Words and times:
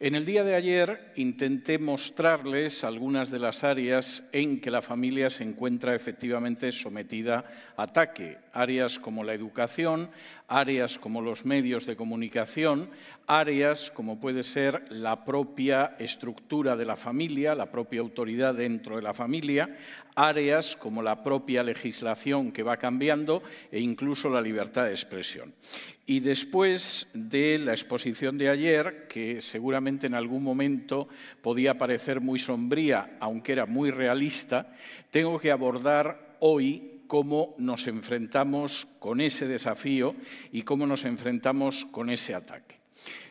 En 0.00 0.14
el 0.14 0.24
día 0.24 0.44
de 0.44 0.54
ayer 0.54 1.12
intenté 1.16 1.80
mostrarles 1.80 2.84
algunas 2.84 3.32
de 3.32 3.40
las 3.40 3.64
áreas 3.64 4.22
en 4.30 4.60
que 4.60 4.70
la 4.70 4.80
familia 4.80 5.28
se 5.28 5.42
encuentra 5.42 5.92
efectivamente 5.92 6.70
sometida 6.70 7.44
a 7.76 7.82
ataque, 7.82 8.38
áreas 8.58 8.98
como 8.98 9.22
la 9.22 9.34
educación, 9.34 10.10
áreas 10.48 10.98
como 10.98 11.22
los 11.22 11.44
medios 11.44 11.86
de 11.86 11.94
comunicación, 11.94 12.90
áreas 13.28 13.92
como 13.92 14.18
puede 14.18 14.42
ser 14.42 14.84
la 14.90 15.24
propia 15.24 15.94
estructura 16.00 16.76
de 16.76 16.84
la 16.84 16.96
familia, 16.96 17.54
la 17.54 17.70
propia 17.70 18.00
autoridad 18.00 18.56
dentro 18.56 18.96
de 18.96 19.02
la 19.02 19.14
familia, 19.14 19.76
áreas 20.16 20.74
como 20.74 21.02
la 21.02 21.22
propia 21.22 21.62
legislación 21.62 22.50
que 22.50 22.64
va 22.64 22.76
cambiando 22.76 23.42
e 23.70 23.78
incluso 23.78 24.28
la 24.28 24.40
libertad 24.40 24.86
de 24.86 24.90
expresión. 24.90 25.54
Y 26.04 26.18
después 26.20 27.06
de 27.14 27.58
la 27.58 27.72
exposición 27.72 28.38
de 28.38 28.48
ayer, 28.48 29.06
que 29.08 29.40
seguramente 29.40 30.08
en 30.08 30.14
algún 30.14 30.42
momento 30.42 31.06
podía 31.42 31.78
parecer 31.78 32.20
muy 32.20 32.40
sombría, 32.40 33.18
aunque 33.20 33.52
era 33.52 33.66
muy 33.66 33.92
realista, 33.92 34.74
tengo 35.10 35.38
que 35.38 35.52
abordar 35.52 36.36
hoy 36.40 36.87
cómo 37.08 37.56
nos 37.58 37.88
enfrentamos 37.88 38.86
con 39.00 39.20
ese 39.20 39.48
desafío 39.48 40.14
y 40.52 40.62
cómo 40.62 40.86
nos 40.86 41.04
enfrentamos 41.04 41.86
con 41.86 42.10
ese 42.10 42.34
ataque. 42.34 42.78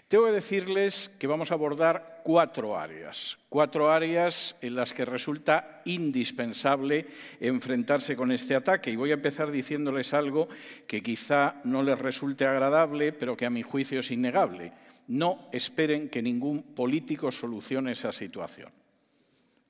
Tengo 0.08 0.26
que 0.26 0.31
decirles 0.31 1.12
que 1.20 1.27
vamos 1.27 1.52
a 1.52 1.55
abordar 1.55 2.22
cuatro 2.23 2.80
áreas, 2.80 3.38
cuatro 3.50 3.91
áreas 3.91 4.55
en 4.62 4.76
las 4.76 4.94
que 4.94 5.03
resulta 5.03 5.81
indispensable 5.84 7.08
enfrentarse 7.41 8.16
con 8.16 8.31
este 8.31 8.55
ataque. 8.55 8.90
Y 8.90 8.95
voy 8.95 9.12
a 9.12 9.16
empezar 9.16 9.52
diciéndoles 9.52 10.14
algo 10.14 10.48
que 10.88 11.03
quizá 11.03 11.59
no 11.66 11.84
les 11.84 12.00
resulte 12.00 12.45
agradable, 12.45 13.12
pero 13.12 13.36
que 13.36 13.45
a 13.45 13.50
mi 13.50 13.64
juicio 13.64 14.00
es 14.00 14.09
innegable. 14.12 14.72
No 15.09 15.50
esperen 15.52 16.08
que 16.08 16.22
ningún 16.22 16.64
político 16.64 17.30
solucione 17.30 17.91
esa 17.91 18.14
situación. 18.14 18.72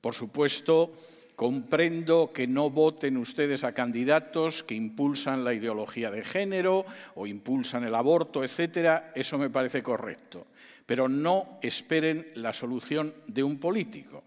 Por 0.00 0.14
supuesto, 0.14 0.94
Comprendo 1.38 2.32
que 2.34 2.48
no 2.48 2.68
voten 2.68 3.16
ustedes 3.16 3.62
a 3.62 3.70
candidatos 3.70 4.64
que 4.64 4.74
impulsan 4.74 5.44
la 5.44 5.54
ideología 5.54 6.10
de 6.10 6.24
género 6.24 6.84
o 7.14 7.28
impulsan 7.28 7.84
el 7.84 7.94
aborto, 7.94 8.42
etcétera. 8.42 9.12
Eso 9.14 9.38
me 9.38 9.48
parece 9.48 9.80
correcto. 9.80 10.48
Pero 10.84 11.08
no 11.08 11.60
esperen 11.62 12.26
la 12.34 12.52
solución 12.52 13.14
de 13.28 13.44
un 13.44 13.60
político. 13.60 14.24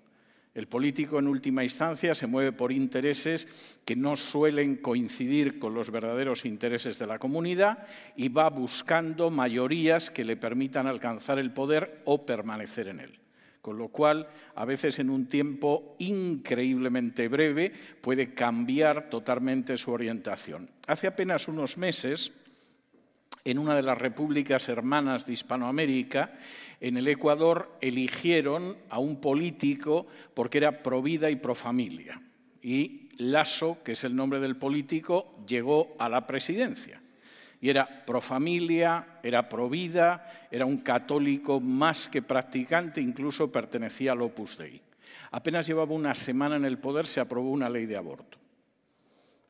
El 0.56 0.70
político, 0.70 1.20
en 1.20 1.28
última 1.28 1.66
instancia, 1.66 2.16
se 2.16 2.28
mueve 2.28 2.54
por 2.54 2.72
intereses 2.72 3.46
que 3.84 3.98
no 3.98 4.16
suelen 4.16 4.78
coincidir 4.78 5.60
con 5.60 5.74
los 5.74 5.92
verdaderos 5.92 6.46
intereses 6.46 6.98
de 6.98 7.08
la 7.08 7.20
comunidad 7.20 7.86
y 8.16 8.30
va 8.30 8.50
buscando 8.50 9.30
mayorías 9.30 10.12
que 10.12 10.24
le 10.24 10.38
permitan 10.38 10.88
alcanzar 10.88 11.40
el 11.40 11.52
poder 11.52 12.04
o 12.06 12.26
permanecer 12.26 12.88
en 12.88 13.02
él 13.02 13.21
con 13.62 13.78
lo 13.78 13.90
cual 13.90 14.28
a 14.56 14.66
veces 14.66 15.00
en 15.00 15.10
un 15.10 15.28
tiempo 15.28 15.96
increíblemente 16.00 17.28
breve 17.28 17.72
puede 18.02 18.34
cambiar 18.34 19.10
totalmente 19.10 19.78
su 19.78 19.92
orientación. 19.92 20.70
Hace 20.88 21.08
apenas 21.08 21.48
unos 21.48 21.78
meses, 21.78 22.32
en 23.44 23.58
una 23.58 23.76
de 23.76 23.84
las 23.84 23.98
repúblicas 23.98 24.68
hermanas 24.70 25.26
de 25.26 25.34
Hispanoamérica, 25.34 26.34
en 26.80 26.98
el 26.98 27.08
Ecuador 27.08 27.78
eligieron 27.82 28.78
a 28.90 29.00
un 29.00 29.22
político 29.22 30.08
porque 30.34 30.58
era 30.58 30.84
pro 30.84 31.02
vida 31.02 31.30
y 31.30 31.36
pro 31.36 31.56
familia. 31.56 32.22
Y 32.62 33.10
Lasso, 33.18 33.80
que 33.84 33.94
es 33.94 34.04
el 34.04 34.16
nombre 34.16 34.40
del 34.40 34.58
político, 34.58 35.36
llegó 35.48 35.96
a 36.00 36.10
la 36.10 36.26
presidencia 36.26 37.02
y 37.62 37.70
era 37.70 38.06
pro 38.06 38.20
familia, 38.22 39.20
era 39.22 39.48
pro 39.48 39.70
vida, 39.70 40.28
era 40.50 40.66
un 40.66 40.80
católico 40.80 41.60
más 41.60 42.10
que 42.10 42.24
practicante, 42.24 43.00
incluso 43.00 43.52
pertenecía 43.52 44.14
al 44.14 44.24
Opus 44.24 44.58
Dei. 44.58 44.82
Apenas 45.30 45.68
llevaba 45.68 45.94
una 45.94 46.16
semana 46.16 46.56
en 46.56 46.66
el 46.66 46.80
poder, 46.80 47.06
se 47.06 47.20
aprobó 47.20 47.52
una 47.52 47.70
ley 47.70 47.86
de 47.86 47.96
aborto. 47.96 48.40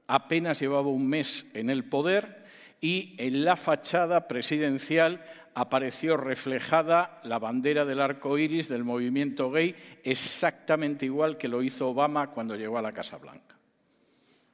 Apenas 0.08 0.60
llevaba 0.60 0.90
un 0.90 1.08
mes 1.08 1.46
en 1.54 1.70
el 1.70 1.86
poder 1.86 2.44
y 2.82 3.16
en 3.18 3.46
la 3.46 3.56
fachada 3.56 4.28
presidencial 4.28 5.24
apareció 5.54 6.18
reflejada 6.18 7.22
la 7.24 7.40
bandera 7.40 7.86
del 7.86 8.02
arco 8.02 8.38
iris 8.38 8.68
del 8.68 8.84
movimiento 8.84 9.52
gay, 9.52 9.74
exactamente 10.04 11.06
igual 11.06 11.38
que 11.38 11.48
lo 11.48 11.64
hizo 11.64 11.90
Obama 11.90 12.32
cuando 12.32 12.58
llegó 12.58 12.78
a 12.78 12.82
la 12.82 12.92
Casa 12.92 13.18
Blanca. 13.18 13.58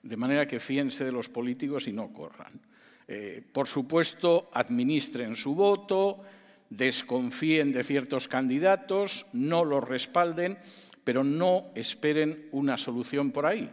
De 0.04 0.16
manera 0.16 0.46
que 0.46 0.60
fíjense 0.60 1.04
de 1.06 1.12
los 1.12 1.28
políticos 1.28 1.88
y 1.88 1.92
no 1.92 2.14
corran. 2.14 2.62
Eh, 3.08 3.42
por 3.54 3.68
supuesto, 3.68 4.50
administren 4.54 5.36
su 5.36 5.56
voto, 5.56 6.20
desconfíen 6.70 7.72
de 7.72 7.84
ciertos 7.84 8.28
candidatos, 8.28 9.26
no 9.34 9.64
los 9.64 9.84
respalden, 9.84 10.58
pero 11.04 11.24
no 11.24 11.68
esperen 11.76 12.50
una 12.52 12.76
solución 12.78 13.32
por 13.32 13.46
ahí. 13.46 13.72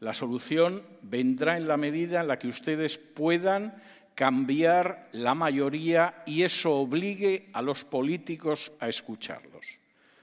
La 0.00 0.14
solución 0.14 0.82
vendrá 1.02 1.56
en 1.56 1.66
la 1.66 1.76
medida 1.76 2.20
en 2.20 2.28
la 2.28 2.38
que 2.38 2.48
ustedes 2.48 2.98
puedan 2.98 3.74
cambiar 4.14 5.08
la 5.12 5.34
mayoría 5.34 6.22
y 6.26 6.42
eso 6.42 6.74
obligue 6.76 7.48
a 7.52 7.62
los 7.62 7.84
políticos 7.84 8.72
a 8.80 8.88
escucharlos. 8.88 9.80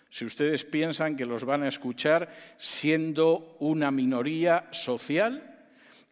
Si 0.09 0.25
ustedes 0.25 0.63
piensan 0.63 1.15
que 1.15 1.25
los 1.25 1.43
van 1.43 1.63
a 1.63 1.67
escuchar 1.67 2.29
siendo 2.57 3.55
una 3.59 3.91
minoría 3.91 4.67
social, 4.71 5.52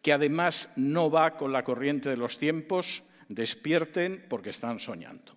que 0.02 0.12
además 0.12 0.68
no 0.76 1.10
va 1.10 1.36
con 1.36 1.52
la 1.52 1.64
corriente 1.64 2.10
de 2.10 2.16
los 2.16 2.36
tiempos, 2.36 3.04
despierten 3.28 4.26
porque 4.28 4.50
están 4.50 4.80
soñando. 4.80 5.36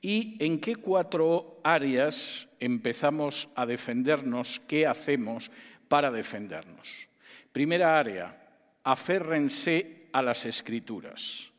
¿Y 0.00 0.36
en 0.38 0.60
qué 0.60 0.76
cuatro 0.76 1.60
áreas 1.64 2.48
empezamos 2.60 3.48
a 3.56 3.66
defendernos? 3.66 4.60
¿Qué 4.68 4.86
hacemos 4.86 5.50
para 5.88 6.12
defendernos? 6.12 7.08
Primera 7.50 7.98
área, 7.98 8.46
aférrense 8.84 10.08
a 10.12 10.22
las 10.22 10.46
escrituras. 10.46 11.50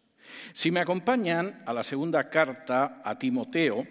Si 0.54 0.72
me 0.72 0.80
acompañan 0.80 1.62
a 1.66 1.74
la 1.74 1.84
segunda 1.84 2.30
carta 2.30 3.02
a 3.04 3.20
Timoteo, 3.20 3.86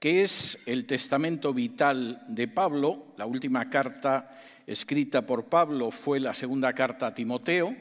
que 0.00 0.22
es 0.22 0.58
el 0.64 0.86
testamento 0.86 1.52
vital 1.52 2.24
de 2.26 2.48
Pablo, 2.48 3.12
la 3.18 3.26
última 3.26 3.68
carta 3.68 4.30
escrita 4.66 5.26
por 5.26 5.44
Pablo 5.44 5.90
fue 5.90 6.18
la 6.18 6.32
segunda 6.32 6.72
carta 6.72 7.08
a 7.08 7.14
Timoteo. 7.14 7.76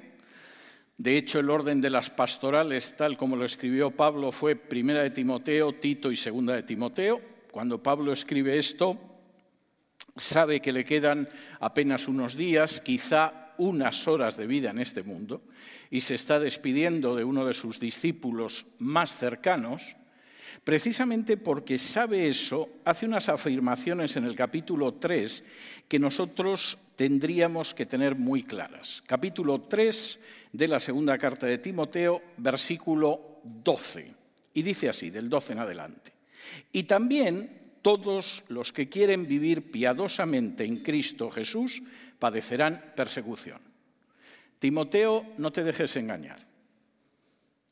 De 0.97 1.15
hecho, 1.15 1.39
el 1.39 1.49
orden 1.49 1.79
de 1.79 1.89
las 1.89 2.09
pastorales, 2.09 2.97
tal 2.97 3.15
como 3.15 3.37
lo 3.37 3.45
escribió 3.45 3.91
Pablo, 3.91 4.33
fue 4.33 4.57
primera 4.57 5.01
de 5.01 5.11
Timoteo, 5.11 5.75
Tito 5.75 6.11
y 6.11 6.17
segunda 6.17 6.55
de 6.55 6.63
Timoteo. 6.63 7.21
Cuando 7.51 7.81
Pablo 7.81 8.11
escribe 8.11 8.57
esto, 8.57 8.99
sabe 10.17 10.59
que 10.59 10.73
le 10.73 10.83
quedan 10.83 11.29
apenas 11.61 12.09
unos 12.09 12.35
días, 12.35 12.81
quizá 12.81 13.53
unas 13.57 14.09
horas 14.09 14.35
de 14.35 14.45
vida 14.45 14.71
en 14.71 14.79
este 14.79 15.03
mundo, 15.03 15.41
y 15.89 16.01
se 16.01 16.15
está 16.15 16.37
despidiendo 16.37 17.15
de 17.15 17.23
uno 17.23 17.45
de 17.45 17.53
sus 17.53 17.79
discípulos 17.79 18.65
más 18.77 19.15
cercanos, 19.15 19.95
Precisamente 20.69 21.35
porque 21.35 21.79
sabe 21.79 22.27
eso, 22.27 22.69
hace 22.85 23.07
unas 23.07 23.27
afirmaciones 23.27 24.15
en 24.17 24.25
el 24.25 24.35
capítulo 24.35 24.93
3 24.93 25.43
que 25.87 25.97
nosotros 25.97 26.77
tendríamos 26.95 27.73
que 27.73 27.87
tener 27.87 28.13
muy 28.13 28.43
claras. 28.43 29.01
Capítulo 29.07 29.61
3 29.61 30.19
de 30.53 30.67
la 30.67 30.79
segunda 30.79 31.17
carta 31.17 31.47
de 31.47 31.57
Timoteo, 31.57 32.21
versículo 32.37 33.41
12. 33.43 34.13
Y 34.53 34.61
dice 34.61 34.89
así, 34.89 35.09
del 35.09 35.27
12 35.27 35.53
en 35.53 35.59
adelante. 35.59 36.13
Y 36.71 36.83
también 36.83 37.49
todos 37.81 38.43
los 38.49 38.71
que 38.71 38.87
quieren 38.87 39.25
vivir 39.25 39.71
piadosamente 39.71 40.65
en 40.65 40.83
Cristo 40.83 41.31
Jesús 41.31 41.81
padecerán 42.19 42.93
persecución. 42.95 43.59
Timoteo, 44.59 45.33
no 45.39 45.51
te 45.51 45.63
dejes 45.63 45.95
engañar. 45.95 46.48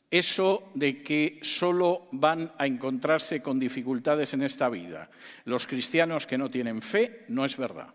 Eso 0.10 0.72
de 0.74 1.04
que 1.04 1.40
solo 1.44 2.08
van 2.14 2.52
a 2.58 2.66
encontrarse 2.66 3.42
con 3.42 3.60
dificultades 3.60 4.34
en 4.34 4.42
esta 4.42 4.70
vida 4.70 5.10
los 5.44 5.68
cristianos 5.68 6.26
que 6.26 6.38
no 6.38 6.50
tienen 6.50 6.82
fe 6.82 7.26
no 7.28 7.44
es 7.44 7.58
verdad. 7.58 7.94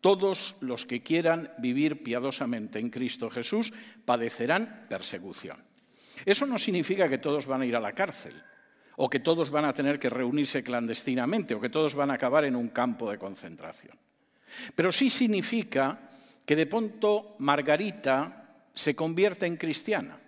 Todos 0.00 0.56
los 0.60 0.84
que 0.84 1.02
quieran 1.02 1.50
vivir 1.58 2.02
piadosamente 2.02 2.80
en 2.80 2.90
Cristo 2.90 3.30
Jesús 3.30 3.72
padecerán 4.04 4.86
persecución. 4.88 5.62
Eso 6.26 6.46
no 6.46 6.58
significa 6.58 7.08
que 7.08 7.18
todos 7.18 7.46
van 7.46 7.62
a 7.62 7.66
ir 7.66 7.76
a 7.76 7.80
la 7.80 7.92
cárcel, 7.92 8.34
o 8.96 9.08
que 9.08 9.20
todos 9.20 9.50
van 9.50 9.64
a 9.64 9.72
tener 9.72 9.98
que 9.98 10.10
reunirse 10.10 10.62
clandestinamente, 10.62 11.54
o 11.54 11.60
que 11.60 11.70
todos 11.70 11.94
van 11.94 12.10
a 12.10 12.14
acabar 12.14 12.44
en 12.44 12.54
un 12.54 12.68
campo 12.68 13.10
de 13.10 13.18
concentración. 13.18 13.96
Pero 14.74 14.92
sí 14.92 15.08
significa 15.10 16.10
que 16.44 16.56
de 16.56 16.66
pronto 16.66 17.36
Margarita 17.38 18.66
se 18.74 18.94
convierte 18.94 19.46
en 19.46 19.56
cristiana 19.56 20.23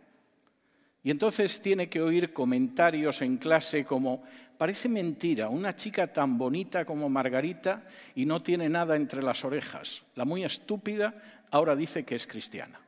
y 1.07 1.11
entonces 1.13 1.61
tiene 1.61 1.89
que 1.89 2.03
oír 2.03 2.33
comentarios 2.33 3.23
en 3.23 3.37
clase 3.37 3.85
como, 3.85 4.25
parece 4.59 4.89
mentira, 4.89 5.49
una 5.49 5.77
chica 5.77 6.13
tan 6.13 6.37
bonita 6.37 6.85
como 6.85 7.09
Margarita 7.09 7.85
y 8.17 8.27
no 8.27 8.43
tiene 8.43 8.69
nada 8.69 8.97
entre 8.97 9.23
las 9.23 9.45
orejas. 9.45 10.03
La 10.17 10.25
muy 10.25 10.43
estúpida 10.43 11.15
ahora 11.53 11.77
dice 11.77 12.05
que 12.05 12.17
es 12.17 12.27
cristiana. 12.27 12.81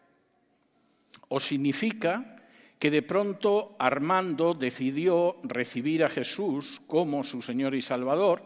O 1.29 1.39
significa 1.39 2.43
que 2.81 2.91
de 2.91 3.03
pronto 3.03 3.77
Armando 3.79 4.53
decidió 4.53 5.37
recibir 5.45 6.03
a 6.03 6.09
Jesús 6.09 6.81
como 6.89 7.23
su 7.23 7.41
Señor 7.41 7.77
y 7.77 7.83
Salvador, 7.83 8.43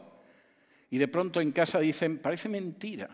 y 0.90 0.98
de 0.98 1.08
pronto 1.08 1.40
en 1.40 1.50
casa 1.50 1.80
dicen, 1.80 2.18
parece 2.18 2.50
mentira. 2.50 3.08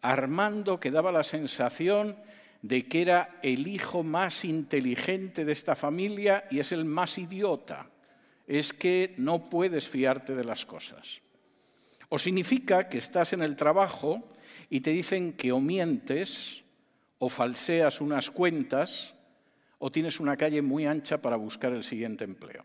Armando 0.00 0.80
que 0.80 0.90
daba 0.90 1.12
la 1.12 1.24
sensación 1.24 2.16
de 2.62 2.86
que 2.86 3.02
era 3.02 3.38
el 3.42 3.66
hijo 3.66 4.02
más 4.02 4.44
inteligente 4.44 5.44
de 5.44 5.52
esta 5.52 5.76
familia 5.76 6.44
y 6.50 6.58
es 6.58 6.72
el 6.72 6.84
más 6.84 7.18
idiota. 7.18 7.90
Es 8.46 8.72
que 8.72 9.14
no 9.18 9.48
puedes 9.48 9.88
fiarte 9.88 10.34
de 10.34 10.44
las 10.44 10.66
cosas. 10.66 11.20
O 12.08 12.18
significa 12.18 12.88
que 12.88 12.98
estás 12.98 13.32
en 13.32 13.42
el 13.42 13.56
trabajo 13.56 14.24
y 14.70 14.80
te 14.80 14.90
dicen 14.90 15.34
que 15.34 15.52
o 15.52 15.60
mientes 15.60 16.64
o 17.18 17.28
falseas 17.28 18.00
unas 18.00 18.30
cuentas 18.30 19.14
o 19.78 19.90
tienes 19.90 20.18
una 20.18 20.36
calle 20.36 20.62
muy 20.62 20.86
ancha 20.86 21.20
para 21.20 21.36
buscar 21.36 21.72
el 21.72 21.84
siguiente 21.84 22.24
empleo. 22.24 22.64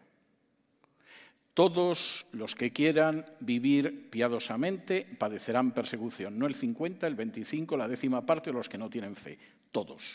Todos 1.53 2.25
los 2.31 2.55
que 2.55 2.71
quieran 2.71 3.25
vivir 3.39 4.09
piadosamente 4.09 5.05
padecerán 5.19 5.71
persecución, 5.71 6.39
no 6.39 6.47
el 6.47 6.55
50, 6.55 7.05
el 7.05 7.13
25, 7.13 7.77
la 7.77 7.87
décima 7.87 8.25
parte 8.25 8.49
o 8.49 8.53
los 8.53 8.69
que 8.69 8.79
no 8.79 8.89
tienen 8.89 9.15
fe, 9.15 9.37
todos. 9.73 10.13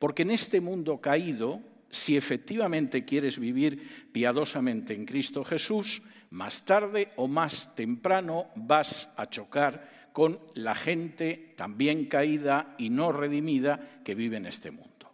Porque 0.00 0.22
en 0.22 0.32
este 0.32 0.60
mundo 0.60 1.00
caído, 1.00 1.60
si 1.90 2.16
efectivamente 2.16 3.04
quieres 3.04 3.38
vivir 3.38 4.08
piadosamente 4.10 4.94
en 4.94 5.06
Cristo 5.06 5.44
Jesús, 5.44 6.02
más 6.30 6.64
tarde 6.64 7.12
o 7.14 7.28
más 7.28 7.76
temprano 7.76 8.48
vas 8.56 9.08
a 9.16 9.30
chocar 9.30 10.10
con 10.12 10.40
la 10.54 10.74
gente 10.74 11.54
también 11.56 12.06
caída 12.06 12.74
y 12.78 12.90
no 12.90 13.12
redimida 13.12 14.00
que 14.04 14.14
vive 14.16 14.38
en 14.38 14.46
este 14.46 14.70
mundo. 14.70 15.12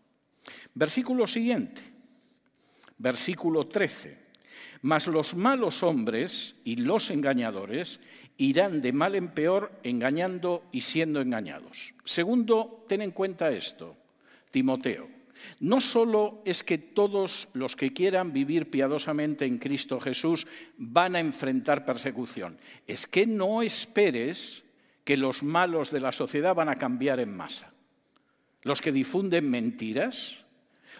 Versículo 0.74 1.26
siguiente, 1.26 1.82
versículo 2.96 3.66
13. 3.66 4.30
Mas 4.82 5.06
los 5.08 5.34
malos 5.34 5.82
hombres 5.82 6.56
y 6.64 6.76
los 6.76 7.10
engañadores 7.10 8.00
irán 8.40 8.80
de 8.80 8.92
mal 8.92 9.14
en 9.14 9.28
peor 9.28 9.70
engañando 9.82 10.64
y 10.72 10.80
siendo 10.80 11.20
engañados. 11.20 11.94
Segundo, 12.04 12.84
ten 12.88 13.02
en 13.02 13.10
cuenta 13.10 13.50
esto, 13.50 13.96
Timoteo. 14.50 15.08
No 15.60 15.80
solo 15.80 16.42
es 16.46 16.64
que 16.64 16.78
todos 16.78 17.48
los 17.52 17.76
que 17.76 17.92
quieran 17.92 18.32
vivir 18.32 18.70
piadosamente 18.70 19.44
en 19.44 19.58
Cristo 19.58 20.00
Jesús 20.00 20.46
van 20.78 21.16
a 21.16 21.20
enfrentar 21.20 21.84
persecución, 21.84 22.58
es 22.86 23.06
que 23.06 23.26
no 23.26 23.60
esperes 23.60 24.62
que 25.04 25.18
los 25.18 25.42
malos 25.42 25.90
de 25.90 26.00
la 26.00 26.12
sociedad 26.12 26.54
van 26.54 26.70
a 26.70 26.76
cambiar 26.76 27.20
en 27.20 27.36
masa. 27.36 27.70
Los 28.62 28.80
que 28.80 28.92
difunden 28.92 29.50
mentiras, 29.50 30.44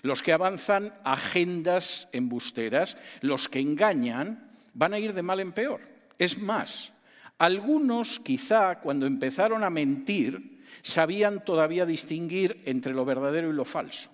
los 0.02 0.22
que 0.22 0.32
avanzan 0.34 0.94
agendas 1.04 2.08
embusteras, 2.12 2.98
los 3.22 3.48
que 3.48 3.60
engañan, 3.60 4.50
van 4.75 4.93
a 4.93 4.98
ir 4.98 5.14
de 5.14 5.22
mal 5.22 5.40
en 5.40 5.52
peor. 5.52 5.81
Es 6.19 6.38
más, 6.38 6.93
algunos 7.40 8.20
quizá 8.20 8.81
cuando 8.81 9.06
empezaron 9.06 9.64
a 9.64 9.70
mentir 9.70 10.60
sabían 10.82 11.42
todavía 11.42 11.87
distinguir 11.87 12.60
entre 12.66 12.92
lo 12.92 13.06
verdadero 13.06 13.48
y 13.48 13.54
lo 13.54 13.64
falso. 13.64 14.10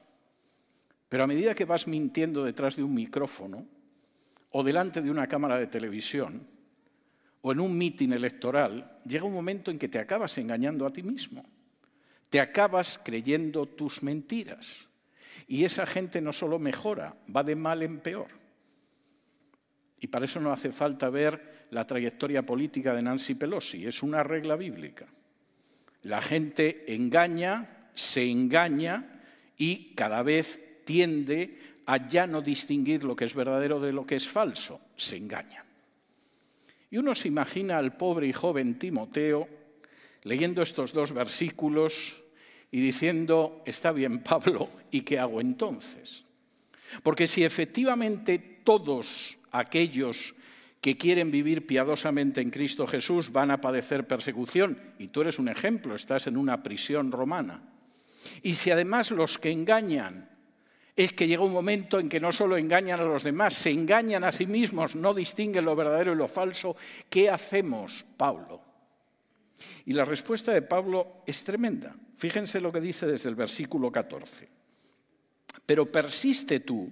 Pero 1.09 1.25
a 1.25 1.27
medida 1.27 1.55
que 1.55 1.65
vas 1.65 1.89
mintiendo 1.89 2.45
detrás 2.45 2.77
de 2.77 2.85
un 2.85 2.95
micrófono 2.95 3.67
o 4.51 4.63
delante 4.63 5.03
de 5.03 5.11
una 5.11 5.27
cámara 5.27 5.59
de 5.59 5.67
televisión 5.67 6.47
o 7.43 7.51
en 7.51 7.59
un 7.59 7.77
mitin 7.77 8.13
electoral, 8.13 9.01
llega 9.05 9.25
un 9.25 9.35
momento 9.35 9.73
en 9.73 9.79
que 9.79 9.89
te 9.89 9.99
acabas 9.99 10.39
engañando 10.39 10.87
a 10.87 10.91
ti 10.91 11.03
mismo. 11.03 11.45
Te 12.31 12.39
acabas 12.39 13.01
creyendo 13.03 13.67
tus 13.67 14.05
mentiras. 14.05 14.77
Y 15.49 15.65
esa 15.65 15.85
gente 15.85 16.21
no 16.21 16.33
solo 16.33 16.61
mejora, 16.61 17.17
va 17.35 17.43
de 17.43 17.57
mal 17.57 17.83
en 17.83 17.99
peor. 17.99 18.46
Y 20.01 20.09
para 20.09 20.27
eso 20.27 20.41
no 20.41 20.53
hace 20.53 20.73
falta 20.73 21.11
ver 21.11 21.67
la 21.71 21.87
trayectoria 21.87 22.45
política 22.45 22.95
de 22.95 23.03
Nancy 23.03 23.35
Pelosi, 23.35 23.87
es 23.87 24.03
una 24.03 24.23
regla 24.23 24.57
bíblica. 24.57 25.07
La 26.03 26.21
gente 26.21 26.95
engaña, 26.95 27.89
se 27.95 28.25
engaña 28.25 29.23
y 29.57 29.95
cada 29.95 30.23
vez 30.23 30.61
tiende 30.85 31.59
a 31.87 32.07
ya 32.07 32.27
no 32.27 32.43
distinguir 32.43 33.05
lo 33.05 33.17
que 33.17 33.25
es 33.25 33.35
verdadero 33.35 33.81
de 33.81 33.93
lo 33.93 34.07
que 34.07 34.17
es 34.17 34.29
falso, 34.29 34.81
se 34.97 35.17
engaña. 35.17 35.65
Y 36.91 36.99
uno 36.99 37.15
se 37.15 37.29
imagina 37.29 37.79
al 37.79 37.97
pobre 37.97 38.29
y 38.29 38.33
joven 38.33 38.79
Timoteo 38.79 39.49
leyendo 40.23 40.63
estos 40.63 40.93
dos 40.93 41.13
versículos 41.13 42.23
y 42.71 42.81
diciendo, 42.81 43.63
está 43.65 43.93
bien 43.93 44.23
Pablo, 44.25 44.69
¿y 44.91 45.03
qué 45.03 45.19
hago 45.19 45.41
entonces? 45.41 46.25
Porque 47.03 47.27
si 47.27 47.45
efectivamente 47.45 48.56
todos 48.67 49.39
aquellos 49.53 50.35
que 50.83 50.99
quieren 50.99 51.31
vivir 51.31 51.67
piadosamente 51.67 52.41
en 52.43 52.51
Cristo 52.51 52.87
Jesús 52.87 53.33
van 53.33 53.51
a 53.51 53.61
padecer 53.61 54.07
persecución, 54.07 54.79
y 54.99 55.09
tú 55.09 55.23
eres 55.23 55.39
un 55.39 55.49
ejemplo, 55.49 55.95
estás 55.95 56.27
en 56.27 56.37
una 56.37 56.63
prisión 56.63 57.13
romana, 57.13 57.63
y 58.43 58.55
si 58.55 58.73
además 58.73 59.13
los 59.13 59.39
que 59.39 59.51
engañan 59.51 60.29
es 60.97 61.13
que 61.13 61.29
llega 61.29 61.45
un 61.45 61.53
momento 61.53 62.01
en 62.01 62.09
que 62.09 62.21
no 62.21 62.33
solo 62.33 62.57
engañan 62.57 62.99
a 62.99 63.05
los 63.05 63.23
demás, 63.23 63.55
se 63.55 63.71
engañan 63.71 64.25
a 64.25 64.33
sí 64.33 64.47
mismos, 64.47 64.97
no 64.97 65.15
distinguen 65.15 65.65
lo 65.65 65.77
verdadero 65.77 66.13
y 66.13 66.17
lo 66.17 66.27
falso, 66.27 66.75
¿qué 67.11 67.29
hacemos, 67.31 68.05
Pablo? 68.17 68.63
Y 69.85 69.93
la 69.93 70.07
respuesta 70.07 70.53
de 70.53 70.63
Pablo 70.63 71.23
es 71.27 71.45
tremenda. 71.45 71.95
Fíjense 72.17 72.61
lo 72.61 72.73
que 72.73 72.81
dice 72.81 73.07
desde 73.07 73.29
el 73.29 73.35
versículo 73.35 73.93
14. 73.93 74.49
Pero 75.67 75.93
persiste 75.93 76.61
tú 76.61 76.91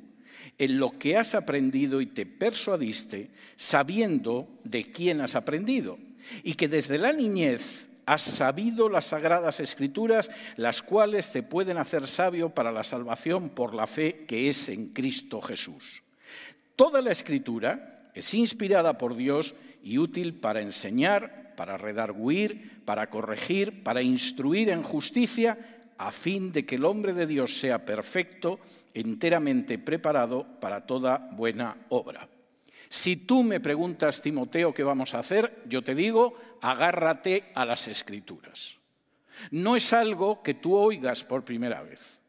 en 0.59 0.79
lo 0.79 0.99
que 0.99 1.17
has 1.17 1.35
aprendido 1.35 2.01
y 2.01 2.07
te 2.07 2.27
persuadiste 2.27 3.31
sabiendo 3.57 4.49
de 4.65 4.85
quién 4.93 5.21
has 5.21 5.35
aprendido 5.35 5.99
y 6.43 6.55
que 6.55 6.69
desde 6.69 6.99
la 6.99 7.13
niñez 7.13 7.89
has 8.07 8.23
sabido 8.23 8.89
las 8.89 9.07
sagradas 9.07 9.61
escrituras, 9.61 10.31
las 10.57 10.83
cuales 10.83 11.31
te 11.31 11.43
pueden 11.43 11.79
hacer 11.79 12.07
sabio 12.07 12.51
para 12.51 12.73
la 12.73 12.85
salvación 12.85 13.51
por 13.51 13.75
la 13.75 13.87
fe 13.87 14.25
que 14.27 14.51
es 14.51 14.69
en 14.69 14.89
Cristo 14.89 15.41
Jesús. 15.41 16.03
Toda 16.77 17.01
la 17.01 17.13
escritura 17.13 18.11
es 18.15 18.35
inspirada 18.35 18.99
por 18.99 19.17
Dios 19.17 19.55
y 19.83 19.99
útil 19.99 20.35
para 20.35 20.61
enseñar, 20.61 21.55
para 21.57 21.77
redarguir, 21.77 22.83
para 22.85 23.11
corregir, 23.11 23.83
para 23.83 24.03
instruir 24.03 24.71
en 24.71 24.83
justicia, 24.83 25.59
a 25.97 26.11
fin 26.11 26.53
de 26.53 26.67
que 26.67 26.75
el 26.75 26.85
hombre 26.85 27.13
de 27.13 27.27
Dios 27.27 27.59
sea 27.59 27.85
perfecto, 27.85 28.59
enteramente 28.95 29.79
preparado 29.79 30.47
para 30.61 30.87
toda 30.87 31.29
buena 31.33 31.77
obra. 31.91 32.29
Si 32.89 33.17
tú 33.17 33.43
me 33.43 33.61
preguntas, 33.61 34.23
Timoteo, 34.23 34.73
qué 34.73 34.85
vamos 34.85 35.15
a 35.15 35.19
hacer, 35.19 35.63
yo 35.67 35.83
te 35.83 35.95
digo, 35.95 36.35
agárrate 36.61 37.51
a 37.55 37.65
las 37.65 37.89
escrituras. 37.89 38.77
No 39.51 39.75
es 39.75 39.93
algo 39.93 40.43
que 40.43 40.55
tú 40.55 40.77
oigas 40.77 41.25
por 41.25 41.45
primera 41.45 41.83
vez. 41.83 42.21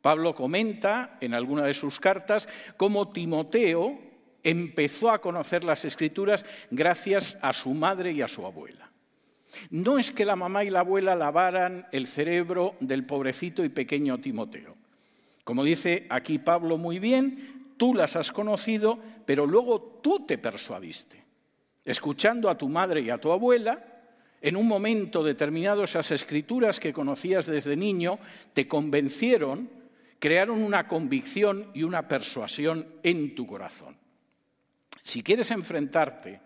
Pablo 0.00 0.34
comenta 0.34 1.16
en 1.20 1.34
alguna 1.34 1.62
de 1.62 1.74
sus 1.74 2.00
cartas 2.00 2.48
cómo 2.76 3.10
Timoteo 3.10 3.96
empezó 4.42 5.10
a 5.10 5.20
conocer 5.20 5.62
las 5.62 5.84
escrituras 5.84 6.44
gracias 6.72 7.38
a 7.40 7.52
su 7.52 7.70
madre 7.72 8.10
y 8.10 8.22
a 8.22 8.28
su 8.28 8.44
abuela. 8.44 8.90
No 9.70 9.98
es 9.98 10.10
que 10.10 10.24
la 10.24 10.34
mamá 10.34 10.64
y 10.64 10.70
la 10.70 10.80
abuela 10.80 11.14
lavaran 11.14 11.86
el 11.92 12.06
cerebro 12.06 12.74
del 12.80 13.04
pobrecito 13.06 13.64
y 13.64 13.68
pequeño 13.68 14.18
Timoteo. 14.18 14.81
Como 15.44 15.64
dice 15.64 16.06
aquí 16.10 16.38
Pablo 16.38 16.78
muy 16.78 16.98
bien, 16.98 17.74
tú 17.76 17.94
las 17.94 18.16
has 18.16 18.30
conocido, 18.32 18.98
pero 19.26 19.46
luego 19.46 20.00
tú 20.02 20.24
te 20.26 20.38
persuadiste. 20.38 21.22
Escuchando 21.84 22.48
a 22.48 22.56
tu 22.56 22.68
madre 22.68 23.00
y 23.00 23.10
a 23.10 23.18
tu 23.18 23.32
abuela, 23.32 23.84
en 24.40 24.56
un 24.56 24.66
momento 24.66 25.22
determinado 25.22 25.84
esas 25.84 26.10
escrituras 26.10 26.80
que 26.80 26.92
conocías 26.92 27.46
desde 27.46 27.76
niño 27.76 28.18
te 28.52 28.68
convencieron, 28.68 29.70
crearon 30.18 30.62
una 30.62 30.86
convicción 30.86 31.70
y 31.74 31.82
una 31.82 32.06
persuasión 32.06 32.86
en 33.02 33.34
tu 33.34 33.46
corazón. 33.46 33.96
Si 35.02 35.22
quieres 35.22 35.50
enfrentarte 35.50 36.40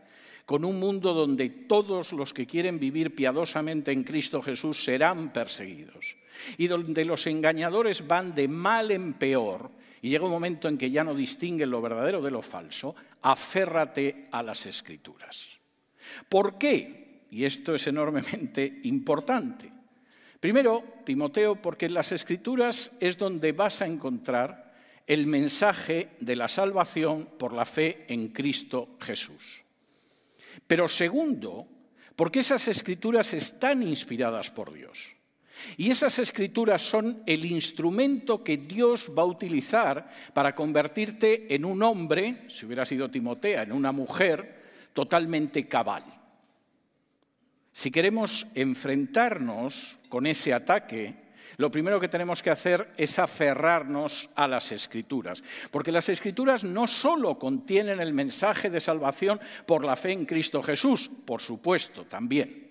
con 0.47 0.65
un 0.65 0.79
mundo 0.79 1.13
donde 1.13 1.51
todos 1.51 2.13
los 2.13 2.33
que 2.33 2.47
quieren 2.47 2.79
vivir 2.79 3.15
piadosamente 3.15 3.91
en 3.91 4.05
Cristo 4.05 4.41
Jesús 4.41 4.83
serán 4.83 5.33
perseguidos 5.33 6.17
y 6.57 6.69
donde 6.69 7.05
los 7.05 7.27
engañadores 7.27 8.07
van 8.07 8.35
de 8.35 8.47
mal 8.47 8.93
en 8.93 9.15
peor 9.15 9.71
y 10.01 10.09
llega 10.09 10.25
un 10.25 10.31
momento 10.31 10.69
en 10.69 10.79
que 10.79 10.91
ya 10.91 11.03
no 11.03 11.15
distinguen 11.15 11.71
lo 11.71 11.83
verdadero 11.83 12.23
de 12.23 12.31
lo 12.31 12.43
falso, 12.43 12.95
aférrate 13.23 14.29
a 14.31 14.43
las 14.43 14.65
escrituras. 14.67 15.49
¿Por 16.29 16.59
qué? 16.59 17.25
Y 17.33 17.45
esto 17.45 17.75
es 17.75 17.89
enormemente 17.89 18.81
importante. 18.85 19.73
Primero, 20.39 20.85
Timoteo, 21.05 21.61
porque 21.61 21.87
en 21.87 21.95
las 21.95 22.13
escrituras 22.13 22.93
es 23.01 23.19
donde 23.19 23.51
vas 23.51 23.83
a 23.83 23.87
encontrar 23.87 24.75
el 25.09 25.27
mensaje 25.27 26.11
de 26.21 26.37
la 26.37 26.49
salvación 26.49 27.31
por 27.37 27.53
la 27.53 27.65
fe 27.65 28.05
en 28.09 28.29
Cristo 28.29 28.91
Jesús. 29.01 29.66
Pero 30.67 30.89
segundo, 30.89 31.67
porque 32.17 32.41
esas 32.41 32.67
escrituras 32.69 33.35
están 33.35 33.83
inspiradas 33.83 34.51
por 34.51 34.73
Dios. 34.73 35.17
Y 35.77 35.91
esas 35.91 36.19
escrituras 36.19 36.83
son 36.83 37.23
el 37.27 37.45
instrumento 37.45 38.45
que 38.45 38.59
Dios 38.59 39.11
va 39.17 39.23
a 39.23 39.27
utilizar 39.27 40.09
para 40.35 40.55
convertirte 40.55 41.55
en 41.55 41.65
un 41.65 41.83
hombre, 41.83 42.45
si 42.49 42.67
hubiera 42.67 42.85
sido 42.85 43.11
Timotea, 43.11 43.63
en 43.63 43.73
una 43.73 43.93
mujer 43.93 44.63
totalmente 44.93 45.67
cabal. 45.67 46.05
Si 47.73 47.91
queremos 47.91 48.47
enfrentarnos 48.55 49.99
con 50.09 50.27
ese 50.27 50.55
ataque, 50.55 51.26
lo 51.57 51.71
primero 51.71 52.01
que 52.01 52.09
tenemos 52.09 52.43
que 52.43 52.51
hacer 52.51 52.93
es 52.97 53.19
aferrarnos 53.19 54.29
a 54.35 54.49
las 54.49 54.73
escrituras, 54.73 55.43
porque 55.71 55.93
las 55.93 56.09
escrituras 56.09 56.65
no 56.65 56.87
solo 56.87 57.39
contienen 57.39 58.01
el 58.01 58.13
mensaje 58.13 58.71
de 58.71 58.81
salvación 58.81 59.41
por 59.67 59.85
la 59.85 59.97
fe 59.97 60.13
en 60.13 60.27
Cristo 60.27 60.63
Jesús, 60.63 61.11
por 61.25 61.41
supuesto, 61.41 62.05
también, 62.05 62.71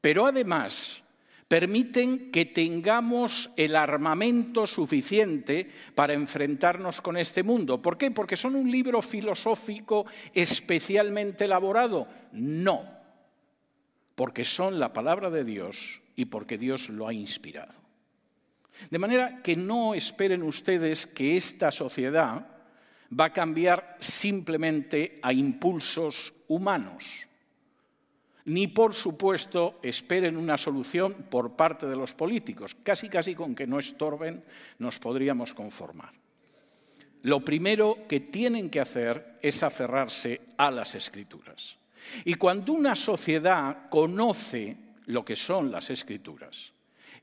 pero 0.00 0.26
además 0.26 1.02
permiten 1.52 2.30
que 2.30 2.46
tengamos 2.46 3.50
el 3.58 3.76
armamento 3.76 4.66
suficiente 4.66 5.68
para 5.94 6.14
enfrentarnos 6.14 7.02
con 7.02 7.18
este 7.18 7.42
mundo. 7.42 7.82
¿Por 7.82 7.98
qué? 7.98 8.10
¿Porque 8.10 8.38
son 8.38 8.56
un 8.56 8.70
libro 8.70 9.02
filosófico 9.02 10.06
especialmente 10.32 11.44
elaborado? 11.44 12.08
No, 12.32 12.88
porque 14.14 14.46
son 14.46 14.80
la 14.80 14.94
palabra 14.94 15.28
de 15.28 15.44
Dios 15.44 16.00
y 16.16 16.24
porque 16.24 16.56
Dios 16.56 16.88
lo 16.88 17.06
ha 17.06 17.12
inspirado. 17.12 17.81
De 18.90 18.98
manera 18.98 19.42
que 19.42 19.56
no 19.56 19.94
esperen 19.94 20.42
ustedes 20.42 21.06
que 21.06 21.36
esta 21.36 21.70
sociedad 21.70 22.46
va 23.18 23.26
a 23.26 23.32
cambiar 23.32 23.96
simplemente 24.00 25.18
a 25.22 25.32
impulsos 25.32 26.32
humanos 26.48 27.28
ni 28.44 28.66
por 28.68 28.94
supuesto 28.94 29.78
esperen 29.82 30.36
una 30.36 30.56
solución 30.56 31.26
por 31.30 31.54
parte 31.54 31.86
de 31.86 31.96
los 31.96 32.14
políticos. 32.14 32.76
Casi 32.82 33.08
casi 33.08 33.34
con 33.34 33.54
que 33.54 33.66
no 33.66 33.78
estorben 33.78 34.42
nos 34.78 34.98
podríamos 34.98 35.54
conformar. 35.54 36.12
Lo 37.22 37.44
primero 37.44 37.98
que 38.08 38.20
tienen 38.20 38.68
que 38.68 38.80
hacer 38.80 39.38
es 39.42 39.62
aferrarse 39.62 40.40
a 40.56 40.70
las 40.70 40.94
escrituras. 40.96 41.76
Y 42.24 42.34
cuando 42.34 42.72
una 42.72 42.96
sociedad 42.96 43.88
conoce 43.88 44.76
lo 45.06 45.24
que 45.24 45.36
son 45.36 45.70
las 45.70 45.90
escrituras, 45.90 46.72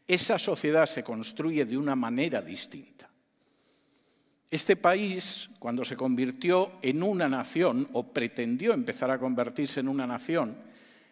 esa 0.10 0.38
sociedad 0.39 0.88
se 0.88 1.04
construye 1.04 1.66
de 1.66 1.78
una 1.78 1.96
manera 1.96 2.42
distinta. 2.42 3.08
Este 4.50 4.75
país, 4.75 5.51
cuando 5.60 5.86
se 5.86 5.96
convirtió 5.96 6.80
en 6.82 7.04
una 7.04 7.30
nación, 7.30 7.88
o 7.94 8.12
pretendió 8.12 8.74
empezar 8.74 9.12
a 9.12 9.20
convertirse 9.20 9.82
en 9.82 9.88
una 9.88 10.08
nación, 10.08 10.58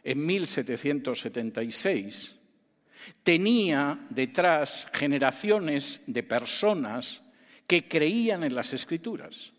en 0.04 0.26
1776, 0.26 2.36
tenía 3.22 4.00
detrás 4.10 4.88
generaciones 4.92 6.02
de 6.08 6.24
personas 6.24 7.22
que 7.68 7.88
creían 7.88 8.44
en 8.44 8.56
las 8.56 8.74
escrituras 8.74 9.54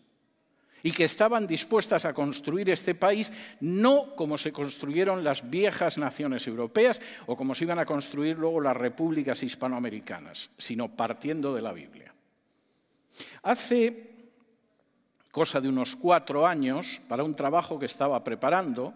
y 0.83 0.91
que 0.91 1.03
estaban 1.03 1.47
dispuestas 1.47 2.05
a 2.05 2.13
construir 2.13 2.69
este 2.69 2.95
país 2.95 3.31
no 3.59 4.15
como 4.15 4.37
se 4.37 4.51
construyeron 4.51 5.23
las 5.23 5.49
viejas 5.49 5.97
naciones 5.97 6.47
europeas 6.47 7.01
o 7.27 7.35
como 7.35 7.55
se 7.55 7.65
iban 7.65 7.79
a 7.79 7.85
construir 7.85 8.37
luego 8.37 8.61
las 8.61 8.77
repúblicas 8.77 9.43
hispanoamericanas, 9.43 10.51
sino 10.57 10.89
partiendo 10.89 11.53
de 11.53 11.61
la 11.61 11.73
Biblia. 11.73 12.13
Hace 13.43 14.09
cosa 15.31 15.61
de 15.61 15.69
unos 15.69 15.95
cuatro 15.95 16.47
años, 16.47 17.01
para 17.07 17.23
un 17.23 17.35
trabajo 17.35 17.79
que 17.79 17.85
estaba 17.85 18.23
preparando, 18.23 18.93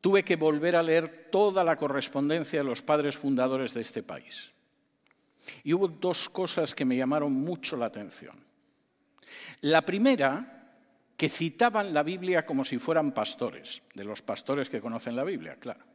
tuve 0.00 0.24
que 0.24 0.36
volver 0.36 0.76
a 0.76 0.82
leer 0.82 1.28
toda 1.30 1.64
la 1.64 1.76
correspondencia 1.76 2.60
de 2.60 2.64
los 2.64 2.82
padres 2.82 3.16
fundadores 3.16 3.74
de 3.74 3.80
este 3.80 4.02
país. 4.02 4.52
Y 5.64 5.72
hubo 5.72 5.88
dos 5.88 6.28
cosas 6.28 6.74
que 6.74 6.84
me 6.84 6.96
llamaron 6.96 7.32
mucho 7.32 7.76
la 7.76 7.86
atención. 7.86 8.47
La 9.62 9.82
primera, 9.82 10.74
que 11.16 11.28
citaban 11.28 11.92
la 11.92 12.02
Biblia 12.02 12.46
como 12.46 12.64
si 12.64 12.78
fueran 12.78 13.12
pastores, 13.12 13.82
de 13.94 14.04
los 14.04 14.22
pastores 14.22 14.68
que 14.68 14.80
conocen 14.80 15.16
la 15.16 15.24
Biblia, 15.24 15.56
claro 15.58 15.88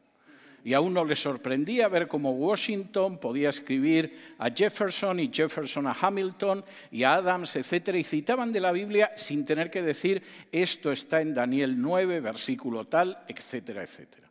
y 0.64 0.72
a 0.72 0.80
uno 0.80 1.04
le 1.04 1.14
sorprendía 1.14 1.88
ver 1.88 2.08
cómo 2.08 2.32
Washington 2.32 3.18
podía 3.18 3.50
escribir 3.50 4.34
a 4.38 4.50
Jefferson 4.50 5.20
y 5.20 5.30
Jefferson 5.30 5.86
a 5.86 5.96
Hamilton 6.00 6.64
y 6.90 7.02
a 7.02 7.16
Adams, 7.16 7.54
etcétera, 7.56 7.98
y 7.98 8.04
citaban 8.04 8.50
de 8.50 8.60
la 8.60 8.72
Biblia 8.72 9.12
sin 9.14 9.44
tener 9.44 9.70
que 9.70 9.82
decir 9.82 10.22
esto 10.50 10.90
está 10.90 11.20
en 11.20 11.34
Daniel 11.34 11.80
9, 11.80 12.20
versículo 12.20 12.86
tal, 12.86 13.18
etcétera, 13.28 13.82
etcétera. 13.82 14.30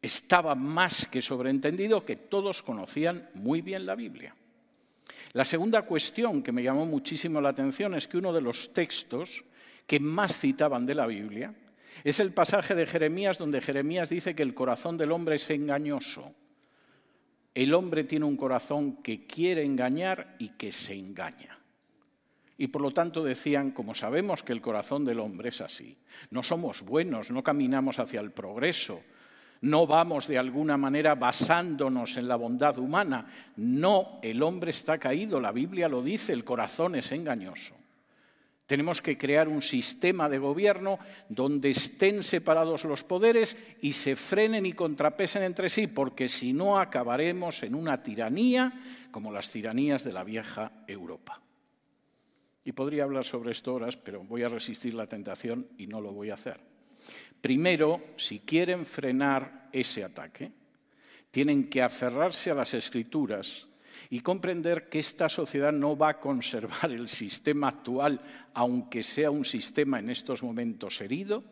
Estaba 0.00 0.54
más 0.54 1.06
que 1.06 1.20
sobreentendido 1.20 2.06
que 2.06 2.16
todos 2.16 2.62
conocían 2.62 3.28
muy 3.34 3.60
bien 3.60 3.84
la 3.84 3.94
Biblia. 3.94 4.34
La 5.32 5.44
segunda 5.44 5.82
cuestión 5.82 6.42
que 6.42 6.52
me 6.52 6.62
llamó 6.62 6.86
muchísimo 6.86 7.40
la 7.40 7.50
atención 7.50 7.94
es 7.94 8.08
que 8.08 8.18
uno 8.18 8.32
de 8.32 8.40
los 8.40 8.72
textos 8.72 9.44
que 9.86 10.00
más 10.00 10.38
citaban 10.38 10.86
de 10.86 10.94
la 10.94 11.06
Biblia 11.06 11.54
es 12.04 12.20
el 12.20 12.32
pasaje 12.32 12.74
de 12.74 12.86
Jeremías 12.86 13.38
donde 13.38 13.60
Jeremías 13.60 14.08
dice 14.08 14.34
que 14.34 14.42
el 14.42 14.54
corazón 14.54 14.96
del 14.96 15.12
hombre 15.12 15.36
es 15.36 15.50
engañoso. 15.50 16.34
El 17.54 17.74
hombre 17.74 18.04
tiene 18.04 18.24
un 18.24 18.36
corazón 18.36 19.02
que 19.02 19.26
quiere 19.26 19.64
engañar 19.64 20.36
y 20.38 20.50
que 20.50 20.70
se 20.70 20.94
engaña. 20.94 21.58
Y 22.56 22.68
por 22.68 22.82
lo 22.82 22.90
tanto 22.90 23.22
decían, 23.22 23.70
como 23.70 23.94
sabemos 23.94 24.42
que 24.42 24.52
el 24.52 24.60
corazón 24.60 25.04
del 25.04 25.20
hombre 25.20 25.48
es 25.50 25.60
así, 25.60 25.96
no 26.30 26.42
somos 26.42 26.82
buenos, 26.82 27.30
no 27.30 27.42
caminamos 27.42 27.98
hacia 27.98 28.20
el 28.20 28.32
progreso, 28.32 29.00
no 29.60 29.86
vamos 29.86 30.26
de 30.26 30.38
alguna 30.38 30.76
manera 30.76 31.14
basándonos 31.14 32.16
en 32.16 32.28
la 32.28 32.36
bondad 32.36 32.78
humana, 32.78 33.26
no, 33.56 34.18
el 34.22 34.42
hombre 34.42 34.70
está 34.70 34.98
caído, 34.98 35.40
la 35.40 35.52
Biblia 35.52 35.88
lo 35.88 36.02
dice, 36.02 36.32
el 36.32 36.44
corazón 36.44 36.94
es 36.94 37.12
engañoso. 37.12 37.74
Tenemos 38.68 39.00
que 39.00 39.16
crear 39.16 39.48
un 39.48 39.62
sistema 39.62 40.28
de 40.28 40.38
gobierno 40.38 40.98
donde 41.30 41.70
estén 41.70 42.22
separados 42.22 42.84
los 42.84 43.02
poderes 43.02 43.56
y 43.80 43.94
se 43.94 44.14
frenen 44.14 44.66
y 44.66 44.74
contrapesen 44.74 45.42
entre 45.42 45.70
sí, 45.70 45.86
porque 45.86 46.28
si 46.28 46.52
no 46.52 46.78
acabaremos 46.78 47.62
en 47.62 47.74
una 47.74 48.02
tiranía 48.02 48.78
como 49.10 49.32
las 49.32 49.50
tiranías 49.50 50.04
de 50.04 50.12
la 50.12 50.22
vieja 50.22 50.70
Europa. 50.86 51.40
Y 52.62 52.72
podría 52.72 53.04
hablar 53.04 53.24
sobre 53.24 53.52
esto 53.52 53.72
horas, 53.72 53.96
pero 53.96 54.22
voy 54.22 54.42
a 54.42 54.50
resistir 54.50 54.92
la 54.92 55.06
tentación 55.06 55.66
y 55.78 55.86
no 55.86 56.02
lo 56.02 56.12
voy 56.12 56.28
a 56.28 56.34
hacer. 56.34 56.60
Primero, 57.40 58.14
si 58.16 58.40
quieren 58.40 58.84
frenar 58.84 59.68
ese 59.72 60.04
ataque, 60.04 60.50
tienen 61.30 61.68
que 61.68 61.82
aferrarse 61.82 62.50
a 62.50 62.54
las 62.54 62.74
escrituras 62.74 63.68
y 64.10 64.20
comprender 64.20 64.88
que 64.88 64.98
esta 64.98 65.28
sociedad 65.28 65.72
no 65.72 65.96
va 65.96 66.10
a 66.10 66.20
conservar 66.20 66.90
el 66.90 67.08
sistema 67.08 67.68
actual, 67.68 68.20
aunque 68.54 69.02
sea 69.02 69.30
un 69.30 69.44
sistema 69.44 69.98
en 69.98 70.10
estos 70.10 70.42
momentos 70.42 71.00
herido, 71.00 71.44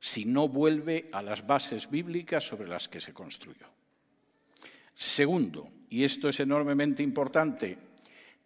si 0.00 0.24
no 0.24 0.48
vuelve 0.48 1.08
a 1.12 1.22
las 1.22 1.46
bases 1.46 1.90
bíblicas 1.90 2.44
sobre 2.44 2.68
las 2.68 2.88
que 2.88 3.00
se 3.00 3.12
construyó. 3.12 3.66
Segundo, 4.94 5.70
y 5.90 6.04
esto 6.04 6.28
es 6.28 6.40
enormemente 6.40 7.02
importante, 7.02 7.78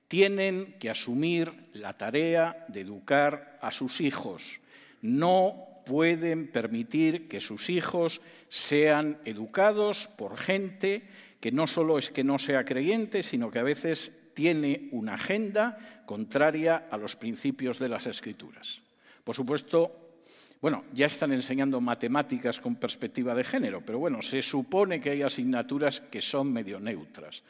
tienen 0.08 0.76
que 0.78 0.90
asumir 0.90 1.70
la 1.72 1.96
tarea 1.96 2.66
de 2.68 2.82
educar 2.82 3.58
a 3.62 3.72
sus 3.72 4.00
hijos. 4.00 4.60
No 5.00 5.71
pueden 5.84 6.48
permitir 6.48 7.28
que 7.28 7.40
sus 7.40 7.70
hijos 7.70 8.20
sean 8.48 9.18
educados 9.24 10.08
por 10.16 10.36
gente 10.36 11.02
que 11.40 11.52
no 11.52 11.66
solo 11.66 11.98
es 11.98 12.10
que 12.10 12.22
no 12.22 12.38
sea 12.38 12.64
creyente, 12.64 13.22
sino 13.22 13.50
que 13.50 13.58
a 13.58 13.64
veces 13.64 14.12
tiene 14.32 14.88
una 14.92 15.14
agenda 15.14 15.76
contraria 16.06 16.86
a 16.90 16.96
los 16.96 17.16
principios 17.16 17.78
de 17.78 17.88
las 17.88 18.06
escrituras. 18.06 18.80
Por 19.24 19.34
supuesto, 19.34 20.02
bueno, 20.60 20.84
ya 20.92 21.06
están 21.06 21.32
enseñando 21.32 21.80
matemáticas 21.80 22.60
con 22.60 22.76
perspectiva 22.76 23.34
de 23.34 23.42
género, 23.42 23.82
pero 23.84 23.98
bueno, 23.98 24.22
se 24.22 24.40
supone 24.40 25.00
que 25.00 25.10
hay 25.10 25.22
asignaturas 25.22 26.00
que 26.00 26.20
son 26.20 26.52
medio 26.52 26.78
neutras. 26.78 27.42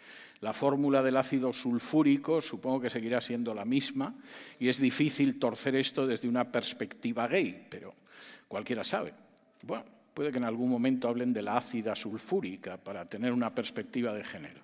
La 0.43 0.53
fórmula 0.53 1.03
del 1.03 1.17
ácido 1.17 1.53
sulfúrico 1.53 2.41
supongo 2.41 2.81
que 2.81 2.91
seguirá 2.91 3.21
siendo 3.21 3.55
la 3.55 3.65
misma 3.65 4.15
y 4.61 4.69
es 4.69 4.79
difícil 4.79 5.39
torcer 5.39 5.75
esto 5.75 6.07
desde 6.07 6.29
una 6.29 6.53
perspectiva 6.53 7.27
gay, 7.27 7.67
pero 7.69 7.95
cualquiera 8.49 8.85
sabe. 8.85 9.15
Bueno, 9.63 9.85
Puede 10.15 10.31
que 10.31 10.39
en 10.39 10.45
algún 10.45 10.69
momento 10.69 11.09
hablen 11.09 11.33
de 11.33 11.43
la 11.43 11.57
ácida 11.57 11.97
sulfúrica 11.97 12.77
para 12.77 13.07
tener 13.07 13.33
una 13.33 13.55
perspectiva 13.55 14.13
de 14.13 14.25
género. 14.25 14.61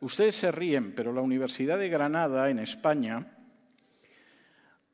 Ustedes 0.00 0.36
se 0.36 0.52
ríen, 0.52 0.94
pero 0.94 1.12
la 1.12 1.20
Universidad 1.20 1.78
de 1.78 1.88
Granada, 1.88 2.48
en 2.48 2.58
España, 2.60 3.26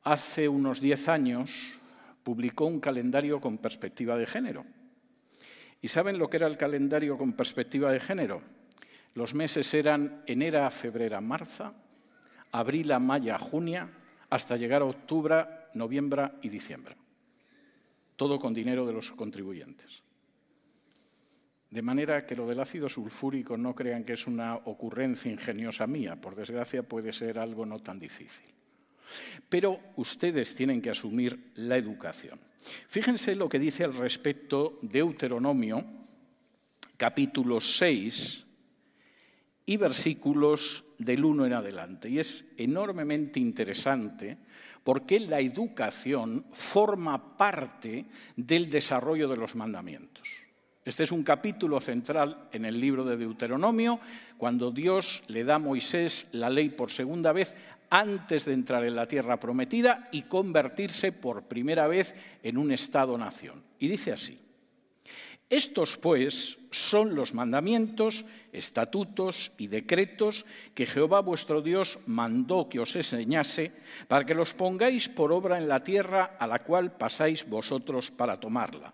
hace 0.03 0.47
unos 0.47 0.81
diez 0.81 1.07
años 1.07 1.79
publicó 2.23 2.65
un 2.65 2.79
calendario 2.79 3.39
con 3.39 3.57
perspectiva 3.57 4.17
de 4.17 4.25
género. 4.25 4.65
¿Y 5.81 5.87
saben 5.87 6.17
lo 6.17 6.29
que 6.29 6.37
era 6.37 6.47
el 6.47 6.57
calendario 6.57 7.17
con 7.17 7.33
perspectiva 7.33 7.91
de 7.91 7.99
género? 7.99 8.41
Los 9.19 9.35
meses 9.35 9.73
eran 9.73 10.23
enero, 10.25 10.71
febrero, 10.71 11.19
marzo, 11.19 11.75
abril, 12.53 12.97
mayo, 13.01 13.37
junio, 13.37 13.89
hasta 14.29 14.55
llegar 14.55 14.81
a 14.81 14.85
octubre, 14.85 15.45
noviembre 15.73 16.31
y 16.41 16.47
diciembre 16.47 16.95
todo 18.15 18.37
con 18.37 18.53
dinero 18.53 18.85
de 18.85 18.91
los 18.91 19.11
contribuyentes. 19.11 20.03
De 21.69 21.81
manera 21.81 22.25
que 22.25 22.35
lo 22.35 22.45
del 22.47 22.59
ácido 22.59 22.89
sulfúrico 22.89 23.57
no 23.57 23.73
crean 23.73 24.03
que 24.03 24.13
es 24.13 24.27
una 24.27 24.55
ocurrencia 24.55 25.31
ingeniosa 25.31 25.87
mía, 25.87 26.19
por 26.19 26.35
desgracia 26.35 26.83
puede 26.83 27.13
ser 27.13 27.39
algo 27.39 27.65
no 27.65 27.79
tan 27.79 27.97
difícil. 27.97 28.51
Pero 29.47 29.79
ustedes 29.95 30.53
tienen 30.53 30.81
que 30.81 30.89
asumir 30.89 31.51
la 31.55 31.77
educación. 31.77 32.39
Fíjense 32.89 33.35
lo 33.35 33.47
que 33.47 33.57
dice 33.57 33.85
al 33.85 33.95
respecto 33.95 34.79
Deuteronomio, 34.81 35.85
capítulo 36.97 37.61
6 37.61 38.48
y 39.69 39.77
versículos 39.77 40.83
del 40.97 41.23
1 41.23 41.45
en 41.45 41.53
adelante. 41.53 42.09
Y 42.09 42.17
es 42.17 42.43
enormemente 42.57 43.39
interesante 43.39 44.35
porque 44.83 45.19
la 45.19 45.39
educación 45.41 46.43
forma 46.51 47.37
parte 47.37 48.07
del 48.35 48.67
desarrollo 48.71 49.29
de 49.29 49.37
los 49.37 49.55
mandamientos. 49.55 50.27
Este 50.83 51.03
es 51.03 51.11
un 51.11 51.21
capítulo 51.21 51.79
central 51.79 52.49
en 52.51 52.65
el 52.65 52.79
libro 52.79 53.05
de 53.05 53.15
Deuteronomio, 53.15 53.99
cuando 54.39 54.71
Dios 54.71 55.21
le 55.27 55.43
da 55.43 55.55
a 55.55 55.59
Moisés 55.59 56.25
la 56.31 56.49
ley 56.49 56.69
por 56.69 56.89
segunda 56.89 57.31
vez 57.31 57.55
antes 57.91 58.45
de 58.45 58.53
entrar 58.53 58.83
en 58.83 58.95
la 58.95 59.07
tierra 59.07 59.39
prometida 59.39 60.09
y 60.11 60.23
convertirse 60.23 61.11
por 61.11 61.43
primera 61.43 61.85
vez 61.85 62.15
en 62.41 62.57
un 62.57 62.71
Estado-nación. 62.71 63.61
Y 63.77 63.87
dice 63.87 64.13
así, 64.13 64.38
estos 65.49 65.97
pues 65.97 66.59
son 66.71 67.15
los 67.15 67.33
mandamientos, 67.33 68.25
estatutos 68.51 69.51
y 69.57 69.67
decretos 69.67 70.45
que 70.75 70.85
Jehová 70.85 71.21
vuestro 71.21 71.61
Dios 71.61 71.99
mandó 72.05 72.69
que 72.69 72.79
os 72.79 72.95
enseñase 72.95 73.71
para 74.07 74.25
que 74.25 74.35
los 74.35 74.53
pongáis 74.53 75.09
por 75.09 75.31
obra 75.31 75.57
en 75.57 75.67
la 75.67 75.83
tierra 75.83 76.37
a 76.39 76.45
la 76.45 76.63
cual 76.63 76.97
pasáis 76.97 77.49
vosotros 77.49 78.11
para 78.11 78.39
tomarla 78.39 78.93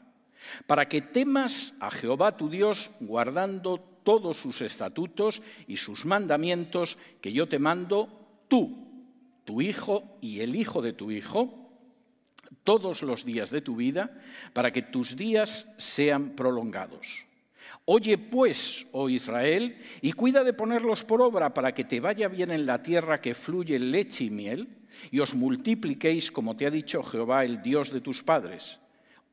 para 0.68 0.88
que 0.88 1.02
temas 1.02 1.74
a 1.80 1.92
Jehová 1.92 2.38
tu 2.38 2.50
Dios 2.50 2.92
guardando 3.00 3.80
todos 4.04 4.38
sus 4.38 4.62
estatutos 4.62 5.42
y 5.68 5.78
sus 5.78 6.06
mandamientos 6.06 6.98
que 7.22 7.34
yo 7.34 7.48
te 7.48 7.60
mando, 7.60 8.44
tú, 8.48 8.86
tu 9.44 9.62
hijo 9.62 10.18
y 10.22 10.42
el 10.42 10.56
hijo 10.56 10.82
de 10.82 10.94
tu 10.94 11.12
hijo, 11.12 11.65
todos 12.64 13.02
los 13.04 13.26
días 13.26 13.50
de 13.50 13.62
tu 13.62 13.76
vida, 13.76 14.18
para 14.54 14.72
que 14.72 14.82
tus 14.82 15.16
días 15.16 15.68
sean 15.78 16.32
prolongados. 16.32 17.26
Oye 17.86 18.18
pues, 18.18 18.88
oh 18.92 19.10
Israel, 19.10 19.78
y 20.02 20.14
cuida 20.14 20.44
de 20.44 20.54
ponerlos 20.54 21.04
por 21.04 21.22
obra 21.22 21.54
para 21.54 21.74
que 21.74 21.84
te 21.84 22.00
vaya 22.00 22.28
bien 22.28 22.52
en 22.52 22.66
la 22.66 22.82
tierra 22.82 23.22
que 23.22 23.36
fluye 23.36 23.78
leche 23.80 24.26
y 24.26 24.30
miel, 24.30 24.68
y 25.12 25.20
os 25.20 25.36
multipliquéis 25.36 26.32
como 26.32 26.56
te 26.56 26.66
ha 26.66 26.72
dicho 26.72 27.04
Jehová, 27.04 27.44
el 27.44 27.62
Dios 27.62 27.92
de 27.92 28.02
tus 28.02 28.24
padres 28.24 28.80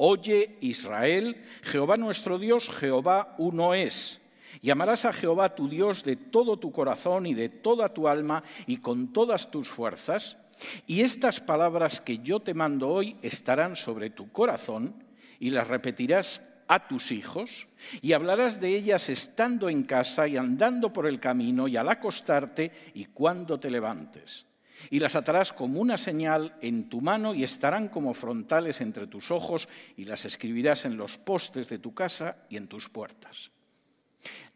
Oye 0.05 0.57
Israel, 0.61 1.45
Jehová 1.63 1.97
nuestro 1.97 2.37
Dios, 2.37 2.69
Jehová 2.71 3.37
uno 3.39 3.73
es. 3.73 4.21
Y 4.61 4.71
amarás 4.71 5.05
a 5.05 5.13
Jehová 5.13 5.55
tu 5.55 5.69
Dios 5.69 6.03
de 6.03 6.17
todo 6.17 6.59
tu 6.59 6.73
corazón 6.73 7.25
y 7.25 7.35
de 7.35 7.49
toda 7.49 7.89
tu 7.89 8.09
alma 8.09 8.43
y 8.67 8.79
con 8.79 9.13
todas 9.13 9.53
tus 9.53 9.69
fuerzas. 9.69 10.39
Y 10.87 11.03
estas 11.03 11.41
palabras 11.41 12.01
que 12.01 12.19
yo 12.19 12.41
te 12.41 12.55
mando 12.55 12.89
hoy 12.89 13.17
estarán 13.23 13.77
sobre 13.77 14.11
tu 14.11 14.31
corazón 14.33 14.95
y 15.39 15.51
las 15.51 15.67
repetirás 15.67 16.43
a 16.69 16.87
tus 16.87 17.13
hijos 17.13 17.69
y 18.01 18.13
hablarás 18.13 18.61
de 18.61 18.69
ellas 18.77 19.09
estando 19.09 19.69
en 19.69 19.83
casa 19.83 20.29
y 20.29 20.37
andando 20.37 20.93
por 20.93 21.07
el 21.07 21.21
camino 21.21 21.69
y 21.69 21.77
al 21.77 21.89
acostarte 21.89 22.73
y 22.95 23.07
cuando 23.07 23.59
te 23.59 23.71
levantes 23.71 24.47
y 24.91 24.99
las 24.99 25.17
atarás 25.17 25.53
como 25.53 25.81
una 25.81 25.97
señal 25.97 26.57
en 26.61 26.89
tu 26.89 27.01
mano 27.01 27.35
y 27.35 27.43
estarán 27.43 27.89
como 27.89 28.15
frontales 28.15 28.81
entre 28.81 29.07
tus 29.07 29.31
ojos 29.31 29.69
y 29.97 30.05
las 30.05 30.25
escribirás 30.25 30.85
en 30.85 30.97
los 30.97 31.19
postes 31.19 31.69
de 31.69 31.79
tu 31.79 31.95
casa 31.95 32.37
y 32.49 32.57
en 32.57 32.69
tus 32.69 32.89
puertas. 32.89 33.51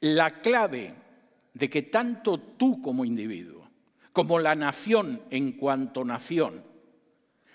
La 0.01 0.41
clave 0.41 0.95
de 1.55 1.69
que 1.69 1.83
tanto 1.83 2.39
tú 2.39 2.81
como 2.81 3.05
individuo, 3.05 3.66
como 4.17 4.39
la 4.39 4.55
nación 4.55 5.21
en 5.29 5.53
cuanto 5.53 6.03
nación, 6.03 6.65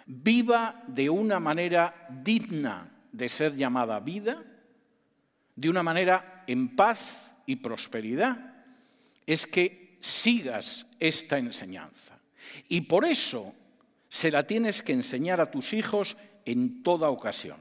viva 0.05 0.83
de 0.85 1.09
una 1.09 1.39
manera 1.39 2.05
digna 2.23 2.87
de 3.11 3.29
ser 3.29 3.55
llamada 3.55 3.99
vida, 3.99 4.43
de 5.55 5.69
una 5.71 5.81
manera 5.81 6.43
en 6.45 6.75
paz 6.75 7.33
y 7.47 7.55
prosperidad, 7.55 8.63
es 9.25 9.47
que 9.47 9.97
sigas 10.01 10.85
esta 10.99 11.39
enseñanza. 11.39 12.19
Y 12.69 12.81
por 12.81 13.05
eso 13.05 13.55
se 14.07 14.29
la 14.29 14.45
tienes 14.45 14.83
que 14.83 14.93
enseñar 14.93 15.41
a 15.41 15.49
tus 15.49 15.73
hijos 15.73 16.15
en 16.45 16.83
toda 16.83 17.09
ocasión. 17.09 17.57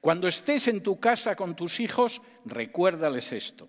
Cuando 0.00 0.28
estés 0.28 0.66
en 0.68 0.82
tu 0.82 0.98
casa 0.98 1.36
con 1.36 1.54
tus 1.54 1.78
hijos, 1.78 2.22
recuérdales 2.46 3.34
esto. 3.34 3.68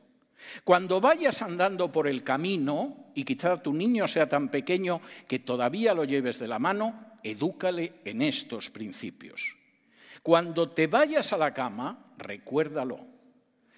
Cuando 0.63 1.02
vayas 1.02 1.41
andando 1.41 1.91
por 1.91 2.08
el 2.08 2.24
camino, 2.24 3.12
y 3.15 3.24
quizá 3.24 3.62
tu 3.62 3.74
niño 3.74 4.08
sea 4.08 4.28
tan 4.28 4.50
pequeño 4.50 5.02
que 5.28 5.39
todavía 5.39 5.93
lo 5.93 6.04
lleves 6.04 6.39
de 6.39 6.48
la 6.48 6.60
mano, 6.60 7.17
edúcale 7.24 7.93
en 8.06 8.21
estos 8.21 8.69
principios. 8.69 9.56
Cuando 10.21 10.69
te 10.69 10.88
vayas 10.88 11.34
a 11.34 11.38
la 11.38 11.54
cama, 11.54 12.13
recuérdalo. 12.17 13.00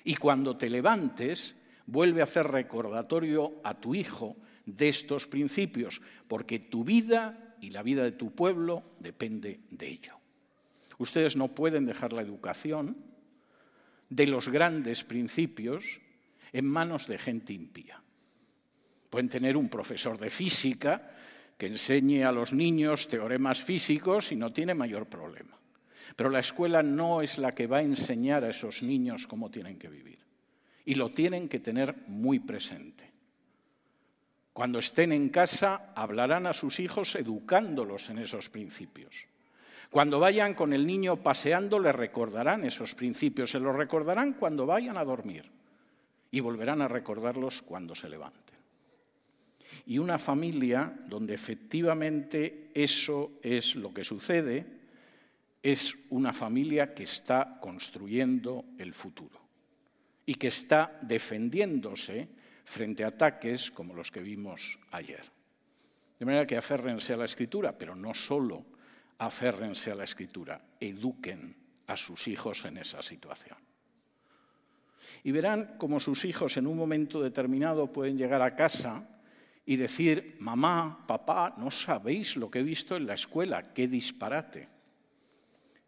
Y 0.04 0.16
cuando 0.16 0.58
te 0.58 0.70
levantes, 0.70 1.56
vuelve 1.86 2.22
a 2.22 2.26
hacer 2.26 2.48
recordatorio 2.48 3.60
a 3.64 3.80
tu 3.80 3.96
hijo 3.96 4.38
de 4.66 4.90
estos 4.90 5.28
principios, 5.28 6.02
porque 6.28 6.60
tu 6.60 6.84
vida 6.84 7.56
y 7.62 7.70
la 7.72 7.84
vida 7.84 8.04
de 8.04 8.12
tu 8.12 8.32
pueblo 8.34 8.84
depende 9.00 9.62
de 9.70 9.88
ello. 9.88 10.14
Ustedes 10.98 11.36
no 11.36 11.54
pueden 11.54 11.86
dejar 11.86 12.14
la 12.14 12.22
educación 12.22 12.98
de 14.10 14.28
los 14.28 14.50
grandes 14.50 15.04
principios 15.04 16.02
en 16.58 16.66
manos 16.66 17.06
de 17.06 17.20
gente 17.20 17.54
impía. 17.54 18.02
Pueden 19.12 19.30
tener 19.30 19.56
un 19.56 19.70
profesor 19.70 20.18
de 20.18 20.32
física 20.32 21.12
que 21.56 21.68
enseñe 21.68 22.24
a 22.24 22.32
los 22.32 22.52
niños 22.52 23.08
teoremas 23.08 23.62
físicos 23.62 24.32
y 24.32 24.36
no 24.36 24.52
tiene 24.52 24.74
mayor 24.74 25.06
problema. 25.06 25.56
Pero 26.16 26.32
la 26.32 26.40
escuela 26.40 26.82
no 26.82 27.22
es 27.22 27.38
la 27.38 27.52
que 27.52 27.68
va 27.68 27.78
a 27.78 27.84
enseñar 27.84 28.44
a 28.44 28.50
esos 28.50 28.82
niños 28.82 29.28
cómo 29.28 29.52
tienen 29.52 29.78
que 29.78 29.88
vivir. 29.88 30.18
Y 30.86 30.96
lo 30.96 31.12
tienen 31.12 31.48
que 31.48 31.60
tener 31.60 31.96
muy 32.08 32.40
presente. 32.40 33.12
Cuando 34.52 34.80
estén 34.80 35.12
en 35.12 35.30
casa, 35.30 35.94
hablarán 35.94 36.48
a 36.48 36.54
sus 36.54 36.80
hijos 36.80 37.16
educándolos 37.16 38.10
en 38.10 38.18
esos 38.18 38.50
principios. 38.50 39.28
Cuando 39.92 40.20
vayan 40.20 40.56
con 40.56 40.74
el 40.74 40.88
niño 40.88 41.18
paseando, 41.18 41.78
le 41.78 41.92
recordarán 41.92 42.66
esos 42.66 42.96
principios, 42.96 43.52
se 43.52 43.60
los 43.60 43.76
recordarán 43.76 44.34
cuando 44.34 44.66
vayan 44.66 44.98
a 44.98 45.06
dormir 45.06 45.57
y 46.32 46.40
volverán 46.40 46.82
a 46.82 46.88
recordarlos 46.88 47.62
cuando 47.62 47.96
se 47.96 48.10
levanten. 48.10 48.58
Y 49.86 49.98
una 49.98 50.18
familia 50.18 50.94
donde 51.08 51.34
efectivamente 51.34 52.72
eso 52.74 53.40
es 53.42 53.76
lo 53.76 53.94
que 53.94 54.04
sucede, 54.04 54.66
es 55.62 55.98
una 56.10 56.34
familia 56.34 56.94
que 56.94 57.04
está 57.04 57.58
construyendo 57.60 58.66
el 58.78 58.94
futuro 58.94 59.40
y 60.26 60.36
que 60.36 60.48
está 60.48 60.98
defendiéndose 61.02 62.28
frente 62.64 63.04
a 63.04 63.08
ataques 63.08 63.72
como 63.72 63.94
los 63.94 64.12
que 64.12 64.22
vimos 64.22 64.80
ayer. 64.92 65.24
De 66.20 66.26
manera 66.26 66.48
que 66.48 66.58
aférrense 66.58 67.14
a 67.14 67.18
la 67.18 67.26
escritura, 67.26 67.78
pero 67.78 67.96
no 67.96 68.14
solo 68.14 68.66
aférrense 69.20 69.92
a 69.92 69.96
la 69.96 70.04
escritura, 70.04 70.62
eduquen 70.80 71.56
a 71.88 71.96
sus 71.96 72.28
hijos 72.28 72.66
en 72.66 72.78
esa 72.78 73.02
situación. 73.02 73.58
Y 75.24 75.32
verán 75.32 75.76
cómo 75.78 76.00
sus 76.00 76.26
hijos 76.26 76.58
en 76.58 76.68
un 76.68 76.78
momento 76.78 77.22
determinado 77.22 77.92
pueden 77.92 78.18
llegar 78.18 78.42
a 78.42 78.56
casa 78.56 79.08
y 79.66 79.76
decir, 79.76 80.38
mamá, 80.40 81.06
papá, 81.06 81.54
no 81.58 81.70
sabéis 81.72 82.38
lo 82.38 82.50
que 82.50 82.60
he 82.60 82.64
visto 82.64 82.96
en 82.96 83.06
la 83.06 83.16
escuela, 83.16 83.74
qué 83.74 83.88
disparate. 83.88 84.68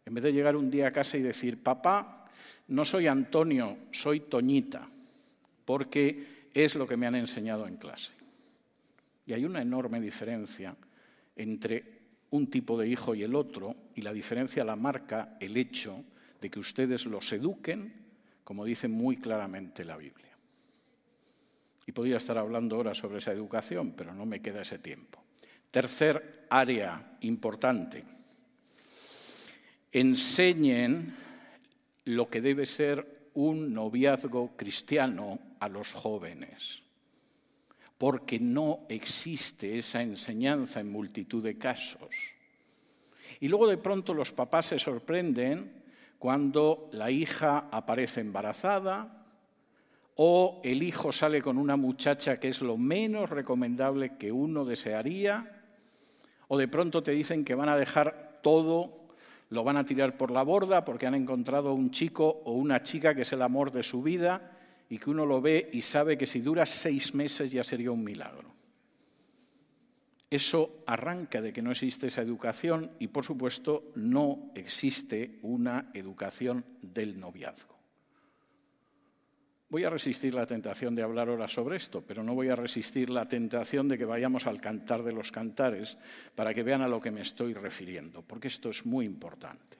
En 0.04 0.14
vez 0.14 0.24
de 0.24 0.32
llegar 0.32 0.56
un 0.56 0.70
día 0.70 0.88
a 0.88 0.92
casa 0.92 1.16
y 1.16 1.22
decir, 1.22 1.62
papá, 1.62 2.28
no 2.68 2.84
soy 2.84 3.06
Antonio, 3.06 3.78
soy 3.90 4.20
Toñita, 4.20 4.86
porque 5.64 6.48
es 6.52 6.74
lo 6.74 6.86
que 6.86 6.96
me 6.96 7.06
han 7.06 7.14
enseñado 7.14 7.66
en 7.66 7.76
clase. 7.76 8.12
Y 9.26 9.32
hay 9.32 9.44
una 9.44 9.62
enorme 9.62 10.00
diferencia 10.00 10.74
entre 11.36 12.00
un 12.30 12.48
tipo 12.48 12.78
de 12.78 12.88
hijo 12.88 13.14
y 13.14 13.22
el 13.22 13.34
otro, 13.34 13.74
y 13.94 14.02
la 14.02 14.12
diferencia 14.12 14.64
la 14.64 14.76
marca 14.76 15.36
el 15.40 15.56
hecho 15.56 16.04
de 16.40 16.50
que 16.50 16.60
ustedes 16.60 17.06
los 17.06 17.32
eduquen, 17.32 17.92
como 18.50 18.64
dice 18.64 18.88
muy 18.88 19.16
claramente 19.16 19.84
la 19.84 19.96
Biblia. 19.96 20.36
Y 21.86 21.92
podría 21.92 22.16
estar 22.16 22.36
hablando 22.36 22.74
ahora 22.74 22.96
sobre 22.96 23.18
esa 23.18 23.30
educación, 23.30 23.92
pero 23.92 24.12
no 24.12 24.26
me 24.26 24.42
queda 24.42 24.62
ese 24.62 24.80
tiempo. 24.80 25.22
Tercer 25.70 26.48
área 26.50 27.16
importante. 27.20 28.02
Enseñen 29.92 31.14
lo 32.06 32.28
que 32.28 32.40
debe 32.40 32.66
ser 32.66 33.30
un 33.34 33.72
noviazgo 33.72 34.56
cristiano 34.56 35.38
a 35.60 35.68
los 35.68 35.92
jóvenes, 35.92 36.82
porque 37.98 38.40
no 38.40 38.80
existe 38.88 39.78
esa 39.78 40.02
enseñanza 40.02 40.80
en 40.80 40.90
multitud 40.90 41.44
de 41.44 41.56
casos. 41.56 42.34
Y 43.38 43.46
luego 43.46 43.68
de 43.68 43.78
pronto 43.78 44.12
los 44.12 44.32
papás 44.32 44.66
se 44.66 44.80
sorprenden 44.80 45.79
cuando 46.20 46.90
la 46.92 47.10
hija 47.10 47.68
aparece 47.72 48.20
embarazada 48.20 49.24
o 50.16 50.60
el 50.62 50.82
hijo 50.82 51.12
sale 51.12 51.40
con 51.40 51.56
una 51.56 51.76
muchacha 51.78 52.38
que 52.38 52.48
es 52.48 52.60
lo 52.60 52.76
menos 52.76 53.30
recomendable 53.30 54.18
que 54.18 54.30
uno 54.30 54.66
desearía, 54.66 55.62
o 56.48 56.58
de 56.58 56.68
pronto 56.68 57.02
te 57.02 57.12
dicen 57.12 57.42
que 57.42 57.54
van 57.54 57.70
a 57.70 57.76
dejar 57.78 58.38
todo, 58.42 59.06
lo 59.48 59.64
van 59.64 59.78
a 59.78 59.86
tirar 59.86 60.18
por 60.18 60.30
la 60.30 60.42
borda 60.42 60.84
porque 60.84 61.06
han 61.06 61.14
encontrado 61.14 61.72
un 61.72 61.90
chico 61.90 62.42
o 62.44 62.52
una 62.52 62.82
chica 62.82 63.14
que 63.14 63.22
es 63.22 63.32
el 63.32 63.40
amor 63.40 63.72
de 63.72 63.82
su 63.82 64.02
vida 64.02 64.58
y 64.90 64.98
que 64.98 65.08
uno 65.08 65.24
lo 65.24 65.40
ve 65.40 65.70
y 65.72 65.80
sabe 65.80 66.18
que 66.18 66.26
si 66.26 66.40
dura 66.40 66.66
seis 66.66 67.14
meses 67.14 67.50
ya 67.50 67.64
sería 67.64 67.92
un 67.92 68.04
milagro. 68.04 68.49
Eso 70.30 70.84
arranca 70.86 71.42
de 71.42 71.52
que 71.52 71.60
no 71.60 71.72
existe 71.72 72.06
esa 72.06 72.22
educación 72.22 72.92
y, 73.00 73.08
por 73.08 73.24
supuesto, 73.24 73.90
no 73.96 74.52
existe 74.54 75.40
una 75.42 75.90
educación 75.92 76.64
del 76.80 77.18
noviazgo. 77.18 77.80
Voy 79.70 79.84
a 79.84 79.90
resistir 79.90 80.34
la 80.34 80.46
tentación 80.46 80.94
de 80.94 81.02
hablar 81.02 81.28
ahora 81.28 81.48
sobre 81.48 81.76
esto, 81.76 82.02
pero 82.02 82.22
no 82.22 82.34
voy 82.34 82.48
a 82.48 82.56
resistir 82.56 83.10
la 83.10 83.26
tentación 83.26 83.88
de 83.88 83.98
que 83.98 84.04
vayamos 84.04 84.46
al 84.46 84.60
cantar 84.60 85.02
de 85.02 85.12
los 85.12 85.30
cantares 85.30 85.98
para 86.34 86.54
que 86.54 86.62
vean 86.62 86.82
a 86.82 86.88
lo 86.88 87.00
que 87.00 87.10
me 87.10 87.20
estoy 87.20 87.54
refiriendo, 87.54 88.22
porque 88.22 88.48
esto 88.48 88.70
es 88.70 88.86
muy 88.86 89.06
importante. 89.06 89.78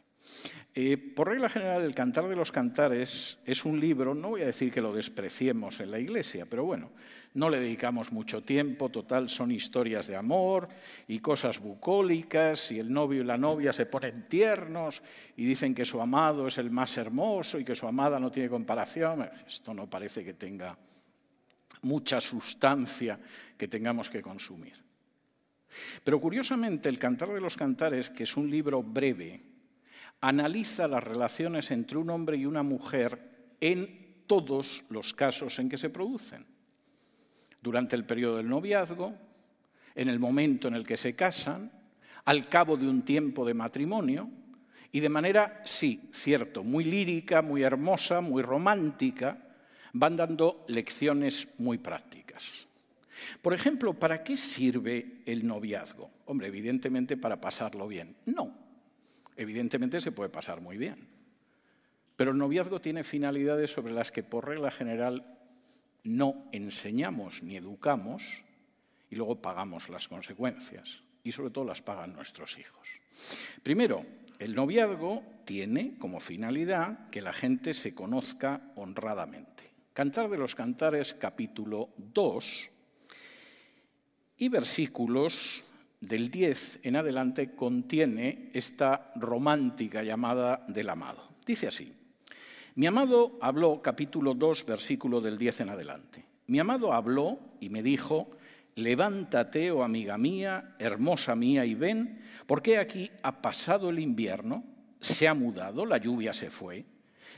Eh, 0.72 0.96
por 0.96 1.28
regla 1.28 1.48
general, 1.48 1.82
el 1.82 1.94
Cantar 1.94 2.28
de 2.28 2.36
los 2.36 2.52
Cantares 2.52 3.38
es 3.44 3.64
un 3.64 3.80
libro, 3.80 4.14
no 4.14 4.30
voy 4.30 4.42
a 4.42 4.46
decir 4.46 4.70
que 4.70 4.80
lo 4.80 4.92
despreciemos 4.92 5.80
en 5.80 5.90
la 5.90 5.98
iglesia, 5.98 6.46
pero 6.48 6.64
bueno, 6.64 6.92
no 7.34 7.50
le 7.50 7.58
dedicamos 7.58 8.12
mucho 8.12 8.42
tiempo, 8.44 8.88
total, 8.88 9.28
son 9.28 9.50
historias 9.50 10.06
de 10.06 10.14
amor 10.14 10.68
y 11.08 11.18
cosas 11.18 11.58
bucólicas, 11.58 12.70
y 12.70 12.78
el 12.78 12.92
novio 12.92 13.22
y 13.22 13.24
la 13.24 13.36
novia 13.36 13.72
se 13.72 13.86
ponen 13.86 14.28
tiernos 14.28 15.02
y 15.36 15.44
dicen 15.44 15.74
que 15.74 15.84
su 15.84 16.00
amado 16.00 16.46
es 16.46 16.58
el 16.58 16.70
más 16.70 16.96
hermoso 16.96 17.58
y 17.58 17.64
que 17.64 17.74
su 17.74 17.88
amada 17.88 18.20
no 18.20 18.30
tiene 18.30 18.48
comparación. 18.48 19.28
Esto 19.46 19.74
no 19.74 19.90
parece 19.90 20.24
que 20.24 20.34
tenga 20.34 20.78
mucha 21.82 22.20
sustancia 22.20 23.18
que 23.56 23.66
tengamos 23.66 24.08
que 24.08 24.22
consumir. 24.22 24.74
Pero 26.04 26.20
curiosamente, 26.20 26.88
el 26.88 26.98
Cantar 26.98 27.30
de 27.30 27.40
los 27.40 27.56
Cantares, 27.56 28.10
que 28.10 28.24
es 28.24 28.36
un 28.36 28.50
libro 28.50 28.82
breve, 28.82 29.40
analiza 30.20 30.86
las 30.88 31.02
relaciones 31.02 31.70
entre 31.70 31.98
un 31.98 32.10
hombre 32.10 32.36
y 32.36 32.46
una 32.46 32.62
mujer 32.62 33.54
en 33.60 34.24
todos 34.26 34.84
los 34.90 35.14
casos 35.14 35.58
en 35.58 35.68
que 35.68 35.78
se 35.78 35.90
producen. 35.90 36.44
Durante 37.62 37.96
el 37.96 38.04
periodo 38.04 38.36
del 38.36 38.48
noviazgo, 38.48 39.14
en 39.94 40.08
el 40.08 40.18
momento 40.18 40.68
en 40.68 40.74
el 40.74 40.86
que 40.86 40.96
se 40.96 41.14
casan, 41.14 41.72
al 42.24 42.48
cabo 42.48 42.76
de 42.76 42.88
un 42.88 43.02
tiempo 43.02 43.44
de 43.44 43.54
matrimonio, 43.54 44.30
y 44.92 45.00
de 45.00 45.08
manera, 45.08 45.62
sí, 45.64 46.10
cierto, 46.12 46.64
muy 46.64 46.84
lírica, 46.84 47.42
muy 47.42 47.62
hermosa, 47.62 48.20
muy 48.20 48.42
romántica, 48.42 49.38
van 49.92 50.16
dando 50.16 50.64
lecciones 50.68 51.48
muy 51.58 51.78
prácticas. 51.78 52.66
Por 53.42 53.54
ejemplo, 53.54 53.94
¿para 53.94 54.22
qué 54.22 54.36
sirve 54.36 55.22
el 55.26 55.46
noviazgo? 55.46 56.10
Hombre, 56.26 56.48
evidentemente 56.48 57.16
para 57.16 57.40
pasarlo 57.40 57.86
bien. 57.86 58.16
No, 58.26 58.52
Evidentemente 59.40 60.02
se 60.02 60.12
puede 60.12 60.28
pasar 60.28 60.60
muy 60.60 60.76
bien. 60.76 61.08
Pero 62.14 62.32
el 62.32 62.36
noviazgo 62.36 62.82
tiene 62.82 63.04
finalidades 63.04 63.72
sobre 63.72 63.94
las 63.94 64.12
que 64.12 64.22
por 64.22 64.46
regla 64.46 64.70
general 64.70 65.38
no 66.04 66.44
enseñamos 66.52 67.42
ni 67.42 67.56
educamos 67.56 68.44
y 69.08 69.16
luego 69.16 69.40
pagamos 69.40 69.88
las 69.88 70.08
consecuencias. 70.08 71.04
Y 71.24 71.32
sobre 71.32 71.48
todo 71.48 71.64
las 71.64 71.80
pagan 71.80 72.12
nuestros 72.12 72.58
hijos. 72.58 73.00
Primero, 73.62 74.04
el 74.38 74.54
noviazgo 74.54 75.22
tiene 75.46 75.96
como 75.96 76.20
finalidad 76.20 77.08
que 77.08 77.22
la 77.22 77.32
gente 77.32 77.72
se 77.72 77.94
conozca 77.94 78.72
honradamente. 78.76 79.64
Cantar 79.94 80.28
de 80.28 80.36
los 80.36 80.54
Cantares 80.54 81.14
capítulo 81.14 81.88
2 81.96 82.70
y 84.36 84.48
versículos 84.50 85.64
del 86.00 86.30
10 86.30 86.80
en 86.82 86.96
adelante 86.96 87.54
contiene 87.54 88.50
esta 88.54 89.12
romántica 89.16 90.02
llamada 90.02 90.64
del 90.66 90.88
amado. 90.88 91.22
Dice 91.44 91.68
así, 91.68 91.92
mi 92.74 92.86
amado 92.86 93.38
habló, 93.40 93.82
capítulo 93.82 94.34
2, 94.34 94.64
versículo 94.64 95.20
del 95.20 95.36
10 95.36 95.60
en 95.60 95.68
adelante. 95.70 96.24
Mi 96.46 96.58
amado 96.58 96.92
habló 96.92 97.38
y 97.60 97.68
me 97.68 97.82
dijo, 97.82 98.30
levántate, 98.76 99.70
oh 99.70 99.82
amiga 99.82 100.16
mía, 100.16 100.76
hermosa 100.78 101.34
mía, 101.36 101.64
y 101.66 101.74
ven, 101.74 102.20
porque 102.46 102.78
aquí 102.78 103.10
ha 103.22 103.42
pasado 103.42 103.90
el 103.90 103.98
invierno, 103.98 104.64
se 105.00 105.28
ha 105.28 105.34
mudado, 105.34 105.84
la 105.84 105.98
lluvia 105.98 106.32
se 106.32 106.50
fue, 106.50 106.86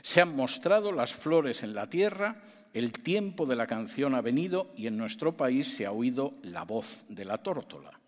se 0.01 0.21
han 0.21 0.35
mostrado 0.35 0.91
las 0.91 1.13
flores 1.13 1.63
en 1.63 1.73
la 1.73 1.89
tierra, 1.89 2.41
el 2.73 2.91
tiempo 2.91 3.45
de 3.45 3.55
la 3.55 3.67
canción 3.67 4.15
ha 4.15 4.21
venido 4.21 4.71
y 4.75 4.87
en 4.87 4.97
nuestro 4.97 5.37
país 5.37 5.67
se 5.75 5.85
ha 5.85 5.91
oído 5.91 6.33
la 6.41 6.63
voz 6.63 7.05
de 7.09 7.25
la 7.25 7.37
tórtola. 7.37 7.99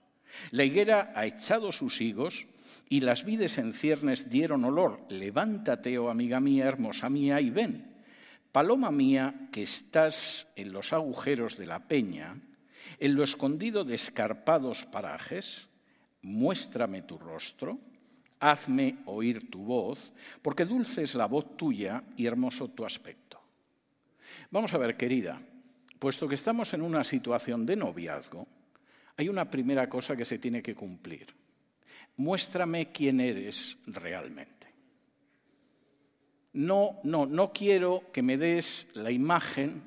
La 0.51 0.63
higuera 0.63 1.13
ha 1.15 1.25
echado 1.25 1.71
sus 1.71 2.01
higos 2.01 2.47
y 2.89 3.01
las 3.01 3.25
vides 3.25 3.57
en 3.57 3.73
ciernes 3.73 4.29
dieron 4.29 4.65
olor. 4.65 5.05
Levántate, 5.09 5.97
oh 5.97 6.09
amiga 6.09 6.39
mía, 6.39 6.65
hermosa 6.65 7.09
mía, 7.09 7.41
y 7.41 7.49
ven. 7.49 7.95
Paloma 8.51 8.91
mía, 8.91 9.49
que 9.51 9.63
estás 9.63 10.47
en 10.55 10.71
los 10.71 10.93
agujeros 10.93 11.57
de 11.57 11.65
la 11.65 11.87
peña, 11.87 12.37
en 12.99 13.15
lo 13.15 13.23
escondido 13.23 13.83
de 13.83 13.95
escarpados 13.95 14.85
parajes, 14.85 15.67
muéstrame 16.21 17.01
tu 17.01 17.17
rostro, 17.17 17.79
hazme 18.39 18.97
oír 19.05 19.49
tu 19.49 19.63
voz, 19.63 20.13
porque 20.41 20.65
dulce 20.65 21.03
es 21.03 21.15
la 21.15 21.25
voz 21.25 21.57
tuya 21.57 22.03
y 22.15 22.25
hermoso 22.25 22.67
tu 22.69 22.85
aspecto. 22.85 23.41
Vamos 24.51 24.73
a 24.73 24.77
ver, 24.77 24.95
querida, 24.95 25.39
puesto 25.99 26.27
que 26.27 26.35
estamos 26.35 26.73
en 26.73 26.81
una 26.81 27.03
situación 27.03 27.65
de 27.65 27.75
noviazgo, 27.75 28.47
hay 29.17 29.29
una 29.29 29.49
primera 29.49 29.87
cosa 29.89 30.15
que 30.15 30.25
se 30.25 30.39
tiene 30.39 30.61
que 30.61 30.75
cumplir. 30.75 31.27
Muéstrame 32.17 32.91
quién 32.91 33.19
eres 33.19 33.77
realmente. 33.87 34.67
No, 36.53 36.99
no, 37.03 37.25
no 37.25 37.51
quiero 37.51 38.03
que 38.13 38.21
me 38.21 38.37
des 38.37 38.87
la 38.93 39.11
imagen 39.11 39.83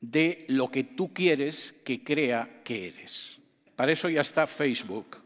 de 0.00 0.44
lo 0.48 0.70
que 0.70 0.84
tú 0.84 1.12
quieres 1.12 1.74
que 1.84 2.04
crea 2.04 2.62
que 2.62 2.88
eres. 2.88 3.38
Para 3.74 3.92
eso 3.92 4.08
ya 4.08 4.20
está 4.20 4.46
Facebook. 4.46 5.18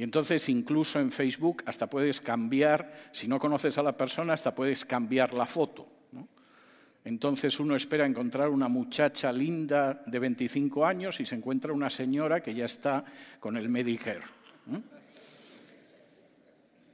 Y 0.00 0.02
entonces 0.02 0.48
incluso 0.48 0.98
en 0.98 1.12
Facebook 1.12 1.62
hasta 1.66 1.90
puedes 1.90 2.22
cambiar, 2.22 2.94
si 3.12 3.28
no 3.28 3.38
conoces 3.38 3.76
a 3.76 3.82
la 3.82 3.98
persona, 3.98 4.32
hasta 4.32 4.54
puedes 4.54 4.86
cambiar 4.86 5.34
la 5.34 5.44
foto. 5.44 5.86
Entonces 7.04 7.58
uno 7.60 7.74
espera 7.76 8.04
encontrar 8.04 8.50
una 8.50 8.68
muchacha 8.68 9.32
linda 9.32 10.02
de 10.06 10.18
25 10.18 10.84
años 10.84 11.20
y 11.20 11.26
se 11.26 11.34
encuentra 11.34 11.72
una 11.72 11.88
señora 11.88 12.42
que 12.42 12.54
ya 12.54 12.66
está 12.66 13.04
con 13.38 13.56
el 13.56 13.68
Medicare. 13.68 14.20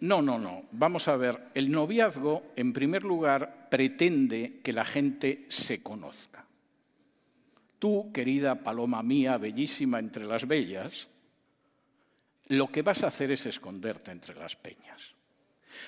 No, 0.01 0.23
no, 0.23 0.38
no. 0.38 0.64
Vamos 0.73 1.09
a 1.09 1.16
ver. 1.16 1.49
El 1.55 1.71
noviazgo, 1.71 2.53
en 2.55 2.73
primer 2.73 3.05
lugar, 3.05 3.69
pretende 3.71 4.61
que 4.62 4.73
la 4.73 4.85
gente 4.85 5.47
se 5.49 5.83
conozca. 5.83 6.45
Tú, 7.79 8.11
querida 8.12 8.62
paloma 8.62 9.03
mía, 9.03 9.38
bellísima 9.38 9.99
entre 9.99 10.25
las 10.25 10.47
bellas, 10.47 11.09
lo 12.49 12.69
que 12.69 12.83
vas 12.83 13.03
a 13.03 13.09
hacer 13.09 13.31
es 13.33 13.47
esconderte 13.47 14.12
entre 14.12 14.35
las 14.35 14.55
peñas. 14.55 15.14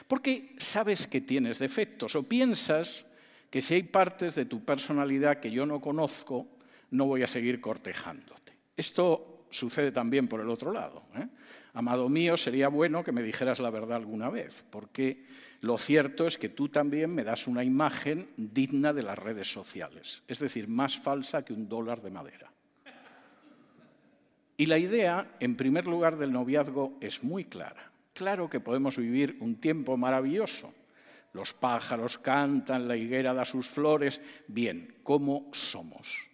Porque 0.07 0.55
sabes 0.59 1.07
que 1.07 1.21
tienes 1.21 1.59
defectos 1.59 2.17
o 2.17 2.25
piensas 2.25 3.07
que 3.51 3.61
si 3.61 3.75
hay 3.75 3.83
partes 3.85 4.35
de 4.35 4.45
tu 4.45 4.65
personalidad 4.65 5.41
que 5.41 5.51
yo 5.51 5.67
no 5.67 5.81
conozco, 5.81 6.47
no 6.91 7.07
voy 7.07 7.23
a 7.23 7.29
seguir 7.29 7.61
cortejándote. 7.61 8.53
Esto 8.77 9.47
sucede 9.51 9.93
también 9.93 10.29
por 10.29 10.41
el 10.41 10.49
otro 10.49 10.73
lado. 10.73 11.05
¿eh? 11.17 11.27
Amado 11.75 12.09
mío, 12.09 12.37
sería 12.37 12.69
bueno 12.69 13.05
que 13.05 13.13
me 13.13 13.23
dijeras 13.23 13.61
la 13.61 13.71
verdad 13.71 13.97
alguna 13.97 14.31
vez, 14.31 14.65
porque 14.71 15.25
lo 15.61 15.79
cierto 15.79 16.27
es 16.27 16.39
que 16.39 16.49
tú 16.49 16.69
también 16.69 17.15
me 17.15 17.25
das 17.25 17.47
una 17.47 17.65
imagen 17.65 18.31
digna 18.37 18.93
de 18.93 19.03
las 19.03 19.19
redes 19.19 19.51
sociales, 19.51 20.23
es 20.29 20.39
decir, 20.39 20.69
más 20.69 20.99
falsa 20.99 21.45
que 21.45 21.53
un 21.53 21.69
dólar 21.69 22.03
de 22.03 22.11
madera. 22.11 22.53
Y 24.57 24.67
la 24.67 24.79
idea, 24.79 25.37
en 25.39 25.57
primer 25.57 25.87
lugar, 25.87 26.17
del 26.17 26.33
noviazgo 26.33 26.99
es 27.01 27.23
muy 27.23 27.45
clara. 27.45 27.93
Claro 28.13 28.51
que 28.51 28.59
podemos 28.59 28.97
vivir 28.97 29.37
un 29.39 29.55
tiempo 29.61 29.97
maravilloso, 29.97 30.75
los 31.39 31.55
pájaros 31.55 32.19
cantan, 32.19 32.89
la 32.89 32.97
higuera 32.97 33.33
da 33.33 33.45
sus 33.45 33.69
flores. 33.69 34.21
Bien, 34.49 34.99
¿cómo 35.05 35.49
somos? 35.53 36.29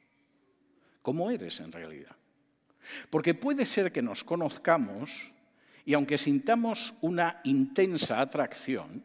¿Cómo 1.03 1.31
eres 1.31 1.61
en 1.61 1.71
realidad? 1.71 2.17
Porque 3.11 3.35
puede 3.35 3.67
ser 3.67 3.93
que 3.93 4.01
nos 4.01 4.25
conozcamos 4.25 5.31
y 5.85 5.93
aunque 5.93 6.17
sintamos 6.17 6.95
una 7.03 7.43
intensa 7.45 8.19
atracción, 8.19 9.05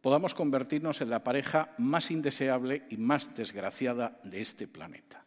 podamos 0.00 0.34
convertirnos 0.34 1.00
en 1.00 1.10
la 1.10 1.22
pareja 1.22 1.74
más 1.78 2.10
indeseable 2.10 2.82
y 2.90 2.96
más 2.96 3.36
desgraciada 3.36 4.18
de 4.24 4.40
este 4.40 4.66
planeta. 4.66 5.24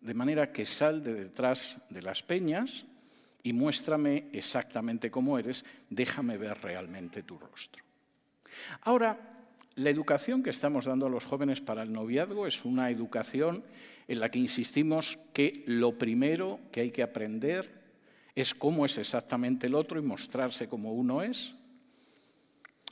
De 0.00 0.14
manera 0.14 0.50
que 0.50 0.64
sal 0.64 1.04
de 1.04 1.12
detrás 1.12 1.78
de 1.90 2.00
las 2.00 2.22
peñas 2.22 2.86
y 3.42 3.52
muéstrame 3.52 4.30
exactamente 4.32 5.10
cómo 5.10 5.38
eres, 5.38 5.62
déjame 5.90 6.38
ver 6.38 6.56
realmente 6.62 7.22
tu 7.22 7.38
rostro. 7.38 7.89
Ahora, 8.82 9.30
la 9.76 9.90
educación 9.90 10.42
que 10.42 10.50
estamos 10.50 10.84
dando 10.84 11.06
a 11.06 11.10
los 11.10 11.24
jóvenes 11.24 11.60
para 11.60 11.82
el 11.82 11.92
noviazgo 11.92 12.46
es 12.46 12.64
una 12.64 12.90
educación 12.90 13.64
en 14.08 14.20
la 14.20 14.30
que 14.30 14.38
insistimos 14.38 15.18
que 15.32 15.62
lo 15.66 15.96
primero 15.96 16.60
que 16.72 16.80
hay 16.80 16.90
que 16.90 17.02
aprender 17.02 17.80
es 18.34 18.54
cómo 18.54 18.84
es 18.84 18.98
exactamente 18.98 19.66
el 19.68 19.74
otro 19.74 19.98
y 19.98 20.02
mostrarse 20.02 20.68
como 20.68 20.92
uno 20.92 21.22
es. 21.22 21.54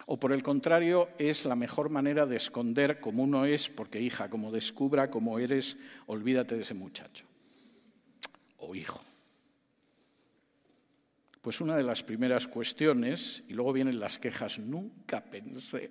O 0.06 0.16
por 0.18 0.32
el 0.32 0.42
contrario, 0.42 1.10
es 1.18 1.44
la 1.44 1.56
mejor 1.56 1.90
manera 1.90 2.24
de 2.24 2.36
esconder 2.36 3.00
cómo 3.00 3.24
uno 3.24 3.44
es, 3.44 3.68
porque 3.68 4.00
hija, 4.00 4.30
como 4.30 4.50
descubra 4.50 5.10
cómo 5.10 5.38
eres, 5.38 5.76
olvídate 6.06 6.56
de 6.56 6.62
ese 6.62 6.74
muchacho. 6.74 7.26
O 8.58 8.74
hijo. 8.74 9.07
Pues 11.48 11.62
una 11.62 11.78
de 11.78 11.82
las 11.82 12.02
primeras 12.02 12.46
cuestiones, 12.46 13.42
y 13.48 13.54
luego 13.54 13.72
vienen 13.72 13.98
las 13.98 14.18
quejas, 14.18 14.58
nunca 14.58 15.24
pensé 15.24 15.90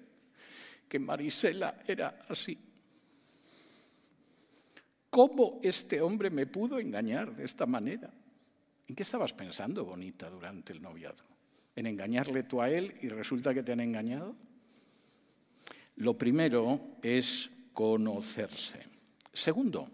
que 0.87 0.99
Marisela 0.99 1.81
era 1.87 2.25
así. 2.29 2.55
¿Cómo 5.09 5.59
este 5.63 5.99
hombre 5.99 6.29
me 6.29 6.45
pudo 6.45 6.77
engañar 6.77 7.35
de 7.35 7.43
esta 7.43 7.65
manera? 7.65 8.13
¿En 8.87 8.95
qué 8.95 9.01
estabas 9.01 9.33
pensando, 9.33 9.83
bonita, 9.83 10.29
durante 10.29 10.73
el 10.73 10.81
noviazgo? 10.83 11.27
¿En 11.75 11.87
engañarle 11.87 12.43
tú 12.43 12.61
a 12.61 12.69
él 12.69 12.95
y 13.01 13.09
resulta 13.09 13.51
que 13.51 13.63
te 13.63 13.71
han 13.71 13.79
engañado? 13.79 14.35
Lo 15.95 16.15
primero 16.15 16.99
es 17.01 17.49
conocerse. 17.73 18.81
Segundo, 19.33 19.89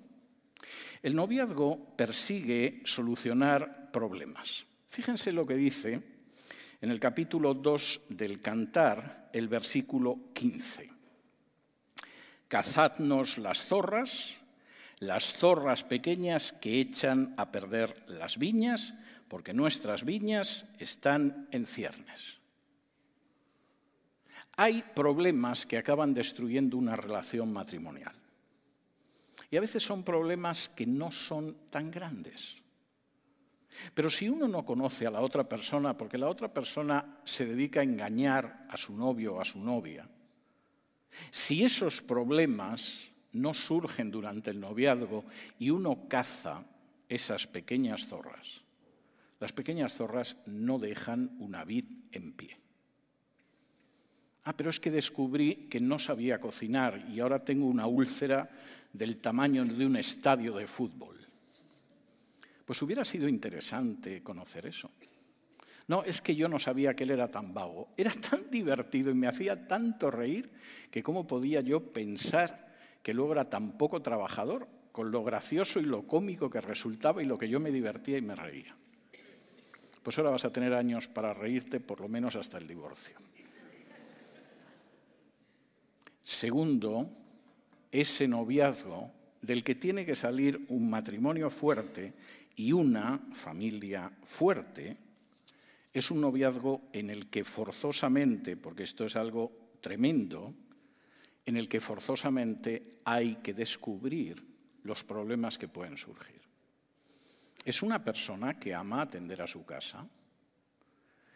el 1.01 1.15
noviazgo 1.15 1.95
persigue 1.95 2.81
solucionar 2.83 3.93
problemas. 3.93 4.65
Fíjense 4.93 5.31
lo 5.31 5.47
que 5.47 5.55
dice 5.55 6.03
en 6.79 6.91
el 6.91 6.99
capítulo 6.99 7.55
2 7.55 8.01
del 8.09 8.41
Cantar, 8.41 9.31
el 9.33 9.47
versículo 9.47 10.29
15. 10.33 10.91
Cazadnos 12.47 13.39
las 13.39 13.65
zorras 13.65 14.37
las 14.99 15.33
zorras 15.33 15.83
pequeñas 15.83 16.53
que 16.53 16.79
echan 16.79 17.33
a 17.37 17.51
perder 17.51 18.05
las 18.07 18.37
viñas, 18.37 18.93
porque 19.27 19.51
nuestras 19.51 20.05
viñas 20.05 20.67
están 20.77 21.47
en 21.51 21.65
ciernes. 21.65 22.39
Hay 24.55 24.83
problemas 24.95 25.65
que 25.65 25.79
acaban 25.79 26.13
destruyendo 26.13 26.77
una 26.77 26.95
relación 26.95 27.51
matrimonial. 27.51 28.13
Y 29.49 29.57
a 29.57 29.61
veces 29.61 29.81
son 29.81 30.03
problemas 30.03 30.69
que 30.69 30.85
no 30.85 31.11
son 31.11 31.57
tan 31.71 31.89
grandes. 31.89 32.62
Pero 33.93 34.09
si 34.09 34.29
uno 34.29 34.47
no 34.47 34.65
conoce 34.65 35.07
a 35.07 35.11
la 35.11 35.21
otra 35.21 35.47
persona, 35.47 35.97
porque 35.97 36.17
la 36.17 36.29
otra 36.29 36.53
persona 36.53 37.19
se 37.23 37.45
dedica 37.45 37.79
a 37.79 37.83
engañar 37.83 38.67
a 38.69 38.77
su 38.77 38.95
novio 38.95 39.35
o 39.35 39.41
a 39.41 39.45
su 39.45 39.59
novia, 39.59 40.07
si 41.29 41.63
esos 41.63 42.01
problemas 42.01 43.11
no 43.33 43.53
surgen 43.53 44.11
durante 44.11 44.51
el 44.51 44.59
noviazgo 44.59 45.25
y 45.59 45.69
uno 45.69 46.07
caza 46.07 46.63
esas 47.09 47.47
pequeñas 47.47 48.07
zorras. 48.07 48.61
Las 49.39 49.53
pequeñas 49.53 49.95
zorras 49.95 50.37
no 50.45 50.79
dejan 50.79 51.35
una 51.39 51.65
vid 51.65 51.85
en 52.11 52.33
pie. 52.33 52.57
Ah, 54.45 54.55
pero 54.55 54.69
es 54.69 54.79
que 54.79 54.91
descubrí 54.91 55.67
que 55.69 55.79
no 55.79 55.99
sabía 55.99 56.39
cocinar 56.39 57.05
y 57.09 57.19
ahora 57.19 57.43
tengo 57.43 57.65
una 57.65 57.87
úlcera 57.87 58.49
del 58.91 59.17
tamaño 59.17 59.65
de 59.65 59.85
un 59.85 59.95
estadio 59.95 60.55
de 60.55 60.67
fútbol. 60.67 61.22
Pues 62.65 62.81
hubiera 62.81 63.03
sido 63.03 63.27
interesante 63.27 64.23
conocer 64.23 64.65
eso. 64.65 64.89
No, 65.87 66.03
es 66.03 66.21
que 66.21 66.35
yo 66.35 66.47
no 66.47 66.59
sabía 66.59 66.95
que 66.95 67.03
él 67.03 67.11
era 67.11 67.29
tan 67.29 67.53
vago. 67.53 67.89
Era 67.97 68.11
tan 68.29 68.49
divertido 68.49 69.11
y 69.11 69.15
me 69.15 69.27
hacía 69.27 69.67
tanto 69.67 70.09
reír 70.11 70.49
que 70.89 71.03
cómo 71.03 71.27
podía 71.27 71.61
yo 71.61 71.81
pensar 71.81 72.73
que 73.01 73.13
luego 73.13 73.33
era 73.33 73.49
tan 73.49 73.77
poco 73.77 74.01
trabajador, 74.01 74.67
con 74.93 75.11
lo 75.11 75.23
gracioso 75.23 75.79
y 75.79 75.83
lo 75.83 76.03
cómico 76.03 76.49
que 76.49 76.61
resultaba 76.61 77.21
y 77.21 77.25
lo 77.25 77.37
que 77.37 77.49
yo 77.49 77.59
me 77.59 77.71
divertía 77.71 78.17
y 78.17 78.21
me 78.21 78.35
reía. 78.35 78.75
Pues 80.01 80.17
ahora 80.17 80.29
vas 80.29 80.45
a 80.45 80.53
tener 80.53 80.73
años 80.73 81.07
para 81.07 81.33
reírte, 81.33 81.79
por 81.79 81.99
lo 81.99 82.07
menos 82.07 82.35
hasta 82.35 82.57
el 82.57 82.67
divorcio. 82.67 83.17
Segundo, 86.21 87.09
ese 87.91 88.27
noviazgo 88.27 89.11
del 89.41 89.63
que 89.63 89.75
tiene 89.75 90.05
que 90.05 90.15
salir 90.15 90.65
un 90.69 90.89
matrimonio 90.89 91.49
fuerte 91.49 92.13
y 92.55 92.71
una 92.71 93.19
familia 93.33 94.11
fuerte, 94.23 94.97
es 95.93 96.11
un 96.11 96.21
noviazgo 96.21 96.89
en 96.91 97.09
el 97.09 97.29
que 97.29 97.43
forzosamente, 97.43 98.57
porque 98.57 98.83
esto 98.83 99.05
es 99.05 99.15
algo 99.15 99.75
tremendo, 99.81 100.53
en 101.45 101.57
el 101.57 101.67
que 101.67 101.81
forzosamente 101.81 102.83
hay 103.05 103.35
que 103.35 103.53
descubrir 103.53 104.43
los 104.83 105.03
problemas 105.03 105.57
que 105.57 105.67
pueden 105.67 105.97
surgir. 105.97 106.41
Es 107.65 107.81
una 107.81 108.03
persona 108.03 108.59
que 108.59 108.73
ama 108.73 109.01
atender 109.01 109.41
a 109.41 109.47
su 109.47 109.65
casa. 109.65 110.07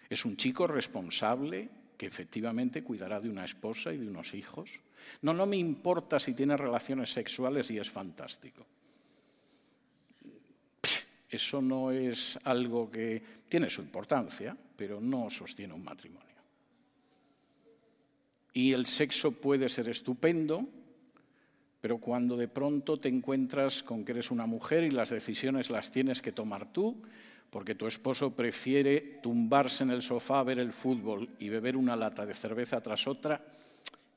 Es 0.09 0.25
un 0.25 0.35
chico 0.37 0.67
responsable 0.67 1.69
que 1.97 2.05
efectivamente 2.05 2.83
cuidará 2.83 3.19
de 3.19 3.29
una 3.29 3.45
esposa 3.45 3.93
y 3.93 3.97
de 3.97 4.07
unos 4.07 4.33
hijos. 4.33 4.81
No, 5.21 5.33
no 5.33 5.45
me 5.45 5.57
importa 5.57 6.19
si 6.19 6.33
tiene 6.33 6.57
relaciones 6.57 7.11
sexuales 7.11 7.71
y 7.71 7.79
es 7.79 7.89
fantástico. 7.89 8.65
Eso 11.29 11.61
no 11.61 11.91
es 11.91 12.39
algo 12.43 12.89
que 12.89 13.21
tiene 13.49 13.69
su 13.69 13.81
importancia, 13.81 14.55
pero 14.75 15.01
no 15.01 15.29
sostiene 15.29 15.73
un 15.73 15.83
matrimonio. 15.83 16.27
Y 18.53 18.71
el 18.73 18.85
sexo 18.85 19.31
puede 19.31 19.69
ser 19.69 19.89
estupendo, 19.89 20.67
pero 21.81 21.99
cuando 21.99 22.35
de 22.35 22.47
pronto 22.47 22.97
te 22.97 23.09
encuentras 23.09 23.83
con 23.83 24.03
que 24.03 24.13
eres 24.13 24.31
una 24.31 24.45
mujer 24.45 24.83
y 24.83 24.91
las 24.91 25.09
decisiones 25.09 25.69
las 25.69 25.91
tienes 25.91 26.21
que 26.21 26.31
tomar 26.31 26.71
tú, 26.71 27.01
porque 27.49 27.75
tu 27.75 27.87
esposo 27.87 28.35
prefiere 28.35 29.19
tumbarse 29.21 29.83
en 29.83 29.91
el 29.91 30.01
sofá 30.01 30.39
a 30.39 30.43
ver 30.43 30.59
el 30.59 30.73
fútbol 30.73 31.29
y 31.39 31.49
beber 31.49 31.77
una 31.77 31.95
lata 31.95 32.25
de 32.25 32.33
cerveza 32.33 32.81
tras 32.81 33.07
otra, 33.07 33.45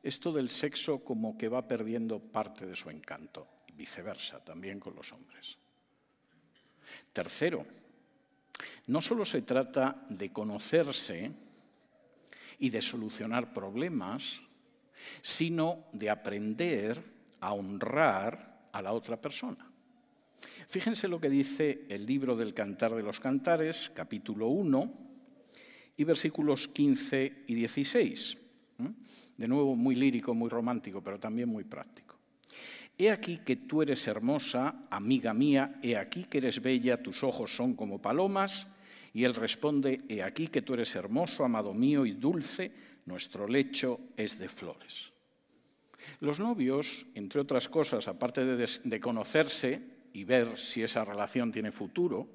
esto 0.02 0.32
del 0.32 0.48
sexo 0.48 1.04
como 1.04 1.36
que 1.36 1.48
va 1.48 1.68
perdiendo 1.68 2.18
parte 2.18 2.66
de 2.66 2.74
su 2.74 2.88
encanto, 2.88 3.46
y 3.68 3.72
viceversa, 3.72 4.42
también 4.42 4.80
con 4.80 4.94
los 4.94 5.12
hombres. 5.12 5.58
Tercero, 7.12 7.66
no 8.86 9.00
solo 9.02 9.24
se 9.24 9.42
trata 9.42 10.04
de 10.08 10.32
conocerse, 10.32 11.32
y 12.60 12.70
de 12.70 12.82
solucionar 12.82 13.52
problemas, 13.52 14.42
sino 15.22 15.86
de 15.92 16.10
aprender 16.10 17.02
a 17.40 17.54
honrar 17.54 18.68
a 18.70 18.82
la 18.82 18.92
otra 18.92 19.20
persona. 19.20 19.66
Fíjense 20.68 21.08
lo 21.08 21.20
que 21.20 21.30
dice 21.30 21.86
el 21.88 22.06
libro 22.06 22.36
del 22.36 22.54
Cantar 22.54 22.94
de 22.94 23.02
los 23.02 23.18
Cantares, 23.18 23.90
capítulo 23.92 24.48
1, 24.48 24.92
y 25.96 26.04
versículos 26.04 26.68
15 26.68 27.44
y 27.46 27.54
16. 27.54 28.36
De 29.36 29.48
nuevo, 29.48 29.74
muy 29.74 29.94
lírico, 29.94 30.34
muy 30.34 30.50
romántico, 30.50 31.02
pero 31.02 31.18
también 31.18 31.48
muy 31.48 31.64
práctico. 31.64 32.19
He 33.00 33.10
aquí 33.10 33.38
que 33.38 33.56
tú 33.56 33.80
eres 33.80 34.06
hermosa, 34.08 34.84
amiga 34.90 35.32
mía, 35.32 35.80
he 35.82 35.96
aquí 35.96 36.24
que 36.24 36.36
eres 36.36 36.60
bella, 36.60 37.02
tus 37.02 37.24
ojos 37.24 37.56
son 37.56 37.72
como 37.72 37.96
palomas, 37.96 38.66
y 39.14 39.24
él 39.24 39.34
responde, 39.34 40.02
He 40.06 40.22
aquí 40.22 40.48
que 40.48 40.60
tú 40.60 40.74
eres 40.74 40.94
hermoso, 40.94 41.42
amado 41.42 41.72
mío 41.72 42.04
y 42.04 42.12
dulce, 42.12 42.70
nuestro 43.06 43.48
lecho 43.48 44.00
es 44.18 44.36
de 44.38 44.50
flores. 44.50 45.12
Los 46.20 46.40
novios, 46.40 47.06
entre 47.14 47.40
otras 47.40 47.70
cosas, 47.70 48.06
aparte 48.06 48.44
de, 48.44 49.00
conocerse 49.00 49.80
y 50.12 50.24
ver 50.24 50.58
si 50.58 50.82
esa 50.82 51.02
relación 51.02 51.52
tiene 51.52 51.72
futuro, 51.72 52.28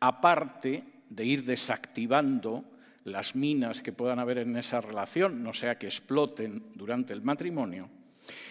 aparte 0.00 0.82
de 1.10 1.26
ir 1.26 1.44
desactivando 1.44 2.64
las 3.04 3.36
minas 3.36 3.82
que 3.82 3.92
puedan 3.92 4.18
haber 4.18 4.38
en 4.38 4.56
esa 4.56 4.80
relación, 4.80 5.42
no 5.42 5.52
sea 5.52 5.76
que 5.76 5.88
exploten 5.88 6.72
durante 6.74 7.12
el 7.12 7.20
matrimonio, 7.20 7.99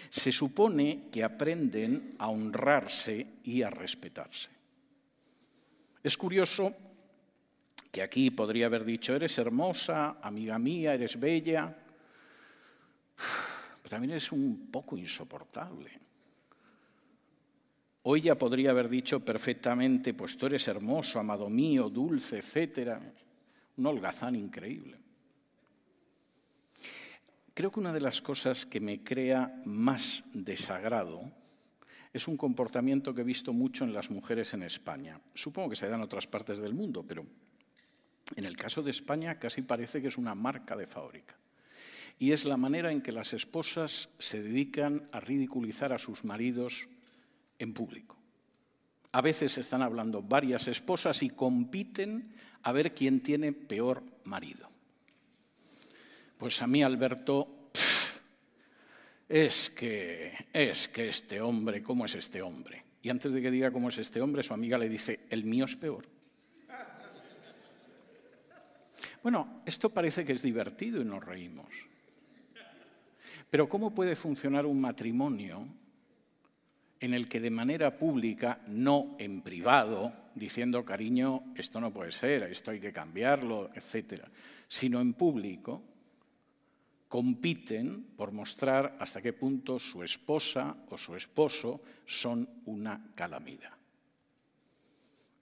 se 0.08 0.32
supone 0.32 1.08
que 1.10 1.24
aprenden 1.24 2.14
a 2.18 2.28
honrarse 2.28 3.26
y 3.44 3.62
a 3.62 3.70
respetarse. 3.70 4.48
Es 6.02 6.16
curioso 6.16 6.74
que 7.90 8.02
aquí 8.02 8.30
podría 8.30 8.66
haber 8.66 8.84
dicho, 8.84 9.14
eres 9.14 9.36
hermosa, 9.38 10.18
amiga 10.22 10.58
mía, 10.58 10.94
eres 10.94 11.18
bella, 11.18 11.76
pero 13.82 13.88
también 13.88 14.14
es 14.14 14.32
un 14.32 14.68
poco 14.70 14.96
insoportable. 14.96 15.90
O 18.02 18.16
ella 18.16 18.38
podría 18.38 18.70
haber 18.70 18.88
dicho 18.88 19.20
perfectamente, 19.20 20.14
pues 20.14 20.36
tú 20.38 20.46
eres 20.46 20.66
hermoso, 20.68 21.20
amado 21.20 21.50
mío, 21.50 21.90
dulce, 21.90 22.38
etcétera. 22.38 22.98
Un 23.76 23.86
holgazán 23.86 24.36
increíble. 24.36 24.99
Creo 27.60 27.70
que 27.70 27.80
una 27.80 27.92
de 27.92 28.00
las 28.00 28.22
cosas 28.22 28.64
que 28.64 28.80
me 28.80 29.04
crea 29.04 29.60
más 29.66 30.24
desagrado 30.32 31.30
es 32.10 32.26
un 32.26 32.38
comportamiento 32.38 33.14
que 33.14 33.20
he 33.20 33.22
visto 33.22 33.52
mucho 33.52 33.84
en 33.84 33.92
las 33.92 34.08
mujeres 34.10 34.54
en 34.54 34.62
España. 34.62 35.20
Supongo 35.34 35.68
que 35.68 35.76
se 35.76 35.86
da 35.86 35.96
en 35.96 36.00
otras 36.00 36.26
partes 36.26 36.58
del 36.58 36.72
mundo, 36.72 37.04
pero 37.06 37.26
en 38.34 38.46
el 38.46 38.56
caso 38.56 38.82
de 38.82 38.90
España 38.90 39.38
casi 39.38 39.60
parece 39.60 40.00
que 40.00 40.08
es 40.08 40.16
una 40.16 40.34
marca 40.34 40.74
de 40.74 40.86
fábrica. 40.86 41.36
y 42.18 42.32
es 42.32 42.46
la 42.46 42.56
manera 42.56 42.92
en 42.92 43.02
que 43.02 43.12
las 43.12 43.34
esposas 43.34 44.08
se 44.18 44.42
dedican 44.42 45.06
a 45.12 45.20
ridiculizar 45.20 45.92
a 45.92 45.98
sus 45.98 46.24
maridos 46.24 46.88
en 47.58 47.74
público. 47.74 48.16
A 49.12 49.20
veces 49.20 49.58
están 49.58 49.82
hablando 49.82 50.22
varias 50.22 50.66
esposas 50.66 51.22
y 51.22 51.28
compiten 51.28 52.32
a 52.62 52.72
ver 52.72 52.94
quién 52.94 53.20
tiene 53.20 53.52
peor 53.52 54.02
marido. 54.24 54.69
Pues 56.40 56.62
a 56.62 56.66
mí, 56.66 56.82
Alberto, 56.82 57.68
es 59.28 59.68
que 59.68 60.32
es 60.54 60.88
que 60.88 61.06
este 61.06 61.38
hombre, 61.42 61.82
¿cómo 61.82 62.06
es 62.06 62.14
este 62.14 62.40
hombre? 62.40 62.82
Y 63.02 63.10
antes 63.10 63.34
de 63.34 63.42
que 63.42 63.50
diga 63.50 63.70
cómo 63.70 63.90
es 63.90 63.98
este 63.98 64.22
hombre, 64.22 64.42
su 64.42 64.54
amiga 64.54 64.78
le 64.78 64.88
dice, 64.88 65.20
el 65.28 65.44
mío 65.44 65.66
es 65.66 65.76
peor. 65.76 66.06
Bueno, 69.22 69.60
esto 69.66 69.90
parece 69.90 70.24
que 70.24 70.32
es 70.32 70.40
divertido 70.40 71.02
y 71.02 71.04
nos 71.04 71.22
reímos. 71.22 71.86
Pero 73.50 73.68
¿cómo 73.68 73.94
puede 73.94 74.16
funcionar 74.16 74.64
un 74.64 74.80
matrimonio 74.80 75.68
en 77.00 77.12
el 77.12 77.28
que 77.28 77.40
de 77.40 77.50
manera 77.50 77.98
pública, 77.98 78.62
no 78.66 79.14
en 79.18 79.42
privado, 79.42 80.10
diciendo, 80.34 80.86
cariño, 80.86 81.52
esto 81.54 81.82
no 81.82 81.92
puede 81.92 82.12
ser, 82.12 82.44
esto 82.44 82.70
hay 82.70 82.80
que 82.80 82.94
cambiarlo, 82.94 83.70
etcétera, 83.74 84.30
sino 84.66 85.02
en 85.02 85.12
público, 85.12 85.89
compiten 87.10 88.14
por 88.16 88.30
mostrar 88.30 88.96
hasta 89.00 89.20
qué 89.20 89.32
punto 89.32 89.80
su 89.80 90.04
esposa 90.04 90.76
o 90.90 90.96
su 90.96 91.16
esposo 91.16 91.82
son 92.06 92.48
una 92.66 93.10
calamidad. 93.16 93.74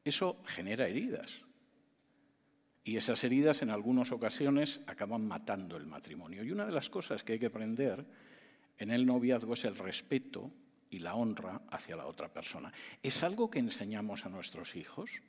Eso 0.02 0.40
genera 0.46 0.88
heridas. 0.88 1.44
Y 2.84 2.96
esas 2.96 3.22
heridas 3.22 3.60
en 3.60 3.68
algunas 3.68 4.12
ocasiones 4.12 4.80
acaban 4.86 5.28
matando 5.28 5.76
el 5.76 5.84
matrimonio. 5.84 6.42
Y 6.42 6.52
una 6.52 6.64
de 6.64 6.72
las 6.72 6.88
cosas 6.88 7.22
que 7.22 7.34
hay 7.34 7.38
que 7.38 7.52
aprender 7.52 8.02
en 8.78 8.90
el 8.90 9.04
noviazgo 9.04 9.52
es 9.52 9.66
el 9.66 9.76
respeto 9.76 10.50
y 10.88 11.00
la 11.00 11.16
honra 11.16 11.60
hacia 11.70 11.96
la 11.96 12.06
otra 12.06 12.32
persona. 12.32 12.72
¿Es 13.02 13.22
algo 13.22 13.50
que 13.50 13.58
enseñamos 13.58 14.24
a 14.24 14.30
nuestros 14.30 14.74
hijos? 14.74 15.22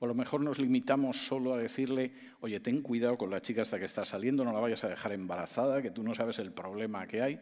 O 0.00 0.06
a 0.06 0.08
lo 0.08 0.14
mejor 0.14 0.40
nos 0.40 0.58
limitamos 0.58 1.26
solo 1.26 1.54
a 1.54 1.58
decirle, 1.58 2.12
oye, 2.40 2.58
ten 2.58 2.80
cuidado 2.82 3.16
con 3.16 3.30
la 3.30 3.42
chica 3.42 3.62
hasta 3.62 3.78
que 3.78 3.84
está 3.84 4.04
saliendo, 4.04 4.44
no 4.44 4.52
la 4.52 4.60
vayas 4.60 4.82
a 4.84 4.88
dejar 4.88 5.12
embarazada, 5.12 5.82
que 5.82 5.90
tú 5.90 6.02
no 6.02 6.14
sabes 6.14 6.38
el 6.38 6.52
problema 6.52 7.06
que 7.06 7.20
hay. 7.20 7.40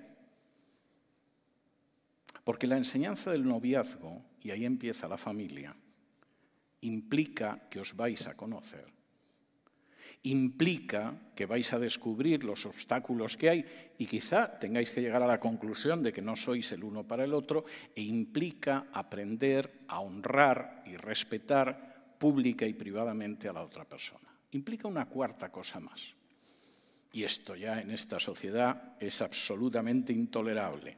Porque 2.42 2.66
la 2.66 2.76
enseñanza 2.76 3.30
del 3.30 3.46
noviazgo, 3.46 4.24
y 4.42 4.50
ahí 4.50 4.64
empieza 4.64 5.06
la 5.08 5.18
familia, 5.18 5.74
implica 6.80 7.68
que 7.70 7.80
os 7.80 7.94
vais 7.94 8.26
a 8.26 8.34
conocer 8.34 8.98
implica 10.22 11.14
que 11.34 11.46
vais 11.46 11.72
a 11.72 11.78
descubrir 11.78 12.42
los 12.42 12.66
obstáculos 12.66 13.36
que 13.36 13.50
hay 13.50 13.64
y 13.98 14.06
quizá 14.06 14.58
tengáis 14.58 14.90
que 14.90 15.00
llegar 15.00 15.22
a 15.22 15.30
la 15.30 15.38
conclusión 15.38 16.02
de 16.02 16.12
que 16.12 16.22
no 16.22 16.34
sois 16.34 16.72
el 16.72 16.82
uno 16.82 17.06
para 17.06 17.24
el 17.24 17.34
otro 17.34 17.64
e 17.94 18.02
implica 18.02 18.86
aprender 18.92 19.86
a 19.86 20.00
honrar 20.00 20.82
y 20.86 20.96
respetar 20.96 21.87
pública 22.18 22.66
y 22.66 22.74
privadamente 22.74 23.48
a 23.48 23.52
la 23.52 23.62
otra 23.62 23.84
persona. 23.84 24.28
Implica 24.52 24.88
una 24.88 25.06
cuarta 25.06 25.50
cosa 25.50 25.80
más. 25.80 26.14
Y 27.12 27.22
esto 27.22 27.56
ya 27.56 27.80
en 27.80 27.90
esta 27.90 28.20
sociedad 28.20 28.96
es 29.00 29.22
absolutamente 29.22 30.12
intolerable. 30.12 30.96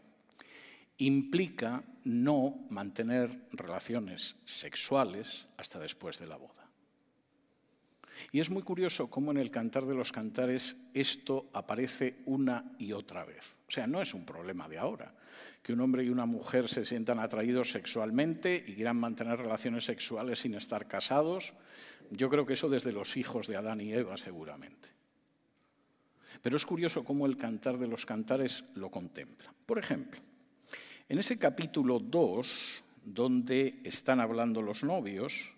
Implica 0.99 1.83
no 2.05 2.67
mantener 2.71 3.49
relaciones 3.53 4.37
sexuales 4.45 5.47
hasta 5.57 5.79
después 5.79 6.19
de 6.19 6.27
la 6.27 6.37
boda. 6.37 6.70
Y 8.33 8.41
es 8.41 8.51
muy 8.51 8.63
curioso 8.63 9.09
cómo 9.09 9.31
en 9.31 9.39
el 9.39 9.51
Cantar 9.51 9.87
de 9.87 9.95
los 9.95 10.13
Cantares 10.13 10.77
esto 10.95 11.51
aparece 11.53 12.17
una 12.27 12.73
y 12.79 12.93
otra 12.93 13.25
vez. 13.25 13.57
O 13.69 13.71
sea, 13.71 13.87
no 13.87 14.01
es 14.01 14.15
un 14.15 14.25
problema 14.25 14.69
de 14.69 14.79
ahora, 14.79 15.15
que 15.63 15.73
un 15.73 15.81
hombre 15.81 16.05
y 16.05 16.09
una 16.09 16.27
mujer 16.27 16.69
se 16.69 16.85
sientan 16.85 17.19
atraídos 17.19 17.73
sexualmente 17.73 18.65
y 18.67 18.75
quieran 18.75 18.97
mantener 18.97 19.39
relaciones 19.39 19.85
sexuales 19.85 20.41
sin 20.41 20.55
estar 20.55 20.87
casados. 20.87 21.55
Yo 22.11 22.29
creo 22.29 22.47
que 22.47 22.55
eso 22.55 22.69
desde 22.69 22.93
los 22.93 23.17
hijos 23.17 23.47
de 23.47 23.57
Adán 23.57 23.81
y 23.81 23.93
Eva 23.93 24.17
seguramente. 24.17 24.89
Pero 26.43 26.57
es 26.57 26.65
curioso 26.65 27.05
cómo 27.05 27.27
el 27.27 27.37
Cantar 27.37 27.79
de 27.79 27.89
los 27.89 28.07
Cantares 28.07 28.65
lo 28.75 28.91
contempla. 28.91 29.53
Por 29.67 29.79
ejemplo, 29.79 30.21
en 31.09 31.19
ese 31.19 31.39
capítulo 31.39 31.99
2, 31.99 32.85
donde 33.05 33.81
están 33.85 34.21
hablando 34.21 34.63
los 34.63 34.85
novios, 34.85 35.53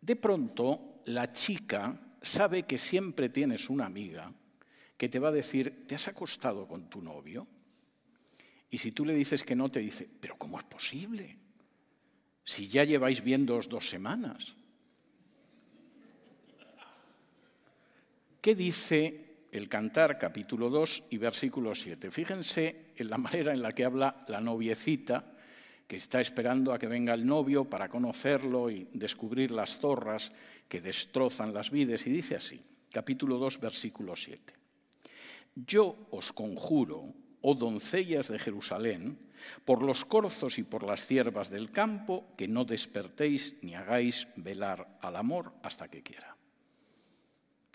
de 0.00 0.16
pronto 0.16 0.93
la 1.06 1.32
chica 1.32 2.00
sabe 2.22 2.64
que 2.64 2.78
siempre 2.78 3.28
tienes 3.28 3.68
una 3.68 3.86
amiga 3.86 4.32
que 4.96 5.08
te 5.08 5.18
va 5.18 5.28
a 5.28 5.32
decir, 5.32 5.86
¿te 5.86 5.94
has 5.94 6.08
acostado 6.08 6.66
con 6.66 6.88
tu 6.88 7.02
novio? 7.02 7.46
Y 8.70 8.78
si 8.78 8.92
tú 8.92 9.04
le 9.04 9.14
dices 9.14 9.44
que 9.44 9.56
no, 9.56 9.70
te 9.70 9.80
dice, 9.80 10.08
¿pero 10.20 10.36
cómo 10.36 10.58
es 10.58 10.64
posible? 10.64 11.38
Si 12.44 12.68
ya 12.68 12.84
lleváis 12.84 13.22
viéndoos 13.22 13.68
dos 13.68 13.88
semanas. 13.88 14.54
¿Qué 18.40 18.54
dice 18.54 19.46
el 19.52 19.68
Cantar 19.68 20.18
capítulo 20.18 20.68
2 20.70 21.04
y 21.10 21.18
versículo 21.18 21.74
7? 21.74 22.10
Fíjense 22.10 22.92
en 22.96 23.08
la 23.08 23.18
manera 23.18 23.52
en 23.52 23.62
la 23.62 23.72
que 23.72 23.84
habla 23.84 24.24
la 24.28 24.40
noviecita 24.40 25.33
que 25.86 25.96
está 25.96 26.20
esperando 26.20 26.72
a 26.72 26.78
que 26.78 26.88
venga 26.88 27.14
el 27.14 27.26
novio 27.26 27.68
para 27.68 27.88
conocerlo 27.88 28.70
y 28.70 28.88
descubrir 28.92 29.50
las 29.50 29.78
zorras 29.78 30.32
que 30.68 30.80
destrozan 30.80 31.52
las 31.52 31.70
vides. 31.70 32.06
Y 32.06 32.10
dice 32.10 32.36
así, 32.36 32.60
capítulo 32.90 33.38
2, 33.38 33.60
versículo 33.60 34.16
7. 34.16 34.54
Yo 35.54 36.08
os 36.10 36.32
conjuro, 36.32 37.14
oh 37.42 37.54
doncellas 37.54 38.28
de 38.28 38.38
Jerusalén, 38.38 39.18
por 39.64 39.82
los 39.82 40.04
corzos 40.04 40.58
y 40.58 40.62
por 40.62 40.84
las 40.84 41.06
ciervas 41.06 41.50
del 41.50 41.70
campo, 41.70 42.32
que 42.36 42.48
no 42.48 42.64
despertéis 42.64 43.56
ni 43.62 43.74
hagáis 43.74 44.28
velar 44.36 44.98
al 45.02 45.16
amor 45.16 45.52
hasta 45.62 45.88
que 45.88 46.02
quiera. 46.02 46.36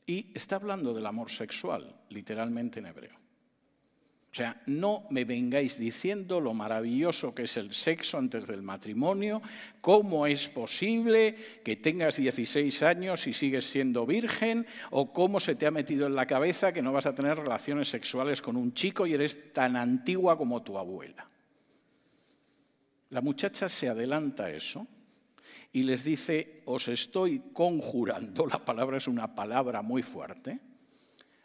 Y 0.06 0.32
está 0.34 0.56
hablando 0.56 0.94
del 0.94 1.06
amor 1.06 1.30
sexual, 1.30 1.96
literalmente 2.10 2.80
en 2.80 2.88
hebreo. 2.88 3.19
O 4.32 4.36
sea, 4.36 4.62
no 4.68 5.08
me 5.10 5.26
vengáis 5.26 5.80
diciendo 5.80 6.40
lo 6.40 6.54
maravilloso 6.54 7.34
que 7.34 7.44
es 7.44 7.58
el 7.58 7.74
sexo 7.74 8.20
antes 8.20 8.46
del 8.46 8.62
matrimonio, 8.62 9.42
cómo 9.82 10.28
es 10.28 10.50
posible 10.50 11.36
que 11.64 11.78
tengas 11.78 12.18
16 12.18 12.84
años 12.84 13.26
y 13.26 13.34
sigues 13.34 13.66
siendo 13.66 14.06
virgen, 14.06 14.68
o 14.92 15.12
cómo 15.14 15.40
se 15.40 15.56
te 15.56 15.66
ha 15.66 15.72
metido 15.72 16.06
en 16.06 16.14
la 16.14 16.28
cabeza 16.28 16.72
que 16.72 16.84
no 16.84 16.94
vas 16.94 17.08
a 17.08 17.16
tener 17.16 17.40
relaciones 17.40 17.90
sexuales 17.90 18.44
con 18.44 18.56
un 18.56 18.74
chico 18.74 19.08
y 19.08 19.16
eres 19.16 19.52
tan 19.52 19.76
antigua 19.76 20.38
como 20.38 20.62
tu 20.62 20.78
abuela. 20.78 21.28
La 23.10 23.22
muchacha 23.22 23.68
se 23.68 23.90
adelanta 23.90 24.46
a 24.46 24.52
eso 24.52 24.86
y 25.74 25.82
les 25.82 26.04
dice, 26.04 26.62
os 26.66 26.88
estoy 26.88 27.42
conjurando, 27.52 28.46
la 28.48 28.64
palabra 28.64 28.98
es 28.98 29.08
una 29.08 29.34
palabra 29.34 29.82
muy 29.82 30.04
fuerte, 30.04 30.60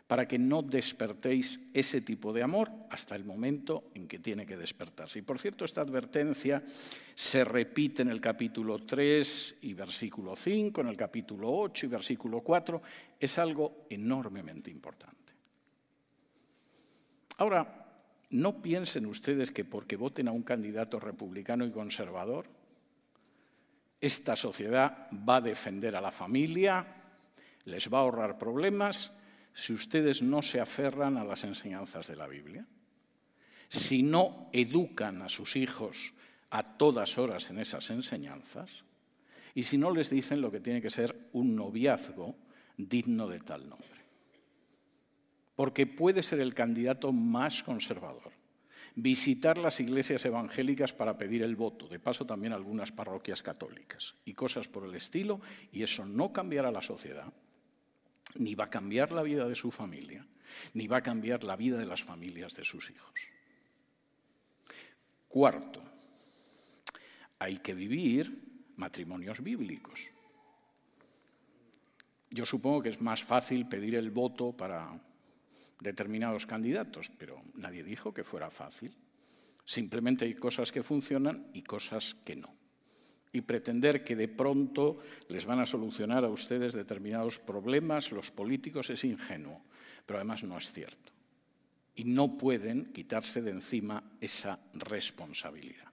para 0.07 0.29
que 0.29 0.39
no 0.39 0.61
despertéis 0.61 1.61
ese 1.73 2.03
tipo 2.03 2.33
de 2.33 2.43
amor 2.43 2.71
hasta 2.91 3.17
el 3.17 3.25
momento 3.25 3.91
en 3.95 4.07
que 4.07 4.19
tiene 4.19 4.45
que 4.45 4.57
despertarse. 4.57 5.21
Y 5.21 5.23
por 5.23 5.39
cierto, 5.39 5.65
esta 5.65 5.81
advertencia 5.81 6.63
se 7.15 7.45
repite 7.45 8.03
en 8.03 8.11
el 8.11 8.21
capítulo 8.21 8.85
3 8.85 9.57
y 9.63 9.73
versículo 9.73 10.37
5, 10.37 10.83
en 10.83 10.89
el 10.89 10.97
capítulo 10.97 11.51
8 11.51 11.87
y 11.87 11.89
versículo 11.89 12.41
4. 12.43 12.83
Es 13.19 13.39
algo 13.39 13.87
enormemente 13.89 14.71
importante. 14.71 15.33
Ahora, 17.39 17.87
no 18.31 18.61
piensen 18.61 19.07
ustedes 19.07 19.51
que 19.51 19.65
porque 19.65 19.97
voten 19.97 20.29
a 20.29 20.33
un 20.33 20.43
candidato 20.43 21.01
republicano 21.01 21.65
y 21.65 21.71
conservador, 21.71 22.47
esta 24.01 24.37
sociedad 24.37 25.09
va 25.27 25.37
a 25.37 25.41
defender 25.41 25.97
a 25.97 26.01
la 26.01 26.13
familia, 26.13 26.87
les 27.65 27.91
va 27.91 27.99
a 27.99 28.01
ahorrar 28.03 28.39
problemas 28.39 29.11
si 29.55 29.73
ustedes 29.73 30.21
no 30.21 30.43
se 30.43 30.61
aferran 30.61 31.17
a 31.17 31.25
las 31.25 31.45
enseñanzas 31.45 32.09
de 32.09 32.17
la 32.17 32.27
Biblia, 32.27 32.67
si 33.69 34.03
no 34.03 34.51
educan 34.53 35.23
a 35.23 35.29
sus 35.29 35.57
hijos 35.57 36.13
a 36.51 36.77
todas 36.77 37.19
horas 37.19 37.49
en 37.51 37.59
esas 37.59 37.89
enseñanzas, 37.91 38.85
y 39.55 39.63
si 39.63 39.79
no 39.79 39.93
les 39.93 40.11
dicen 40.11 40.41
lo 40.41 40.51
que 40.51 40.61
tiene 40.61 40.83
que 40.83 40.91
ser 40.91 41.29
un 41.33 41.55
noviazgo 41.55 42.37
digno 42.77 43.29
de 43.29 43.41
tal 43.41 43.69
nombre. 43.69 43.89
Porque 45.55 45.87
puede 45.87 46.25
ser 46.25 46.41
el 46.41 46.53
candidato 46.53 47.13
más 47.13 47.63
conservador, 47.63 48.33
visitar 48.97 49.57
las 49.57 49.79
iglesias 49.79 50.25
evangélicas 50.25 50.93
para 50.93 51.17
pedir 51.17 51.43
el 51.45 51.55
voto, 51.55 51.87
de 51.87 52.01
paso 52.01 52.27
también 52.27 52.53
algunas 52.53 52.91
parroquias 52.91 53.43
católicas 53.43 54.17
y 54.25 54.35
cosas 54.35 54.67
por 54.67 54.85
el 54.85 54.97
estilo, 54.97 55.41
y 55.71 55.85
eso 55.85 56.05
no 56.05 56.33
cambiará 56.33 56.73
la 56.73 56.83
sociedad, 56.83 57.33
ni 58.37 58.55
va 58.55 58.65
a 58.65 58.71
cambiar 58.71 59.13
la 59.13 59.23
vida 59.23 59.47
de 59.47 59.55
su 59.55 59.71
familia, 59.71 60.27
ni 60.75 60.87
va 60.87 60.99
a 60.99 61.03
cambiar 61.03 61.45
la 61.45 61.57
vida 61.57 61.79
de 61.79 61.87
las 61.87 62.03
familias 62.03 62.55
de 62.55 62.65
sus 62.65 62.91
hijos. 62.91 63.29
Cuarto, 65.29 65.81
hay 67.39 67.59
que 67.59 67.75
vivir 67.75 68.73
matrimonios 68.77 69.43
bíblicos. 69.43 70.13
Yo 72.31 72.47
supongo 72.47 72.83
que 72.83 72.89
es 72.89 73.01
más 73.01 73.23
fácil 73.23 73.69
pedir 73.69 73.95
el 73.95 74.11
voto 74.11 74.53
para 74.53 75.01
determinados 75.81 76.47
candidatos, 76.47 77.11
pero 77.19 77.43
nadie 77.55 77.85
dijo 77.85 78.13
que 78.13 78.25
fuera 78.25 78.51
fácil. 78.51 78.97
Simplemente 79.65 80.25
hay 80.25 80.35
cosas 80.35 80.73
que 80.73 80.83
funcionan 80.83 81.51
y 81.55 81.63
cosas 81.63 82.15
que 82.25 82.37
no. 82.37 82.64
Y 83.35 83.43
pretender 83.43 84.03
que 84.03 84.17
de 84.17 84.29
pronto 84.29 85.03
les 85.29 85.45
van 85.45 85.61
a 85.61 85.67
solucionar 85.67 86.25
a 86.25 86.31
ustedes 86.31 86.73
determinados 86.73 87.39
problemas 87.39 88.13
los 88.13 88.31
políticos 88.31 88.89
es 88.89 89.05
ingenuo, 89.05 89.61
pero 90.07 90.19
además 90.19 90.45
no 90.45 90.57
es 90.57 90.73
cierto. 90.73 91.13
Y 91.97 92.05
no 92.05 92.39
pueden 92.39 92.93
quitarse 92.93 93.43
de 93.43 93.51
encima 93.51 94.03
esa 94.21 94.59
responsabilidad. 94.73 95.93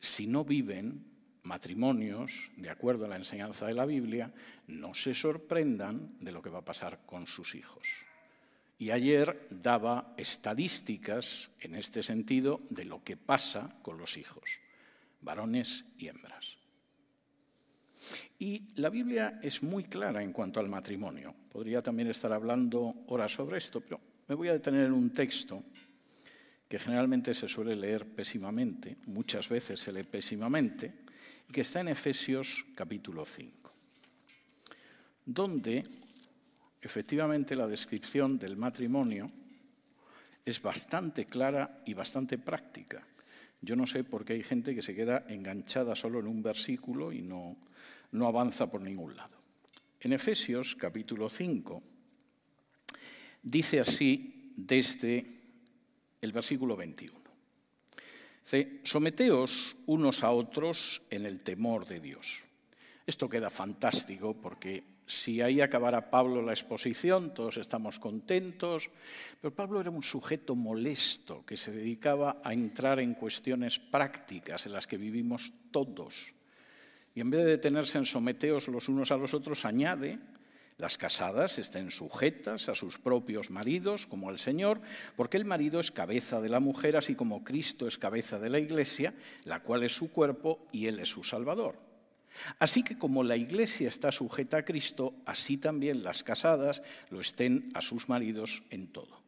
Si 0.00 0.26
no 0.26 0.44
viven 0.44 1.12
matrimonios, 1.44 2.50
de 2.56 2.70
acuerdo 2.70 3.04
a 3.04 3.08
la 3.08 3.16
enseñanza 3.16 3.66
de 3.66 3.74
la 3.74 3.86
Biblia, 3.86 4.32
no 4.68 4.94
se 4.94 5.14
sorprendan 5.14 6.16
de 6.18 6.32
lo 6.32 6.42
que 6.42 6.50
va 6.50 6.60
a 6.60 6.64
pasar 6.64 7.00
con 7.04 7.26
sus 7.26 7.54
hijos. 7.54 8.06
Y 8.78 8.90
ayer 8.90 9.46
daba 9.50 10.14
estadísticas 10.16 11.50
en 11.60 11.76
este 11.76 12.02
sentido 12.02 12.62
de 12.68 12.84
lo 12.84 13.04
que 13.04 13.16
pasa 13.16 13.76
con 13.82 13.98
los 13.98 14.16
hijos, 14.16 14.61
varones 15.22 15.84
y 15.98 16.08
hembras. 16.08 16.58
Y 18.38 18.74
la 18.76 18.90
Biblia 18.90 19.38
es 19.42 19.62
muy 19.62 19.84
clara 19.84 20.22
en 20.22 20.32
cuanto 20.32 20.60
al 20.60 20.68
matrimonio. 20.68 21.34
Podría 21.50 21.82
también 21.82 22.08
estar 22.08 22.32
hablando 22.32 23.04
ahora 23.08 23.28
sobre 23.28 23.58
esto, 23.58 23.80
pero 23.80 24.00
me 24.28 24.34
voy 24.34 24.48
a 24.48 24.54
detener 24.54 24.86
en 24.86 24.92
un 24.92 25.10
texto 25.10 25.62
que 26.68 26.78
generalmente 26.78 27.34
se 27.34 27.48
suele 27.48 27.76
leer 27.76 28.06
pésimamente, 28.06 28.96
muchas 29.06 29.48
veces 29.48 29.78
se 29.78 29.92
lee 29.92 30.04
pésimamente, 30.04 31.04
que 31.52 31.60
está 31.60 31.80
en 31.80 31.88
Efesios 31.88 32.64
capítulo 32.74 33.26
5, 33.26 33.72
donde 35.26 35.84
efectivamente 36.80 37.54
la 37.54 37.66
descripción 37.66 38.38
del 38.38 38.56
matrimonio 38.56 39.30
es 40.44 40.62
bastante 40.62 41.26
clara 41.26 41.82
y 41.84 41.92
bastante 41.92 42.38
práctica. 42.38 43.06
Yo 43.62 43.76
no 43.76 43.86
sé 43.86 44.04
por 44.04 44.24
qué 44.24 44.34
hay 44.34 44.42
gente 44.42 44.74
que 44.74 44.82
se 44.82 44.94
queda 44.94 45.24
enganchada 45.28 45.96
solo 45.96 46.20
en 46.20 46.26
un 46.26 46.42
versículo 46.42 47.12
y 47.12 47.22
no, 47.22 47.56
no 48.10 48.26
avanza 48.26 48.70
por 48.70 48.80
ningún 48.80 49.16
lado. 49.16 49.36
En 50.00 50.12
Efesios 50.12 50.76
capítulo 50.76 51.30
5 51.30 51.82
dice 53.42 53.80
así 53.80 54.52
desde 54.56 55.24
el 56.20 56.32
versículo 56.32 56.76
21 56.76 57.22
someteos 58.84 59.76
unos 59.86 60.22
a 60.24 60.30
otros 60.30 61.02
en 61.10 61.26
el 61.26 61.40
temor 61.40 61.86
de 61.86 62.00
Dios. 62.00 62.44
Esto 63.06 63.28
queda 63.28 63.50
fantástico 63.50 64.34
porque 64.34 64.82
si 65.12 65.42
ahí 65.42 65.60
acabara 65.60 66.10
Pablo 66.10 66.40
la 66.40 66.52
exposición, 66.52 67.34
todos 67.34 67.58
estamos 67.58 68.00
contentos, 68.00 68.90
pero 69.40 69.54
Pablo 69.54 69.80
era 69.80 69.90
un 69.90 70.02
sujeto 70.02 70.54
molesto 70.54 71.44
que 71.44 71.56
se 71.56 71.70
dedicaba 71.70 72.40
a 72.42 72.52
entrar 72.54 72.98
en 72.98 73.14
cuestiones 73.14 73.78
prácticas 73.78 74.64
en 74.66 74.72
las 74.72 74.86
que 74.86 74.96
vivimos 74.96 75.52
todos. 75.70 76.32
Y 77.14 77.20
en 77.20 77.30
vez 77.30 77.44
de 77.44 77.50
detenerse 77.50 77.98
en 77.98 78.06
someteos 78.06 78.68
los 78.68 78.88
unos 78.88 79.12
a 79.12 79.18
los 79.18 79.34
otros, 79.34 79.66
añade 79.66 80.18
las 80.78 80.96
casadas 80.96 81.58
estén 81.58 81.90
sujetas 81.90 82.70
a 82.70 82.74
sus 82.74 82.98
propios 82.98 83.50
maridos, 83.50 84.06
como 84.06 84.30
al 84.30 84.38
Señor, 84.38 84.80
porque 85.14 85.36
el 85.36 85.44
marido 85.44 85.78
es 85.78 85.92
cabeza 85.92 86.40
de 86.40 86.48
la 86.48 86.58
mujer, 86.58 86.96
así 86.96 87.14
como 87.14 87.44
Cristo 87.44 87.86
es 87.86 87.98
cabeza 87.98 88.38
de 88.38 88.48
la 88.48 88.58
Iglesia, 88.58 89.14
la 89.44 89.60
cual 89.60 89.84
es 89.84 89.92
su 89.92 90.10
cuerpo 90.10 90.66
y 90.72 90.86
Él 90.86 90.98
es 90.98 91.10
su 91.10 91.22
Salvador. 91.22 91.91
Así 92.58 92.82
que 92.82 92.98
como 92.98 93.22
la 93.22 93.36
Iglesia 93.36 93.88
está 93.88 94.12
sujeta 94.12 94.58
a 94.58 94.64
Cristo, 94.64 95.14
así 95.26 95.56
también 95.56 96.02
las 96.02 96.22
casadas 96.22 96.82
lo 97.10 97.20
estén 97.20 97.68
a 97.74 97.80
sus 97.80 98.08
maridos 98.08 98.62
en 98.70 98.88
todo. 98.88 99.22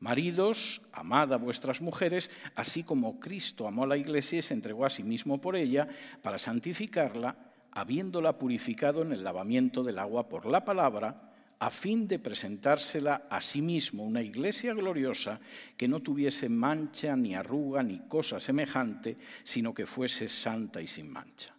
Maridos, 0.00 0.82
amad 0.92 1.32
a 1.32 1.38
vuestras 1.38 1.80
mujeres, 1.80 2.30
así 2.56 2.82
como 2.82 3.20
Cristo 3.20 3.66
amó 3.66 3.84
a 3.84 3.88
la 3.88 3.96
Iglesia 3.96 4.40
y 4.40 4.42
se 4.42 4.54
entregó 4.54 4.84
a 4.84 4.90
sí 4.90 5.02
mismo 5.02 5.40
por 5.40 5.56
ella, 5.56 5.88
para 6.22 6.38
santificarla 6.38 7.36
habiéndola 7.74 8.38
purificado 8.38 9.02
en 9.02 9.12
el 9.12 9.24
lavamiento 9.24 9.82
del 9.82 9.98
agua 9.98 10.28
por 10.28 10.46
la 10.46 10.64
palabra, 10.64 11.32
a 11.58 11.70
fin 11.70 12.06
de 12.06 12.18
presentársela 12.18 13.26
a 13.30 13.40
sí 13.40 13.62
mismo 13.62 14.04
una 14.04 14.22
iglesia 14.22 14.74
gloriosa 14.74 15.40
que 15.76 15.88
no 15.88 16.00
tuviese 16.00 16.48
mancha, 16.48 17.16
ni 17.16 17.34
arruga, 17.34 17.82
ni 17.82 18.00
cosa 18.00 18.38
semejante, 18.38 19.16
sino 19.42 19.74
que 19.74 19.86
fuese 19.86 20.28
santa 20.28 20.80
y 20.80 20.86
sin 20.86 21.10
mancha. 21.10 21.54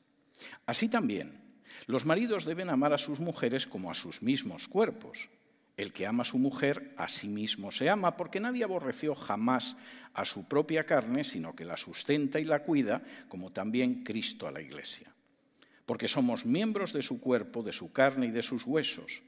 Así 0.65 0.89
también, 0.89 1.41
los 1.88 2.05
maridos 2.05 2.45
deben 2.45 2.69
amar 2.69 2.93
a 2.93 2.97
sus 2.97 3.19
mujeres 3.19 3.67
como 3.67 3.91
a 3.91 3.95
sus 3.95 4.21
mismos 4.21 4.67
cuerpos. 4.67 5.29
El 5.77 5.91
que 5.91 6.07
ama 6.07 6.21
a 6.21 6.25
su 6.25 6.38
mujer, 6.38 6.93
a 6.97 7.09
sí 7.09 7.27
mismo 7.27 7.71
se 7.71 7.89
ama, 7.89 8.15
porque 8.15 8.39
nadie 8.39 8.63
aborreció 8.63 9.13
jamás 9.13 9.75
a 10.13 10.23
su 10.23 10.45
propia 10.45 10.86
carne, 10.86 11.23
sino 11.23 11.55
que 11.55 11.65
la 11.65 11.75
sustenta 11.75 12.39
y 12.39 12.45
la 12.45 12.63
cuida, 12.63 13.03
como 13.27 13.51
también 13.51 14.03
Cristo 14.03 14.47
a 14.47 14.51
la 14.51 14.61
iglesia 14.61 15.15
porque 15.86 16.07
somos 16.07 16.45
miembros 16.45 16.93
de 16.93 17.01
su 17.01 17.19
cuerpo, 17.19 17.63
de 17.63 17.71
su 17.71 17.91
carne 17.91 18.27
y 18.27 18.31
de 18.31 18.41
sus 18.41 18.65
huesos. 18.65 19.23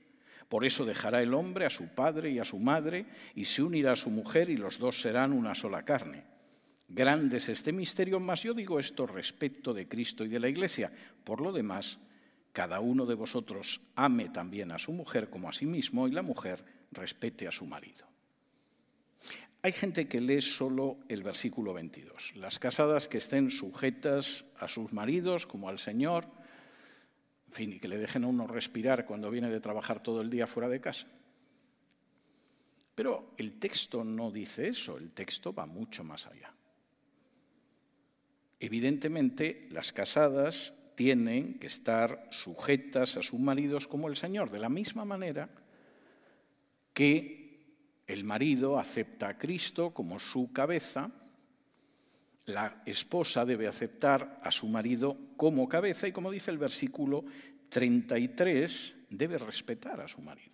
Por 0.49 0.65
eso 0.65 0.85
dejará 0.85 1.21
el 1.21 1.33
hombre 1.33 1.65
a 1.65 1.69
su 1.69 1.87
padre 1.89 2.31
y 2.31 2.39
a 2.39 2.45
su 2.45 2.57
madre 2.57 3.05
y 3.35 3.45
se 3.45 3.61
unirá 3.61 3.91
a 3.91 3.97
su 3.97 4.09
mujer 4.09 4.49
y 4.49 4.57
los 4.57 4.79
dos 4.79 5.01
serán 5.01 5.33
una 5.33 5.55
sola 5.55 5.83
carne. 5.83 6.23
Grande 6.89 7.37
es 7.37 7.49
este 7.49 7.73
misterio, 7.73 8.19
mas 8.19 8.43
yo 8.43 8.53
digo 8.53 8.79
esto 8.79 9.05
respecto 9.05 9.73
de 9.73 9.87
Cristo 9.87 10.23
y 10.23 10.29
de 10.29 10.39
la 10.39 10.47
Iglesia. 10.47 10.91
Por 11.23 11.41
lo 11.41 11.51
demás, 11.51 11.99
cada 12.53 12.79
uno 12.79 13.05
de 13.05 13.13
vosotros 13.13 13.81
ame 13.95 14.29
también 14.29 14.71
a 14.71 14.79
su 14.79 14.93
mujer 14.93 15.29
como 15.29 15.49
a 15.49 15.53
sí 15.53 15.65
mismo 15.65 16.07
y 16.07 16.11
la 16.11 16.21
mujer 16.21 16.63
respete 16.91 17.47
a 17.47 17.51
su 17.51 17.65
marido. 17.65 18.07
Hay 19.63 19.73
gente 19.73 20.07
que 20.07 20.21
lee 20.21 20.41
solo 20.41 20.99
el 21.09 21.23
versículo 21.23 21.73
22. 21.73 22.35
Las 22.37 22.57
casadas 22.57 23.07
que 23.07 23.17
estén 23.17 23.51
sujetas 23.51 24.45
a 24.57 24.67
sus 24.67 24.93
maridos 24.93 25.45
como 25.45 25.67
al 25.67 25.79
Señor, 25.79 26.25
en 27.47 27.53
fin, 27.53 27.73
y 27.73 27.79
que 27.79 27.87
le 27.87 27.97
dejen 27.97 28.23
a 28.23 28.27
uno 28.27 28.47
respirar 28.47 29.05
cuando 29.05 29.29
viene 29.29 29.49
de 29.49 29.59
trabajar 29.59 30.01
todo 30.01 30.21
el 30.21 30.29
día 30.29 30.47
fuera 30.47 30.69
de 30.69 30.79
casa. 30.79 31.07
Pero 32.95 33.33
el 33.37 33.59
texto 33.59 34.03
no 34.03 34.31
dice 34.31 34.69
eso, 34.69 34.97
el 34.97 35.11
texto 35.11 35.53
va 35.53 35.65
mucho 35.65 36.03
más 36.03 36.27
allá. 36.27 36.56
Evidentemente, 38.59 39.67
las 39.69 39.93
casadas 39.93 40.73
tienen 40.95 41.59
que 41.59 41.67
estar 41.67 42.27
sujetas 42.31 43.17
a 43.17 43.23
sus 43.23 43.39
maridos 43.39 43.87
como 43.87 44.07
el 44.07 44.15
Señor, 44.15 44.49
de 44.49 44.59
la 44.59 44.69
misma 44.69 45.05
manera 45.05 45.49
que 46.93 47.47
el 48.07 48.23
marido 48.23 48.79
acepta 48.79 49.29
a 49.29 49.37
Cristo 49.37 49.93
como 49.93 50.19
su 50.19 50.51
cabeza, 50.51 51.11
la 52.45 52.81
esposa 52.85 53.45
debe 53.45 53.67
aceptar 53.67 54.39
a 54.41 54.51
su 54.51 54.67
marido 54.67 55.17
como 55.35 55.67
cabeza 55.67 56.07
y 56.07 56.13
como 56.13 56.31
dice 56.31 56.49
el 56.49 56.57
versículo 56.57 57.25
33, 57.69 58.97
debe 59.09 59.37
respetar 59.37 59.99
a 59.99 60.07
su 60.07 60.21
marido. 60.21 60.53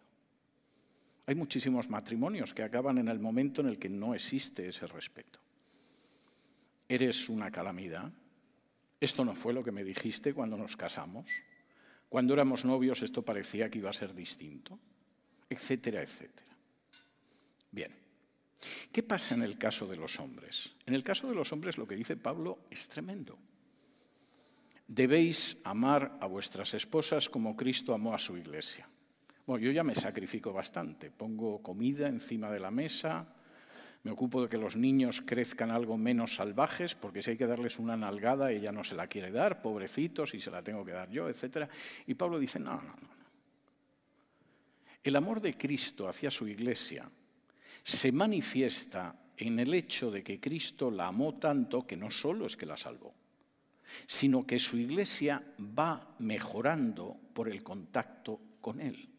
Hay 1.26 1.36
muchísimos 1.36 1.90
matrimonios 1.90 2.54
que 2.54 2.64
acaban 2.64 2.98
en 2.98 3.08
el 3.08 3.20
momento 3.20 3.62
en 3.62 3.68
el 3.68 3.80
que 3.80 3.90
no 3.90 4.14
existe 4.14 4.68
ese 4.68 4.88
respeto. 4.88 5.43
Eres 6.94 7.28
una 7.28 7.50
calamidad. 7.50 8.12
Esto 9.00 9.26
no 9.26 9.34
fue 9.34 9.52
lo 9.52 9.64
que 9.64 9.72
me 9.72 9.84
dijiste 9.84 10.32
cuando 10.32 10.56
nos 10.58 10.78
casamos. 10.78 11.28
Cuando 12.08 12.36
éramos 12.36 12.66
novios 12.66 13.02
esto 13.02 13.24
parecía 13.24 13.68
que 13.68 13.80
iba 13.80 13.90
a 13.90 13.94
ser 13.94 14.14
distinto, 14.14 14.78
etcétera, 15.50 16.04
etcétera. 16.04 16.56
Bien. 17.72 17.92
¿Qué 18.92 19.02
pasa 19.02 19.34
en 19.34 19.42
el 19.42 19.58
caso 19.58 19.88
de 19.88 19.96
los 19.96 20.20
hombres? 20.20 20.76
En 20.86 20.94
el 20.94 21.04
caso 21.04 21.28
de 21.28 21.34
los 21.34 21.52
hombres 21.52 21.80
lo 21.80 21.88
que 21.88 21.96
dice 21.96 22.16
Pablo 22.16 22.60
es 22.70 22.88
tremendo. 22.88 23.40
Debéis 24.86 25.58
amar 25.64 26.20
a 26.22 26.28
vuestras 26.28 26.76
esposas 26.76 27.28
como 27.28 27.58
Cristo 27.58 27.96
amó 27.96 28.14
a 28.14 28.20
su 28.20 28.38
iglesia. 28.38 28.88
Bueno, 29.48 29.66
yo 29.66 29.72
ya 29.72 29.84
me 29.84 29.96
sacrifico 29.96 30.54
bastante, 30.54 31.10
pongo 31.10 31.64
comida 31.64 32.08
encima 32.08 32.52
de 32.52 32.60
la 32.60 32.70
mesa, 32.70 33.34
me 34.04 34.12
ocupo 34.12 34.42
de 34.42 34.50
que 34.50 34.58
los 34.58 34.76
niños 34.76 35.24
crezcan 35.26 35.72
algo 35.72 35.98
menos 35.98 36.36
salvajes, 36.36 36.94
porque 36.94 37.22
si 37.22 37.32
hay 37.32 37.38
que 37.38 37.48
darles 37.48 37.80
una 37.80 37.96
nalgada, 37.96 38.52
ella 38.52 38.72
no 38.72 38.84
se 38.84 38.96
la 38.96 39.08
quiere 39.08 39.32
dar, 39.32 39.62
pobrecitos, 39.62 40.34
y 40.34 40.42
se 40.42 40.52
la 40.52 40.62
tengo 40.62 40.84
que 40.84 40.92
dar 40.92 41.10
yo, 41.10 41.30
etc. 41.30 41.70
Y 42.06 42.14
Pablo 42.16 42.38
dice, 42.38 42.60
no, 42.60 42.76
no, 42.76 42.82
no. 42.82 43.24
El 45.02 45.16
amor 45.16 45.42
de 45.42 45.54
Cristo 45.54 46.08
hacia 46.08 46.30
su 46.32 46.48
iglesia 46.48 47.10
se 47.82 48.12
manifiesta 48.12 49.16
en 49.38 49.60
el 49.60 49.74
hecho 49.74 50.12
de 50.12 50.24
que 50.24 50.40
Cristo 50.40 50.92
la 50.92 51.08
amó 51.08 51.36
tanto 51.36 51.86
que 51.86 51.98
no 51.98 52.12
solo 52.12 52.46
es 52.46 52.56
que 52.56 52.66
la 52.66 52.78
salvó, 52.78 53.14
sino 54.06 54.46
que 54.46 54.60
su 54.60 54.78
iglesia 54.78 55.44
va 55.60 56.16
mejorando 56.20 57.18
por 57.34 57.50
el 57.50 57.64
contacto 57.64 58.40
con 58.62 58.80
Él. 58.80 59.13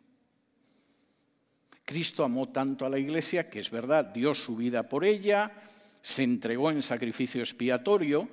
Cristo 1.84 2.24
amó 2.24 2.48
tanto 2.48 2.86
a 2.86 2.88
la 2.88 2.98
iglesia 2.98 3.50
que 3.50 3.60
es 3.60 3.70
verdad, 3.70 4.06
dio 4.06 4.34
su 4.34 4.56
vida 4.56 4.88
por 4.88 5.04
ella, 5.04 5.52
se 6.00 6.22
entregó 6.22 6.70
en 6.70 6.82
sacrificio 6.82 7.40
expiatorio, 7.40 8.28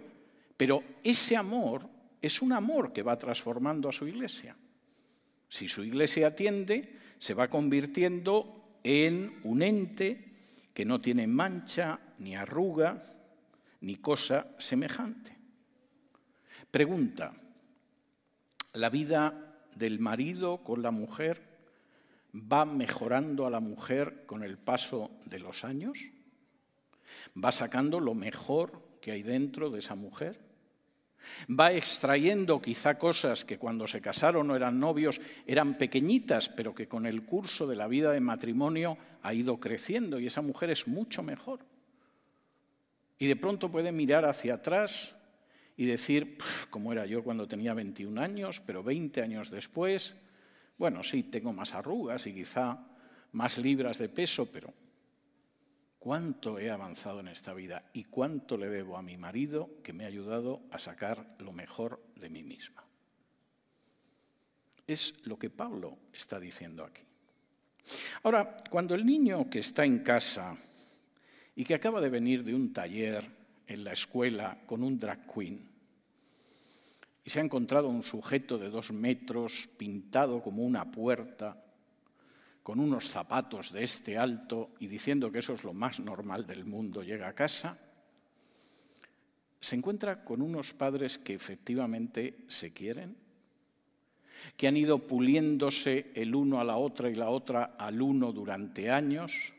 pero 0.56 0.84
ese 1.04 1.36
amor 1.36 1.88
es 2.22 2.42
un 2.42 2.54
amor 2.54 2.94
que 2.94 3.04
va 3.04 3.18
transformando 3.18 3.90
a 3.90 3.92
su 3.92 4.08
iglesia. 4.08 4.56
Si 5.50 5.68
su 5.68 5.84
iglesia 5.84 6.28
atiende, 6.28 6.96
se 7.18 7.34
va 7.34 7.50
convirtiendo 7.50 8.80
en 8.84 9.40
un 9.44 9.62
ente 9.62 10.32
que 10.74 10.86
no 10.86 11.02
tiene 11.02 11.28
mancha, 11.28 12.00
ni 12.20 12.36
arruga, 12.36 13.04
ni 13.82 13.96
cosa 13.98 14.48
semejante. 14.58 15.36
Pregunta, 16.70 17.34
¿la 18.74 18.90
vida 18.90 19.66
del 19.76 20.00
marido 20.00 20.64
con 20.64 20.82
la 20.82 20.92
mujer 20.92 21.51
va 22.34 22.66
mejorando 22.66 23.46
a 23.46 23.50
la 23.50 23.60
mujer 23.60 24.26
con 24.26 24.44
el 24.44 24.58
paso 24.58 25.12
de 25.26 25.40
los 25.40 25.64
años? 25.64 26.12
¿Va 27.42 27.52
sacando 27.52 28.00
lo 28.00 28.14
mejor 28.14 28.82
que 29.02 29.12
hay 29.12 29.24
dentro 29.24 29.70
de 29.70 29.80
esa 29.80 29.96
mujer? 29.96 30.40
Va 31.50 31.72
extrayendo 31.72 32.62
quizá 32.62 32.98
cosas 32.98 33.46
que 33.46 33.58
cuando 33.58 33.88
se 33.88 34.02
casaron 34.02 34.50
o 34.50 34.56
eran 34.56 34.80
novios 34.80 35.22
eran 35.46 35.78
pequeñitas, 35.78 36.50
pero 36.50 36.74
que 36.74 36.88
con 36.88 37.06
el 37.06 37.24
curso 37.24 37.68
de 37.68 37.76
la 37.76 37.88
vida 37.88 38.12
de 38.12 38.22
matrimonio 38.22 38.98
ha 39.22 39.34
ido 39.34 39.60
creciendo 39.60 40.20
y 40.20 40.28
esa 40.28 40.42
mujer 40.42 40.72
es 40.72 40.88
mucho 40.88 41.22
mejor. 41.22 41.60
Y 43.20 43.28
de 43.28 43.36
pronto 43.36 43.70
puede 43.72 43.92
mirar 43.92 44.26
hacia 44.26 44.56
atrás 44.56 45.16
y 45.78 45.86
decir, 45.86 46.38
como 46.70 46.92
era 46.92 47.06
yo 47.06 47.24
cuando 47.24 47.48
tenía 47.48 47.74
21 47.74 48.20
años, 48.20 48.62
pero 48.66 48.84
20 48.84 49.22
años 49.22 49.52
después, 49.52 50.16
bueno, 50.82 51.04
sí, 51.04 51.22
tengo 51.22 51.54
más 51.54 51.76
arrugas 51.76 52.26
y 52.26 52.34
quizá 52.34 52.88
más 53.34 53.60
libras 53.60 54.00
de 54.00 54.10
peso, 54.10 54.52
pero 54.52 54.74
cuánto 56.00 56.58
he 56.58 56.72
avanzado 56.72 57.20
en 57.20 57.28
esta 57.28 57.54
vida 57.54 57.92
y 57.94 58.06
cuánto 58.06 58.58
le 58.58 58.68
debo 58.68 58.98
a 58.98 59.04
mi 59.04 59.16
marido 59.16 59.70
que 59.84 59.94
me 59.94 60.06
ha 60.06 60.08
ayudado 60.08 60.64
a 60.72 60.80
sacar 60.80 61.36
lo 61.38 61.52
mejor 61.52 62.04
de 62.16 62.32
mí 62.32 62.42
misma. 62.42 62.84
Es 64.88 65.14
lo 65.28 65.38
que 65.38 65.52
Pablo 65.52 66.00
está 66.12 66.40
diciendo 66.40 66.84
aquí. 66.84 67.04
Ahora, 68.24 68.58
cuando 68.68 68.96
el 68.96 69.06
niño 69.06 69.52
que 69.52 69.60
está 69.60 69.86
en 69.86 70.00
casa 70.00 70.58
y 71.56 71.64
que 71.64 71.76
acaba 71.76 72.02
de 72.02 72.10
venir 72.10 72.44
de 72.44 72.56
un 72.56 72.74
taller 72.74 73.30
en 73.68 73.84
la 73.84 73.94
escuela 73.94 74.58
con 74.66 74.82
un 74.82 74.98
drag 74.98 75.32
queen 75.32 75.71
y 77.24 77.30
se 77.30 77.40
ha 77.40 77.44
encontrado 77.44 77.88
un 77.88 78.04
sujeto 78.04 78.58
de 78.58 78.70
dos 78.70 78.92
metros 78.92 79.70
pintado 79.78 80.42
como 80.42 80.64
una 80.64 80.90
puerta, 80.90 81.64
con 82.64 82.80
unos 82.80 83.10
zapatos 83.10 83.72
de 83.72 83.84
este 83.84 84.18
alto 84.18 84.72
y 84.80 84.88
diciendo 84.88 85.32
que 85.32 85.40
eso 85.40 85.54
es 85.54 85.64
lo 85.64 85.74
más 85.74 86.00
normal 86.00 86.46
del 86.46 86.66
mundo, 86.66 87.04
llega 87.04 87.28
a 87.28 87.36
casa, 87.36 87.78
se 89.60 89.76
encuentra 89.76 90.24
con 90.24 90.42
unos 90.42 90.74
padres 90.74 91.18
que 91.18 91.34
efectivamente 91.34 92.46
se 92.48 92.72
quieren, 92.72 93.16
que 94.58 94.68
han 94.68 94.78
ido 94.78 95.00
puliéndose 95.00 96.12
el 96.16 96.34
uno 96.34 96.60
a 96.60 96.64
la 96.64 96.78
otra 96.78 97.10
y 97.10 97.16
la 97.16 97.30
otra 97.30 97.76
al 97.78 98.02
uno 98.02 98.32
durante 98.32 98.90
años, 98.90 99.54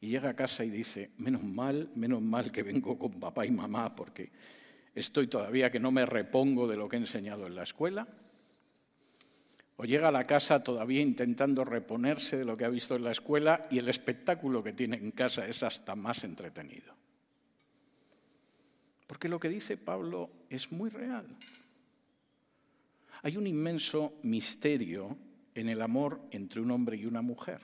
y 0.00 0.08
llega 0.08 0.30
a 0.30 0.36
casa 0.36 0.64
y 0.64 0.70
dice, 0.70 1.10
menos 1.16 1.42
mal, 1.42 1.90
menos 1.94 2.20
mal 2.20 2.52
que 2.52 2.62
vengo 2.62 2.98
con 2.98 3.12
papá 3.12 3.46
y 3.46 3.50
mamá 3.50 3.96
porque 3.96 4.30
estoy 4.94 5.26
todavía 5.26 5.70
que 5.70 5.80
no 5.80 5.90
me 5.90 6.06
repongo 6.06 6.68
de 6.68 6.76
lo 6.76 6.88
que 6.88 6.96
he 6.96 7.00
enseñado 7.00 7.46
en 7.46 7.54
la 7.54 7.62
escuela 7.62 8.06
o 9.76 9.84
llega 9.84 10.08
a 10.08 10.12
la 10.12 10.24
casa 10.24 10.62
todavía 10.62 11.00
intentando 11.00 11.64
reponerse 11.64 12.36
de 12.36 12.44
lo 12.44 12.56
que 12.56 12.64
ha 12.64 12.68
visto 12.68 12.94
en 12.94 13.04
la 13.04 13.10
escuela 13.10 13.66
y 13.70 13.78
el 13.78 13.88
espectáculo 13.88 14.62
que 14.62 14.72
tiene 14.72 14.96
en 14.96 15.10
casa 15.10 15.46
es 15.48 15.62
hasta 15.62 15.96
más 15.96 16.22
entretenido. 16.22 16.94
Porque 19.06 19.28
lo 19.28 19.40
que 19.40 19.48
dice 19.48 19.76
Pablo 19.76 20.30
es 20.48 20.70
muy 20.70 20.90
real. 20.90 21.26
Hay 23.22 23.36
un 23.36 23.46
inmenso 23.46 24.14
misterio 24.22 25.16
en 25.54 25.68
el 25.68 25.82
amor 25.82 26.20
entre 26.30 26.60
un 26.60 26.70
hombre 26.70 26.96
y 26.96 27.06
una 27.06 27.22
mujer. 27.22 27.60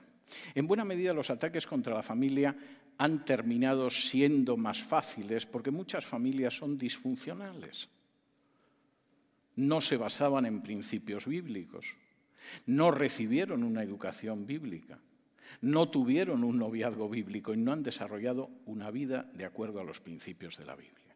En 0.53 0.67
buena 0.67 0.85
medida 0.85 1.13
los 1.13 1.29
ataques 1.29 1.67
contra 1.67 1.95
la 1.95 2.03
familia 2.03 2.55
han 3.01 3.25
terminado 3.25 3.89
siendo 3.89 4.57
más 4.57 4.83
fáciles 4.83 5.45
porque 5.45 5.71
muchas 5.71 6.05
familias 6.05 6.55
son 6.55 6.77
disfuncionales 6.77 7.89
no 9.55 9.81
se 9.81 9.97
basaban 9.97 10.45
en 10.45 10.61
principios 10.61 11.27
bíblicos, 11.27 11.97
no 12.65 12.91
recibieron 12.91 13.63
una 13.63 13.83
educación 13.83 14.45
bíblica, 14.45 14.99
no 15.61 15.89
tuvieron 15.89 16.43
un 16.43 16.57
noviazgo 16.57 17.09
bíblico 17.09 17.53
y 17.53 17.57
no 17.57 17.73
han 17.73 17.83
desarrollado 17.83 18.49
una 18.65 18.89
vida 18.89 19.29
de 19.33 19.45
acuerdo 19.45 19.79
a 19.81 19.83
los 19.83 19.99
principios 19.99 20.57
de 20.57 20.65
la 20.65 20.75
Biblia. 20.75 21.15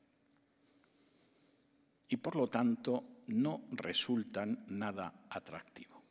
Y 2.09 2.17
por 2.17 2.35
lo 2.35 2.47
tanto 2.47 3.03
no 3.27 3.63
resultan 3.71 4.65
nada 4.67 5.25
atractivo. 5.29 6.03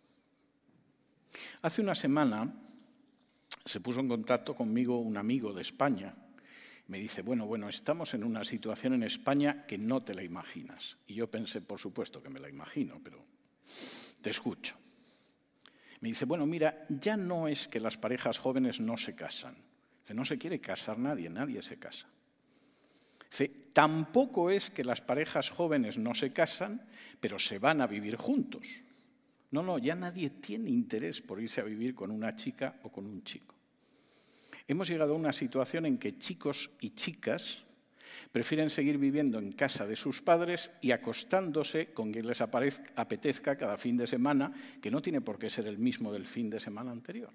Hace 1.63 1.83
una 1.83 1.95
semana 1.95 2.53
se 3.65 3.81
puso 3.81 4.01
en 4.01 4.09
contacto 4.09 4.55
conmigo 4.55 4.99
un 4.99 5.17
amigo 5.17 5.53
de 5.53 5.63
España 5.63 6.15
me 6.87 6.99
dice, 6.99 7.23
bueno, 7.23 7.47
bueno, 7.47 7.69
estamos 7.69 8.13
en 8.15 8.25
una 8.25 8.45
situación 8.45 8.95
en 8.95 9.05
España 9.05 9.65
que 9.67 9.79
no 9.79 10.03
te 10.03 10.15
la 10.15 10.23
imaginas. 10.23 10.99
Y 11.07 11.15
yo 11.15 11.31
pensé, 11.31 11.63
por 11.63 11.79
supuesto 11.79 12.23
que 12.23 12.29
me 12.29 12.41
la 12.41 12.49
imagino, 12.49 13.01
pero 13.03 13.25
te 14.21 14.31
escucho. 14.31 14.77
Me 16.01 16.11
dice, 16.11 16.27
bueno, 16.27 16.45
mira, 16.45 16.85
ya 16.91 17.17
no 17.17 17.49
es 17.49 17.69
que 17.69 17.81
las 17.81 17.97
parejas 17.97 18.39
jóvenes 18.39 18.81
no 18.81 18.99
se 18.99 19.15
casan. 19.15 19.57
Dice, 20.03 20.13
no 20.13 20.27
se 20.27 20.37
quiere 20.37 20.61
casar 20.61 20.99
nadie, 20.99 21.31
nadie 21.31 21.63
se 21.63 21.79
casa. 21.79 22.07
Dice, 23.31 23.49
tampoco 23.73 24.51
es 24.51 24.69
que 24.69 24.85
las 24.85 25.01
parejas 25.01 25.49
jóvenes 25.49 25.97
no 25.97 26.15
se 26.15 26.35
casan, 26.35 26.87
pero 27.19 27.39
se 27.39 27.59
van 27.59 27.81
a 27.81 27.87
vivir 27.87 28.17
juntos. 28.17 28.67
No, 29.53 29.63
no, 29.63 29.79
ya 29.79 29.95
nadie 29.95 30.29
tiene 30.29 30.69
interés 30.69 31.23
por 31.23 31.41
irse 31.41 31.63
a 31.63 31.65
vivir 31.65 31.95
con 31.95 32.11
una 32.11 32.37
chica 32.37 32.79
o 32.83 32.93
con 32.93 33.07
un 33.07 33.25
chico. 33.25 33.54
Hemos 34.67 34.89
llegado 34.89 35.15
a 35.15 35.19
una 35.19 35.33
situación 35.33 35.85
en 35.87 35.99
que 35.99 36.19
chicos 36.19 36.71
y 36.81 36.91
chicas 36.91 37.65
prefieren 38.33 38.71
seguir 38.71 38.99
viviendo 38.99 39.39
en 39.39 39.53
casa 39.53 39.87
de 39.87 39.97
sus 39.97 40.23
padres 40.23 40.71
y 40.81 40.93
acostándose 40.93 41.93
con 41.93 42.13
quien 42.13 42.27
les 42.27 42.41
apetezca 42.41 43.57
cada 43.57 43.77
fin 43.77 43.97
de 43.97 44.07
semana, 44.07 44.53
que 44.81 44.91
no 44.91 45.03
tiene 45.03 45.21
por 45.21 45.39
qué 45.39 45.51
ser 45.51 45.67
el 45.67 45.79
mismo 45.79 46.13
del 46.13 46.27
fin 46.27 46.49
de 46.49 46.61
semana 46.61 46.91
anterior. 46.91 47.31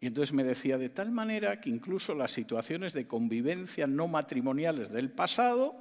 Y 0.00 0.06
entonces 0.06 0.32
me 0.32 0.44
decía, 0.44 0.78
de 0.78 0.88
tal 0.88 1.10
manera 1.10 1.60
que 1.60 1.70
incluso 1.70 2.14
las 2.14 2.30
situaciones 2.30 2.92
de 2.92 3.06
convivencia 3.06 3.86
no 3.86 4.06
matrimoniales 4.06 4.90
del 4.90 5.10
pasado, 5.10 5.74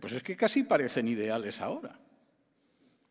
pues 0.00 0.12
es 0.12 0.22
que 0.22 0.36
casi 0.36 0.62
parecen 0.62 1.06
ideales 1.06 1.60
ahora, 1.60 1.98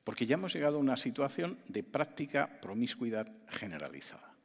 porque 0.03 0.25
ya 0.25 0.35
hemos 0.35 0.53
llegado 0.53 0.77
a 0.77 0.81
una 0.81 0.97
situación 0.97 1.59
de 1.67 1.83
práctica 1.83 2.59
promiscuidad 2.59 3.31
generalizada. 3.49 4.35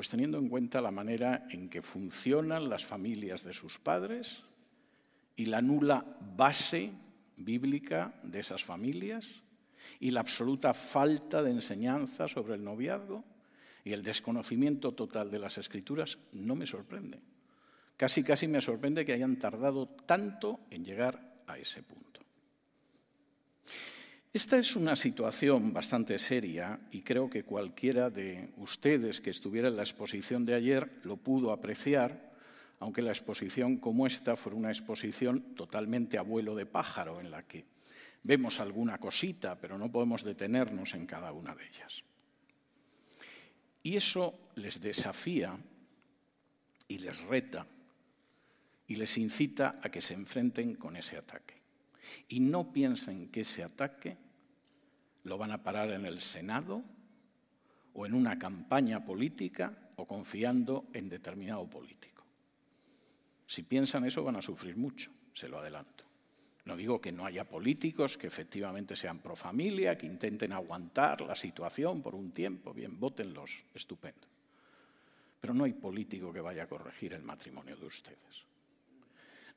Pues 0.00 0.08
teniendo 0.08 0.38
en 0.38 0.48
cuenta 0.48 0.80
la 0.80 0.90
manera 0.90 1.46
en 1.50 1.68
que 1.68 1.82
funcionan 1.82 2.70
las 2.70 2.86
familias 2.86 3.44
de 3.44 3.52
sus 3.52 3.78
padres 3.78 4.44
y 5.36 5.44
la 5.44 5.60
nula 5.60 6.16
base 6.38 6.90
bíblica 7.36 8.14
de 8.22 8.40
esas 8.40 8.64
familias 8.64 9.42
y 9.98 10.10
la 10.10 10.20
absoluta 10.20 10.72
falta 10.72 11.42
de 11.42 11.50
enseñanza 11.50 12.28
sobre 12.28 12.54
el 12.54 12.64
noviazgo 12.64 13.22
y 13.84 13.92
el 13.92 14.02
desconocimiento 14.02 14.92
total 14.92 15.30
de 15.30 15.38
las 15.38 15.58
escrituras, 15.58 16.16
no 16.32 16.56
me 16.56 16.64
sorprende. 16.64 17.20
Casi, 17.98 18.22
casi 18.22 18.48
me 18.48 18.62
sorprende 18.62 19.04
que 19.04 19.12
hayan 19.12 19.38
tardado 19.38 19.86
tanto 19.86 20.60
en 20.70 20.82
llegar 20.82 21.42
a 21.46 21.58
ese 21.58 21.82
punto. 21.82 22.20
Esta 24.32 24.58
es 24.58 24.76
una 24.76 24.94
situación 24.94 25.72
bastante 25.72 26.16
seria 26.16 26.78
y 26.92 27.02
creo 27.02 27.28
que 27.28 27.42
cualquiera 27.42 28.10
de 28.10 28.52
ustedes 28.58 29.20
que 29.20 29.30
estuviera 29.30 29.66
en 29.66 29.74
la 29.74 29.82
exposición 29.82 30.44
de 30.44 30.54
ayer 30.54 30.88
lo 31.02 31.16
pudo 31.16 31.50
apreciar, 31.50 32.30
aunque 32.78 33.02
la 33.02 33.10
exposición 33.10 33.78
como 33.78 34.06
esta 34.06 34.36
fuera 34.36 34.56
una 34.56 34.70
exposición 34.70 35.56
totalmente 35.56 36.16
abuelo 36.16 36.54
de 36.54 36.64
pájaro, 36.64 37.18
en 37.20 37.32
la 37.32 37.42
que 37.42 37.64
vemos 38.22 38.60
alguna 38.60 38.98
cosita, 38.98 39.60
pero 39.60 39.76
no 39.78 39.90
podemos 39.90 40.22
detenernos 40.22 40.94
en 40.94 41.06
cada 41.06 41.32
una 41.32 41.56
de 41.56 41.66
ellas. 41.66 42.04
Y 43.82 43.96
eso 43.96 44.52
les 44.54 44.80
desafía 44.80 45.58
y 46.86 46.98
les 46.98 47.20
reta 47.22 47.66
y 48.86 48.94
les 48.94 49.18
incita 49.18 49.80
a 49.82 49.90
que 49.90 50.00
se 50.00 50.14
enfrenten 50.14 50.76
con 50.76 50.94
ese 50.94 51.16
ataque. 51.16 51.59
Y 52.28 52.40
no 52.40 52.72
piensen 52.72 53.28
que 53.28 53.42
ese 53.42 53.62
ataque 53.62 54.16
lo 55.24 55.38
van 55.38 55.52
a 55.52 55.62
parar 55.62 55.90
en 55.90 56.06
el 56.06 56.20
Senado 56.20 56.82
o 57.94 58.06
en 58.06 58.14
una 58.14 58.38
campaña 58.38 59.04
política 59.04 59.72
o 59.96 60.06
confiando 60.06 60.86
en 60.92 61.08
determinado 61.08 61.68
político. 61.68 62.24
Si 63.46 63.62
piensan 63.64 64.04
eso 64.04 64.22
van 64.22 64.36
a 64.36 64.42
sufrir 64.42 64.76
mucho, 64.76 65.10
se 65.32 65.48
lo 65.48 65.58
adelanto. 65.58 66.04
No 66.64 66.76
digo 66.76 67.00
que 67.00 67.10
no 67.10 67.26
haya 67.26 67.44
políticos 67.44 68.16
que 68.16 68.28
efectivamente 68.28 68.94
sean 68.94 69.18
pro 69.18 69.34
familia, 69.34 69.96
que 69.96 70.06
intenten 70.06 70.52
aguantar 70.52 71.22
la 71.22 71.34
situación 71.34 72.02
por 72.02 72.14
un 72.14 72.32
tiempo, 72.32 72.72
bien, 72.72 73.00
votenlos, 73.00 73.64
estupendo. 73.74 74.28
Pero 75.40 75.54
no 75.54 75.64
hay 75.64 75.72
político 75.72 76.32
que 76.32 76.40
vaya 76.40 76.64
a 76.64 76.68
corregir 76.68 77.14
el 77.14 77.22
matrimonio 77.22 77.76
de 77.76 77.86
ustedes. 77.86 78.49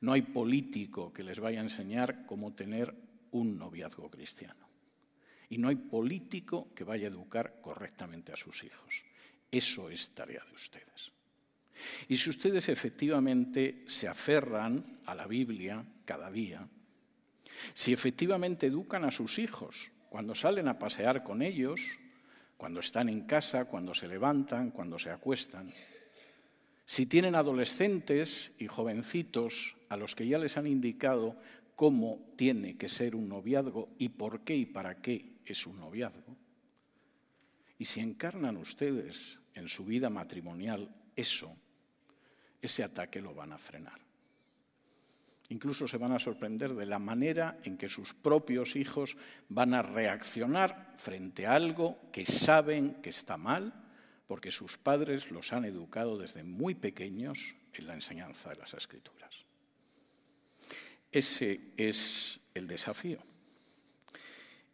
No 0.03 0.11
hay 0.11 0.21
político 0.21 1.13
que 1.13 1.23
les 1.23 1.39
vaya 1.39 1.61
a 1.61 1.63
enseñar 1.63 2.25
cómo 2.25 2.51
tener 2.51 2.93
un 3.31 3.57
noviazgo 3.57 4.11
cristiano. 4.11 4.67
y 5.49 5.57
no 5.59 5.67
hay 5.67 5.75
político 5.75 6.73
que 6.73 6.83
vaya 6.83 7.07
a 7.07 7.11
educar 7.11 7.61
correctamente 7.61 8.31
a 8.31 8.35
sus 8.35 8.63
hijos. 8.63 9.05
Eso 9.51 9.89
es 9.89 10.09
tarea 10.09 10.43
de 10.43 10.53
ustedes. 10.55 11.11
Y 12.07 12.15
si 12.15 12.31
ustedes 12.31 12.69
efectivamente 12.69 13.83
se 13.85 14.07
aferran 14.07 14.99
a 15.05 15.13
la 15.13 15.27
Biblia 15.27 15.85
cada 16.05 16.31
día, 16.31 16.67
si 17.75 17.93
efectivamente 17.93 18.65
educan 18.65 19.05
a 19.05 19.11
sus 19.11 19.37
hijos 19.37 19.91
cuando 20.09 20.33
salen 20.33 20.67
a 20.67 20.79
pasear 20.79 21.23
con 21.23 21.43
ellos, 21.43 21.99
cuando 22.57 22.79
están 22.79 23.09
en 23.09 23.21
casa, 23.27 23.65
cuando 23.65 23.93
se 23.93 24.07
levantan, 24.07 24.71
cuando 24.71 24.97
se 24.97 25.11
acuestan, 25.11 25.71
si 26.85 27.05
tienen 27.05 27.35
adolescentes 27.35 28.51
y 28.57 28.67
jovencitos 28.67 29.75
a 29.89 29.97
los 29.97 30.15
que 30.15 30.27
ya 30.27 30.37
les 30.37 30.57
han 30.57 30.67
indicado 30.67 31.37
cómo 31.75 32.33
tiene 32.35 32.77
que 32.77 32.89
ser 32.89 33.15
un 33.15 33.29
noviazgo 33.29 33.89
y 33.97 34.09
por 34.09 34.41
qué 34.41 34.55
y 34.55 34.65
para 34.65 35.01
qué 35.01 35.37
es 35.45 35.65
un 35.65 35.79
noviazgo, 35.79 36.37
y 37.77 37.85
si 37.85 37.99
encarnan 37.99 38.57
ustedes 38.57 39.39
en 39.55 39.67
su 39.67 39.85
vida 39.85 40.09
matrimonial 40.09 40.89
eso, 41.15 41.55
ese 42.61 42.83
ataque 42.83 43.21
lo 43.21 43.33
van 43.33 43.51
a 43.51 43.57
frenar. 43.57 43.99
Incluso 45.49 45.87
se 45.87 45.97
van 45.97 46.13
a 46.13 46.19
sorprender 46.19 46.73
de 46.73 46.85
la 46.85 46.99
manera 46.99 47.59
en 47.63 47.77
que 47.77 47.89
sus 47.89 48.13
propios 48.13 48.75
hijos 48.75 49.17
van 49.49 49.73
a 49.73 49.81
reaccionar 49.81 50.93
frente 50.97 51.45
a 51.45 51.55
algo 51.55 51.99
que 52.11 52.25
saben 52.25 53.01
que 53.01 53.09
está 53.09 53.37
mal, 53.37 53.82
porque 54.27 54.51
sus 54.51 54.77
padres 54.77 55.31
los 55.31 55.53
han 55.53 55.65
educado 55.65 56.17
desde 56.17 56.43
muy 56.43 56.75
pequeños 56.75 57.55
en 57.73 57.87
la 57.87 57.93
enseñanza 57.93 58.49
de 58.49 58.55
las 58.55 58.73
escrituras. 58.73 59.45
Ese 61.11 61.59
es 61.77 62.39
el 62.53 62.67
desafío. 62.67 63.19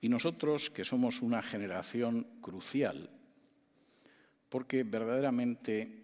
Y 0.02 0.08
nosotros, 0.08 0.70
que 0.70 0.86
somos 0.86 1.22
una 1.22 1.42
generación 1.42 2.24
crucial, 2.42 3.10
porque 4.48 4.84
verdaderamente 4.84 6.00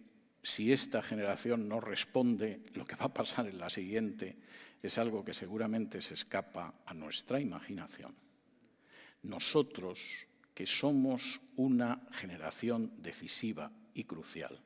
si 0.45 0.71
esta 0.71 1.01
generación 1.01 1.67
no 1.67 1.81
responde, 1.81 2.61
lo 2.73 2.85
que 2.85 2.95
va 2.95 3.05
a 3.05 3.13
pasar 3.13 3.47
en 3.47 3.57
la 3.57 3.69
siguiente 3.69 4.37
es 4.81 4.97
algo 4.99 5.25
que 5.25 5.33
seguramente 5.33 6.01
se 6.01 6.13
escapa 6.13 6.81
a 6.85 6.93
nuestra 6.93 7.39
imaginación. 7.39 8.13
Nosotros, 9.23 10.27
que 10.55 10.65
somos 10.65 11.41
una 11.57 12.01
generación 12.11 12.91
decisiva 12.97 13.71
y 13.93 14.05
crucial, 14.05 14.59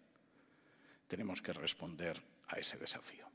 tenemos 1.08 1.42
que 1.42 1.52
responder 1.52 2.22
a 2.48 2.58
ese 2.60 2.78
desafío. 2.78 3.29